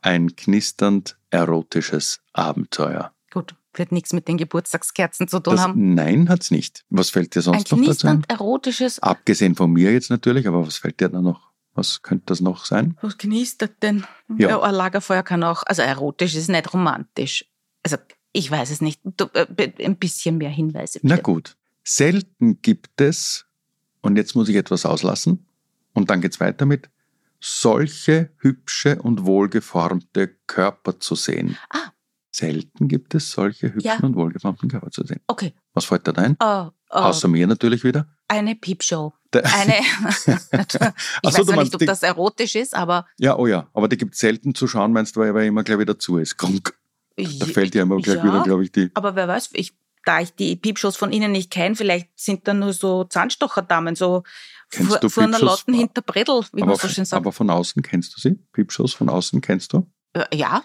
ein 0.00 0.36
knisternd 0.36 1.18
erotisches 1.30 2.20
Abenteuer. 2.32 3.12
Gut, 3.32 3.54
wird 3.74 3.92
nichts 3.92 4.12
mit 4.12 4.28
den 4.28 4.38
Geburtstagskerzen 4.38 5.28
zu 5.28 5.40
tun 5.40 5.56
das, 5.56 5.64
haben. 5.64 5.94
Nein, 5.94 6.28
hat 6.28 6.42
es 6.42 6.50
nicht. 6.50 6.84
Was 6.88 7.10
fällt 7.10 7.34
dir 7.34 7.42
sonst 7.42 7.72
ein 7.72 7.80
noch 7.80 7.88
dazu 7.88 8.06
ein? 8.06 8.24
erotisches. 8.28 9.00
Abgesehen 9.00 9.56
von 9.56 9.72
mir 9.72 9.92
jetzt 9.92 10.10
natürlich, 10.10 10.46
aber 10.46 10.66
was 10.66 10.78
fällt 10.78 11.00
dir 11.00 11.08
da 11.08 11.20
noch? 11.20 11.52
Was 11.74 12.02
könnte 12.02 12.26
das 12.26 12.40
noch 12.40 12.64
sein? 12.64 12.96
Was 13.02 13.18
knistert 13.18 13.82
denn? 13.82 14.04
Ja. 14.38 14.50
ja, 14.50 14.62
ein 14.62 14.74
Lagerfeuer 14.74 15.24
kann 15.24 15.42
auch, 15.42 15.64
also 15.66 15.82
erotisch 15.82 16.36
ist 16.36 16.48
nicht 16.48 16.72
romantisch. 16.72 17.44
Also 17.82 17.96
ich 18.34 18.50
weiß 18.50 18.70
es 18.70 18.82
nicht. 18.82 19.00
Du, 19.16 19.26
äh, 19.32 19.72
ein 19.82 19.96
bisschen 19.96 20.36
mehr 20.36 20.50
Hinweise. 20.50 21.00
Bitte. 21.00 21.14
Na 21.14 21.20
gut. 21.20 21.56
Selten 21.84 22.60
gibt 22.60 23.00
es, 23.00 23.46
und 24.02 24.16
jetzt 24.16 24.34
muss 24.34 24.48
ich 24.48 24.56
etwas 24.56 24.84
auslassen, 24.84 25.46
und 25.94 26.10
dann 26.10 26.20
geht 26.20 26.32
es 26.32 26.40
weiter 26.40 26.66
mit, 26.66 26.90
solche 27.40 28.30
hübsche 28.38 29.00
und 29.00 29.24
wohlgeformte 29.24 30.28
Körper 30.46 30.98
zu 30.98 31.14
sehen. 31.14 31.56
Ah. 31.70 31.92
Selten 32.30 32.88
gibt 32.88 33.14
es 33.14 33.30
solche 33.30 33.68
hübschen 33.68 33.82
ja. 33.84 33.98
und 34.00 34.16
wohlgeformten 34.16 34.68
Körper 34.68 34.90
zu 34.90 35.04
sehen. 35.04 35.20
Okay. 35.28 35.54
Was 35.72 35.84
fällt 35.84 36.08
da 36.08 36.12
ein? 36.12 36.36
Oh, 36.40 36.70
oh. 36.90 36.94
Außer 36.94 37.28
mir 37.28 37.46
natürlich 37.46 37.84
wieder. 37.84 38.08
Eine 38.26 38.56
Piepshow. 38.56 39.12
Eine, 39.32 39.78
ich 39.78 40.28
also, 41.22 41.38
weiß 41.38 41.48
ja 41.48 41.62
nicht, 41.62 41.74
ob 41.74 41.78
die, 41.78 41.86
das 41.86 42.02
erotisch 42.02 42.56
ist, 42.56 42.74
aber. 42.74 43.06
Ja, 43.18 43.36
oh 43.36 43.46
ja, 43.46 43.68
aber 43.74 43.88
die 43.88 43.96
gibt 43.96 44.14
es 44.14 44.20
selten 44.20 44.54
zu 44.54 44.66
schauen, 44.66 44.92
meinst 44.92 45.14
du, 45.14 45.20
weil 45.20 45.36
er 45.36 45.44
immer 45.44 45.62
gleich 45.62 45.78
wieder 45.78 45.98
zu 45.98 46.18
ist. 46.18 46.36
Grunk. 46.36 46.74
Da 47.16 47.46
fällt 47.46 47.74
ja 47.74 47.82
immer 47.82 47.96
gleich 47.98 48.16
ja, 48.16 48.24
wieder, 48.24 48.42
glaube 48.42 48.64
ich, 48.64 48.72
die. 48.72 48.90
Aber 48.94 49.14
wer 49.14 49.28
weiß, 49.28 49.50
ich, 49.52 49.74
da 50.04 50.20
ich 50.20 50.34
die 50.34 50.56
Piepshows 50.56 50.96
von 50.96 51.12
Ihnen 51.12 51.32
nicht 51.32 51.50
kenne, 51.50 51.76
vielleicht 51.76 52.08
sind 52.18 52.46
da 52.48 52.54
nur 52.54 52.72
so 52.72 53.04
Zahnstocherdamen, 53.04 53.94
so 53.94 54.24
von 54.70 55.24
einer 55.24 55.38
Lotten 55.38 55.74
hinter 55.74 56.02
Bredel, 56.02 56.42
wie 56.52 56.62
aber, 56.62 56.72
man 56.72 56.80
so 56.80 56.88
schön 56.88 57.04
sagt. 57.04 57.20
Aber 57.20 57.32
von 57.32 57.50
außen 57.50 57.82
kennst 57.82 58.16
du 58.16 58.20
sie? 58.20 58.38
Piepshows 58.52 58.94
von 58.94 59.08
außen 59.08 59.40
kennst 59.40 59.72
du? 59.72 59.90
Äh, 60.12 60.24
ja, 60.34 60.64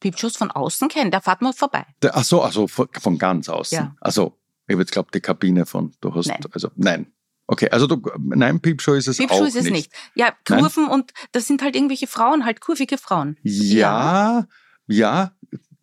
Piepshows 0.00 0.36
von 0.36 0.50
außen 0.50 0.88
kennen, 0.88 1.10
da 1.10 1.20
fahrt 1.20 1.40
man 1.40 1.54
vorbei. 1.54 1.86
Der, 2.02 2.16
ach 2.16 2.24
so, 2.24 2.42
also 2.42 2.68
von, 2.68 3.18
ganz 3.18 3.48
außen. 3.48 3.76
Ja. 3.76 3.96
Also, 4.00 4.38
ich 4.66 4.74
habe 4.74 4.82
jetzt 4.82 4.92
glaubt, 4.92 5.14
die 5.14 5.20
Kabine 5.20 5.64
von, 5.64 5.94
du 6.00 6.14
hast, 6.14 6.26
nein. 6.26 6.40
also, 6.52 6.70
nein. 6.76 7.12
Okay, 7.48 7.70
also 7.70 7.86
du, 7.86 8.02
nein, 8.18 8.60
Piepshow 8.60 8.94
ist 8.94 9.06
es 9.06 9.18
Piepshow 9.18 9.36
auch 9.36 9.46
ist 9.46 9.54
es 9.54 9.64
nicht. 9.64 9.72
nicht. 9.72 9.92
Ja, 10.16 10.32
Kurven 10.44 10.84
nein? 10.84 10.92
und 10.92 11.12
das 11.32 11.46
sind 11.46 11.62
halt 11.62 11.76
irgendwelche 11.76 12.08
Frauen, 12.08 12.44
halt 12.44 12.60
kurvige 12.60 12.98
Frauen. 12.98 13.38
Ja, 13.42 14.46
ja, 14.86 14.96
ja 14.96 15.32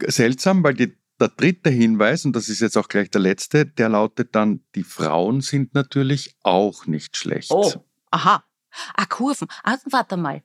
seltsam, 0.08 0.64
weil 0.64 0.74
die 0.74 0.98
der 1.20 1.30
dritte 1.30 1.70
Hinweis, 1.70 2.26
und 2.26 2.36
das 2.36 2.50
ist 2.50 2.60
jetzt 2.60 2.78
auch 2.78 2.88
gleich 2.88 3.10
der 3.10 3.22
letzte, 3.22 3.66
der 3.66 3.90
lautet 3.90 4.36
dann, 4.36 4.62
die 4.76 4.84
Frauen 4.84 5.42
sind 5.42 5.74
natürlich 5.74 6.36
auch 6.44 6.86
nicht 6.86 7.16
schlecht. 7.18 7.52
Oh, 7.52 7.72
aha. 8.12 8.44
Ah, 8.96 9.06
Kurven. 9.06 9.48
Ah, 9.64 9.78
warte 9.92 10.18
mal. 10.18 10.42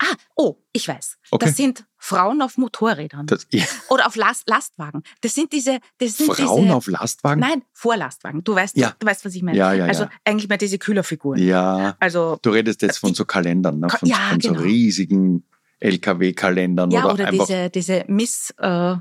Ah, 0.00 0.14
oh, 0.34 0.56
ich 0.72 0.88
weiß. 0.88 1.18
Okay. 1.30 1.46
Das 1.46 1.56
sind 1.56 1.84
Frauen 1.96 2.42
auf 2.42 2.56
Motorrädern. 2.58 3.26
Das, 3.26 3.46
ja. 3.52 3.64
Oder 3.88 4.06
auf 4.06 4.16
Last, 4.16 4.48
Lastwagen. 4.48 5.02
Das 5.20 5.34
sind 5.34 5.52
diese. 5.52 5.78
Das 5.98 6.16
sind 6.16 6.32
Frauen 6.32 6.62
diese, 6.64 6.74
auf 6.74 6.86
Lastwagen? 6.88 7.40
Nein, 7.40 7.62
Vorlastwagen. 7.72 8.42
Du 8.42 8.54
weißt, 8.54 8.76
ja. 8.76 8.94
du 8.98 9.06
weißt, 9.06 9.24
was 9.24 9.34
ich 9.34 9.42
meine. 9.42 9.56
Ja, 9.56 9.72
ja, 9.72 9.84
also 9.84 10.04
ja. 10.04 10.10
eigentlich 10.24 10.48
mal 10.48 10.58
diese 10.58 10.78
Kühlerfiguren. 10.78 11.40
Ja. 11.40 11.96
Also, 12.00 12.38
du 12.42 12.50
redest 12.50 12.82
jetzt 12.82 12.98
von 12.98 13.14
so 13.14 13.24
Kalendern, 13.24 13.78
ne? 13.78 13.88
von, 13.88 14.08
ja, 14.08 14.16
von 14.30 14.38
genau. 14.38 14.58
so 14.58 14.64
riesigen 14.64 15.44
LKW-Kalendern. 15.80 16.90
Ja, 16.90 17.04
oder, 17.04 17.14
oder 17.14 17.26
einfach 17.28 17.46
diese, 17.46 17.70
diese 17.70 18.04
Miss. 18.08 18.54
Äh, 18.58 18.96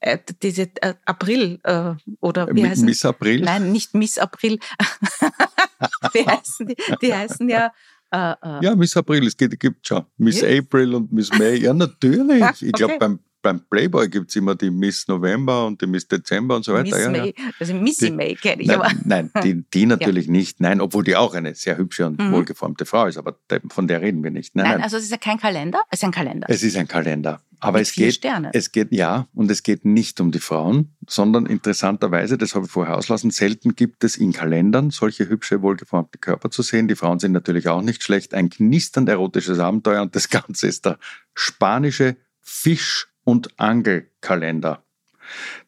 äh, 0.00 0.18
diese 0.42 0.70
äh, 0.82 0.94
April 1.06 1.58
äh, 1.64 1.94
oder 2.20 2.54
wie 2.54 2.66
heißen 2.66 2.84
Miss 2.84 3.04
April? 3.04 3.40
Nein, 3.40 3.72
nicht 3.72 3.94
Miss 3.94 4.18
April. 4.18 4.58
wie 6.12 6.26
heißen 6.26 6.66
die? 6.66 6.76
Die 7.00 7.14
heißen 7.14 7.48
ja 7.48 7.72
äh, 8.12 8.32
äh. 8.32 8.64
Ja, 8.64 8.76
Miss 8.76 8.96
April, 8.96 9.26
es 9.26 9.36
gibt, 9.36 9.58
gibt 9.58 9.86
schon. 9.86 10.04
Miss. 10.16 10.42
April 10.42 10.94
und 10.94 11.12
Miss 11.12 11.30
May. 11.36 11.56
Ja, 11.58 11.72
natürlich. 11.72 12.42
Okay. 12.46 12.66
Ich 12.66 12.72
glaube, 12.72 12.96
beim, 12.98 13.18
beim 13.46 13.60
Playboy 13.60 14.08
gibt 14.08 14.30
es 14.30 14.36
immer 14.36 14.56
die 14.56 14.72
Miss 14.72 15.06
November 15.06 15.66
und 15.66 15.80
die 15.80 15.86
Miss 15.86 16.08
Dezember 16.08 16.56
und 16.56 16.64
so 16.64 16.74
weiter. 16.74 16.96
Miss 16.96 17.04
ja, 17.04 17.10
May, 17.10 17.34
also 17.60 17.74
Missy 17.74 18.10
May 18.10 18.34
kenne 18.34 18.62
ich 18.62 18.66
nein, 18.66 18.80
aber. 18.80 18.90
Nein, 19.04 19.30
die, 19.44 19.62
die 19.72 19.86
natürlich 19.86 20.26
ja. 20.26 20.32
nicht. 20.32 20.60
Nein, 20.60 20.80
obwohl 20.80 21.04
die 21.04 21.14
auch 21.14 21.32
eine 21.32 21.54
sehr 21.54 21.78
hübsche 21.78 22.06
und 22.06 22.18
mhm. 22.18 22.32
wohlgeformte 22.32 22.86
Frau 22.86 23.06
ist, 23.06 23.18
aber 23.18 23.38
von 23.68 23.86
der 23.86 24.02
reden 24.02 24.24
wir 24.24 24.32
nicht. 24.32 24.56
Nein, 24.56 24.66
nein, 24.68 24.82
also 24.82 24.96
es 24.96 25.04
ist 25.04 25.12
ja 25.12 25.16
kein 25.16 25.38
Kalender, 25.38 25.82
es 25.90 26.00
ist 26.00 26.04
ein 26.04 26.10
Kalender. 26.10 26.48
Es 26.50 26.64
ist 26.64 26.76
ein 26.76 26.88
Kalender. 26.88 27.40
Aber 27.60 27.78
Mit 27.78 27.86
es 27.86 27.94
geht, 27.94 28.14
Sterne. 28.14 28.50
es 28.52 28.72
geht, 28.72 28.90
ja, 28.90 29.28
und 29.32 29.48
es 29.48 29.62
geht 29.62 29.84
nicht 29.84 30.20
um 30.20 30.32
die 30.32 30.40
Frauen, 30.40 30.96
sondern 31.08 31.46
interessanterweise, 31.46 32.36
das 32.36 32.56
habe 32.56 32.66
ich 32.66 32.72
vorher 32.72 32.96
auslassen, 32.96 33.30
selten 33.30 33.76
gibt 33.76 34.02
es 34.02 34.16
in 34.16 34.32
Kalendern 34.32 34.90
solche 34.90 35.28
hübsche, 35.28 35.62
wohlgeformte 35.62 36.18
Körper 36.18 36.50
zu 36.50 36.62
sehen. 36.62 36.88
Die 36.88 36.96
Frauen 36.96 37.20
sind 37.20 37.32
natürlich 37.32 37.68
auch 37.68 37.80
nicht 37.80 38.02
schlecht. 38.02 38.34
Ein 38.34 38.50
knisternd 38.50 39.08
erotisches 39.08 39.60
Abenteuer 39.60 40.02
und 40.02 40.16
das 40.16 40.28
Ganze 40.30 40.66
ist 40.66 40.84
der 40.84 40.98
spanische 41.34 42.16
Fisch- 42.42 43.08
und 43.26 43.58
Angelkalender. 43.58 44.82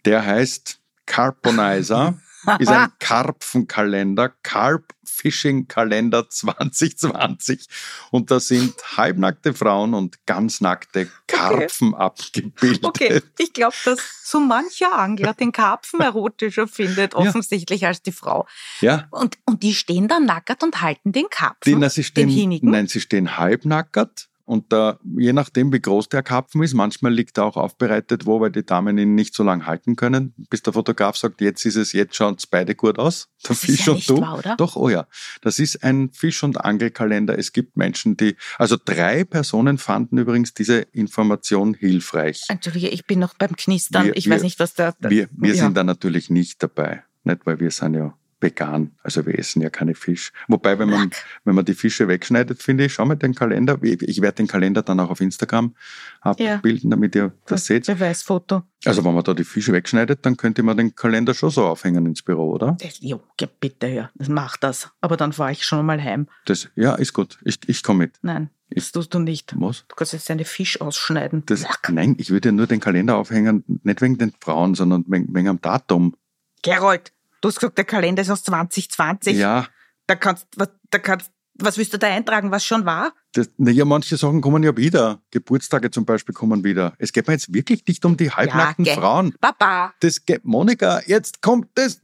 Der 0.05 0.25
heißt 0.25 0.81
Carponizer. 1.05 2.15
ist 2.61 2.69
ein 2.69 2.93
Karpfenkalender, 3.01 4.33
Carp 4.43 4.95
Fishing 5.05 5.67
Kalender 5.67 6.31
2020. 6.31 7.67
Und 8.11 8.31
da 8.31 8.39
sind 8.39 8.75
halbnackte 8.97 9.53
Frauen 9.53 9.93
und 9.93 10.25
ganz 10.25 10.61
nackte 10.61 11.11
Karpfen 11.27 11.95
okay. 11.95 12.03
abgebildet. 12.03 12.85
Okay, 12.85 13.23
ich 13.39 13.53
glaube, 13.53 13.75
dass 13.85 13.99
so 14.23 14.39
mancher 14.39 14.97
Angler 14.97 15.35
den 15.35 15.51
Karpfen 15.51 16.01
erotischer 16.01 16.69
findet, 16.69 17.15
offensichtlich 17.15 17.81
ja. 17.83 17.89
als 17.89 18.03
die 18.03 18.13
Frau. 18.13 18.47
Ja. 18.81 19.09
Und, 19.11 19.37
und 19.45 19.65
die 19.65 19.75
stehen 19.75 20.07
da 20.07 20.21
nackert 20.21 20.63
und 20.63 20.81
halten 20.81 21.13
den 21.13 21.29
Karpfen. 21.29 21.73
Die, 21.73 21.75
na, 21.75 21.91
sie 21.91 22.05
stehen, 22.05 22.29
den 22.29 22.71
nein, 22.71 22.87
sie 22.87 23.01
stehen 23.01 23.37
halbnackert 23.37 24.29
und 24.49 24.73
da, 24.73 24.99
je 25.19 25.35
nachdem, 25.35 25.75
wie 25.75 25.81
groß 25.81 26.09
der 26.09 26.23
Karpfen 26.23 26.63
ist, 26.63 26.73
manchmal 26.73 27.13
liegt 27.13 27.37
er 27.37 27.45
auch 27.45 27.59
aufbereitet 27.59 28.25
wo, 28.25 28.41
weil 28.41 28.51
die 28.51 28.65
Damen 28.65 28.97
ihn 28.97 29.15
nicht 29.15 29.35
so 29.35 29.43
lange 29.45 29.67
halten 29.67 29.95
können, 29.95 30.33
bis 30.49 30.63
der 30.63 30.73
Fotograf 30.73 31.19
sagt, 31.19 31.43
jetzt 31.43 31.67
ist 31.67 31.77
es, 31.77 31.93
jetzt 31.93 32.17
schauen 32.17 32.37
es 32.39 32.47
beide 32.47 32.75
gut 32.75 32.99
aus. 32.99 33.29
Der 33.45 33.51
das 33.51 33.59
Fisch 33.59 33.81
ist 33.81 33.87
ja 33.87 33.93
und 33.93 34.09
du. 34.09 34.21
Wahr? 34.23 34.57
Doch, 34.57 34.77
oh 34.77 34.89
ja. 34.89 35.07
Das 35.43 35.59
ist 35.59 35.85
ein 35.85 36.11
Fisch- 36.13 36.43
und 36.43 36.65
Angelkalender. 36.65 37.39
Es 37.39 37.53
gibt 37.53 37.77
Menschen, 37.77 38.17
die, 38.17 38.37
also 38.57 38.79
drei 38.83 39.25
Personen 39.25 39.77
fanden 39.77 40.17
übrigens 40.17 40.55
diese 40.55 40.79
Information 40.79 41.75
hilfreich. 41.75 42.45
Entschuldige, 42.49 42.89
ich 42.89 43.07
bin 43.07 43.19
noch 43.19 43.35
beim 43.35 43.55
Knistern. 43.55 44.07
Wir, 44.07 44.17
ich 44.17 44.27
wir, 44.27 44.35
weiß 44.35 44.43
nicht, 44.43 44.59
was 44.61 44.73
da. 44.73 44.95
da 44.99 45.11
wir 45.11 45.29
wir 45.31 45.55
ja. 45.55 45.65
sind 45.65 45.77
da 45.77 45.85
natürlich 45.85 46.31
nicht 46.31 46.63
dabei. 46.63 47.05
Nicht, 47.23 47.45
weil 47.45 47.61
wir 47.61 47.71
sind 47.71 47.95
ja 47.95 48.15
vegan. 48.41 48.93
Also 49.03 49.27
wir 49.27 49.39
essen 49.39 49.63
ja 49.63 49.71
keine 49.71 49.95
Fisch. 49.95 50.33
Wobei, 50.49 50.79
wenn 50.79 50.91
man, 50.91 51.11
wenn 51.45 51.55
man 51.55 51.65
die 51.65 51.75
Fische 51.75 52.09
wegschneidet, 52.09 52.63
finde 52.63 52.85
ich, 52.85 52.95
schau 52.95 53.05
mal 53.05 53.17
den 53.17 53.35
Kalender. 53.35 53.79
Ich 53.83 54.21
werde 54.21 54.37
den 54.37 54.47
Kalender 54.47 54.83
dann 54.83 55.01
auch 55.01 55.11
auf 55.11 55.21
Instagram 55.21 55.75
abbilden, 56.21 56.91
ja. 56.91 56.97
damit 56.97 57.15
ihr 57.15 57.29
das, 57.29 57.47
das 57.47 57.67
seht. 57.67 57.87
Beweisfoto. 57.87 58.63
Also 58.85 59.05
wenn 59.05 59.15
man 59.15 59.25
da 59.25 59.35
die 59.35 59.45
Fische 59.45 59.73
wegschneidet, 59.73 60.25
dann 60.25 60.37
könnte 60.37 60.63
man 60.63 60.77
den 60.77 60.95
Kalender 60.95 61.35
schon 61.35 61.51
so 61.51 61.67
aufhängen 61.67 62.07
ins 62.07 62.23
Büro, 62.23 62.53
oder? 62.53 62.77
Jo, 63.01 63.21
bitte, 63.61 63.89
ja. 63.89 64.11
Das 64.15 64.29
macht 64.29 64.63
das. 64.63 64.91
Aber 65.01 65.17
dann 65.17 65.33
fahre 65.33 65.53
ich 65.53 65.65
schon 65.65 65.85
mal 65.85 66.03
heim. 66.03 66.29
Das, 66.45 66.69
ja, 66.77 66.95
ist 66.95 67.13
gut. 67.13 67.39
Ich, 67.45 67.59
ich 67.67 67.83
komme 67.83 68.05
mit. 68.05 68.19
Nein. 68.23 68.51
Das 68.71 68.93
tust 68.93 69.15
du 69.15 69.19
nicht. 69.19 69.55
Was? 69.59 69.85
Du 69.89 69.97
kannst 69.97 70.13
jetzt 70.13 70.31
einen 70.31 70.45
Fisch 70.45 70.81
ausschneiden. 70.81 71.43
Das, 71.47 71.65
nein, 71.89 72.17
ich 72.19 72.31
würde 72.31 72.53
nur 72.53 72.67
den 72.67 72.81
Kalender 72.81 73.17
aufhängen, 73.17 73.65
nicht 73.83 74.03
wegen 74.03 74.19
den 74.19 74.33
Frauen, 74.41 74.75
sondern 74.75 75.05
wegen, 75.09 75.35
wegen 75.35 75.49
am 75.49 75.61
Datum. 75.61 76.15
Gerold, 76.63 77.13
Du 77.41 77.49
hast 77.49 77.57
gesagt, 77.57 77.79
der 77.79 77.85
Kalender 77.85 78.23
ist 78.23 78.31
aus 78.31 78.43
2020. 78.45 79.37
Ja. 79.37 79.67
Da 80.07 80.17
kannst, 80.17 80.47
was, 80.57 80.71
da 80.91 80.99
kannst, 80.99 81.31
was 81.55 81.79
willst 81.79 81.93
du 81.93 81.99
da 81.99 82.09
eintragen, 82.09 82.51
was 82.51 82.65
schon 82.65 82.85
war? 82.85 83.13
Naja, 83.57 83.85
manche 83.85 84.17
Sachen 84.17 84.41
kommen 84.41 84.63
ja 84.63 84.77
wieder. 84.77 85.23
Geburtstage 85.31 85.91
zum 85.91 86.05
Beispiel 86.05 86.35
kommen 86.35 86.65
wieder. 86.65 86.95
Es 86.99 87.13
geht 87.13 87.27
mir 87.29 87.35
jetzt 87.35 87.53
wirklich 87.53 87.85
nicht 87.87 88.05
um 88.05 88.17
die 88.17 88.31
halbnackten 88.31 88.85
ja, 88.85 88.95
Frauen. 88.95 89.35
Papa. 89.41 89.95
Das 90.01 90.25
geht, 90.25 90.45
Monika, 90.45 91.01
jetzt 91.07 91.43
kommt 91.43 91.69
das. 91.75 92.01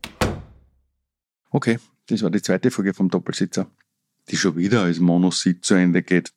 Okay, 1.50 1.78
das 2.06 2.22
war 2.22 2.30
die 2.30 2.42
zweite 2.42 2.70
Folge 2.70 2.94
vom 2.94 3.08
Doppelsitzer, 3.08 3.66
die 4.28 4.36
schon 4.36 4.56
wieder 4.56 4.82
als 4.82 5.00
Monosit 5.00 5.64
zu 5.64 5.74
Ende 5.74 6.02
geht. 6.02 6.32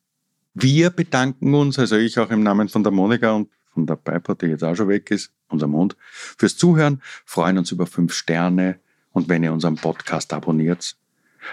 Wir 0.54 0.90
bedanken 0.90 1.54
uns, 1.54 1.78
also 1.78 1.98
ich 1.98 2.18
auch 2.18 2.32
im 2.32 2.42
Namen 2.42 2.70
von 2.70 2.84
der 2.84 2.92
Monika 2.92 3.32
und 3.34 3.50
von 3.74 3.86
der 3.86 3.96
Piper, 3.96 4.34
die 4.36 4.48
jetzt 4.48 4.64
auch 4.64 4.76
schon 4.76 4.88
weg 4.88 5.12
ist, 5.12 5.32
unserem 5.50 5.74
Hund, 5.74 5.96
fürs 6.10 6.58
Zuhören, 6.58 7.02
freuen 7.26 7.60
uns 7.60 7.72
über 7.72 7.86
fünf 7.86 8.14
Sterne, 8.14 8.80
und 9.18 9.30
wenn 9.30 9.44
ihr 9.44 9.52
unseren 9.52 9.78
Podcast 9.78 10.32
abonniert. 10.32 10.96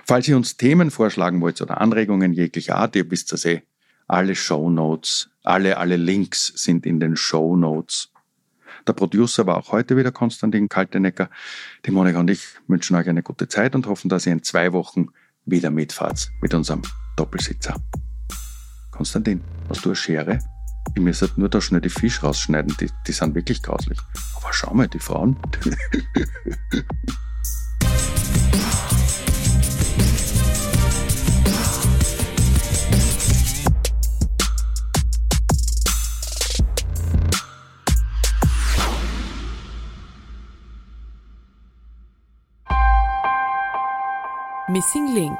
Falls 0.04 0.28
ihr 0.28 0.36
uns 0.36 0.58
Themen 0.58 0.90
vorschlagen 0.90 1.40
wollt 1.40 1.62
oder 1.62 1.80
Anregungen 1.80 2.34
jeglicher 2.34 2.76
Art, 2.76 2.94
ihr 2.94 3.10
wisst 3.10 3.32
das 3.32 3.46
eh, 3.46 3.62
alle 4.06 4.34
Show 4.34 4.68
Notes, 4.68 5.30
alle, 5.42 5.78
alle 5.78 5.96
Links 5.96 6.52
sind 6.56 6.84
in 6.84 7.00
den 7.00 7.16
Show 7.16 7.56
Notes. 7.56 8.10
Der 8.86 8.92
Producer 8.92 9.46
war 9.46 9.56
auch 9.56 9.72
heute 9.72 9.96
wieder 9.96 10.12
Konstantin 10.12 10.68
Kaltenecker. 10.68 11.30
Die 11.86 11.90
Monika 11.90 12.20
und 12.20 12.28
ich 12.28 12.44
wünschen 12.68 12.96
euch 12.96 13.08
eine 13.08 13.22
gute 13.22 13.48
Zeit 13.48 13.74
und 13.74 13.86
hoffen, 13.86 14.10
dass 14.10 14.26
ihr 14.26 14.32
in 14.32 14.42
zwei 14.42 14.74
Wochen 14.74 15.06
wieder 15.46 15.70
mitfahrt 15.70 16.28
mit 16.42 16.52
unserem 16.52 16.82
Doppelsitzer. 17.16 17.76
Konstantin, 18.90 19.42
hast 19.70 19.86
du 19.86 19.88
eine 19.88 19.96
Schere? 19.96 20.38
Ich 20.94 21.00
müsste 21.00 21.30
nur 21.36 21.48
da 21.48 21.62
schnell 21.62 21.80
die 21.80 21.88
Fisch 21.88 22.22
rausschneiden, 22.22 22.76
die, 22.78 22.90
die 23.06 23.12
sind 23.12 23.34
wirklich 23.34 23.62
grauslich. 23.62 23.98
Aber 24.36 24.52
schau 24.52 24.74
mal, 24.74 24.86
die 24.86 24.98
Frauen. 24.98 25.38
Missing 44.74 45.14
Link 45.14 45.38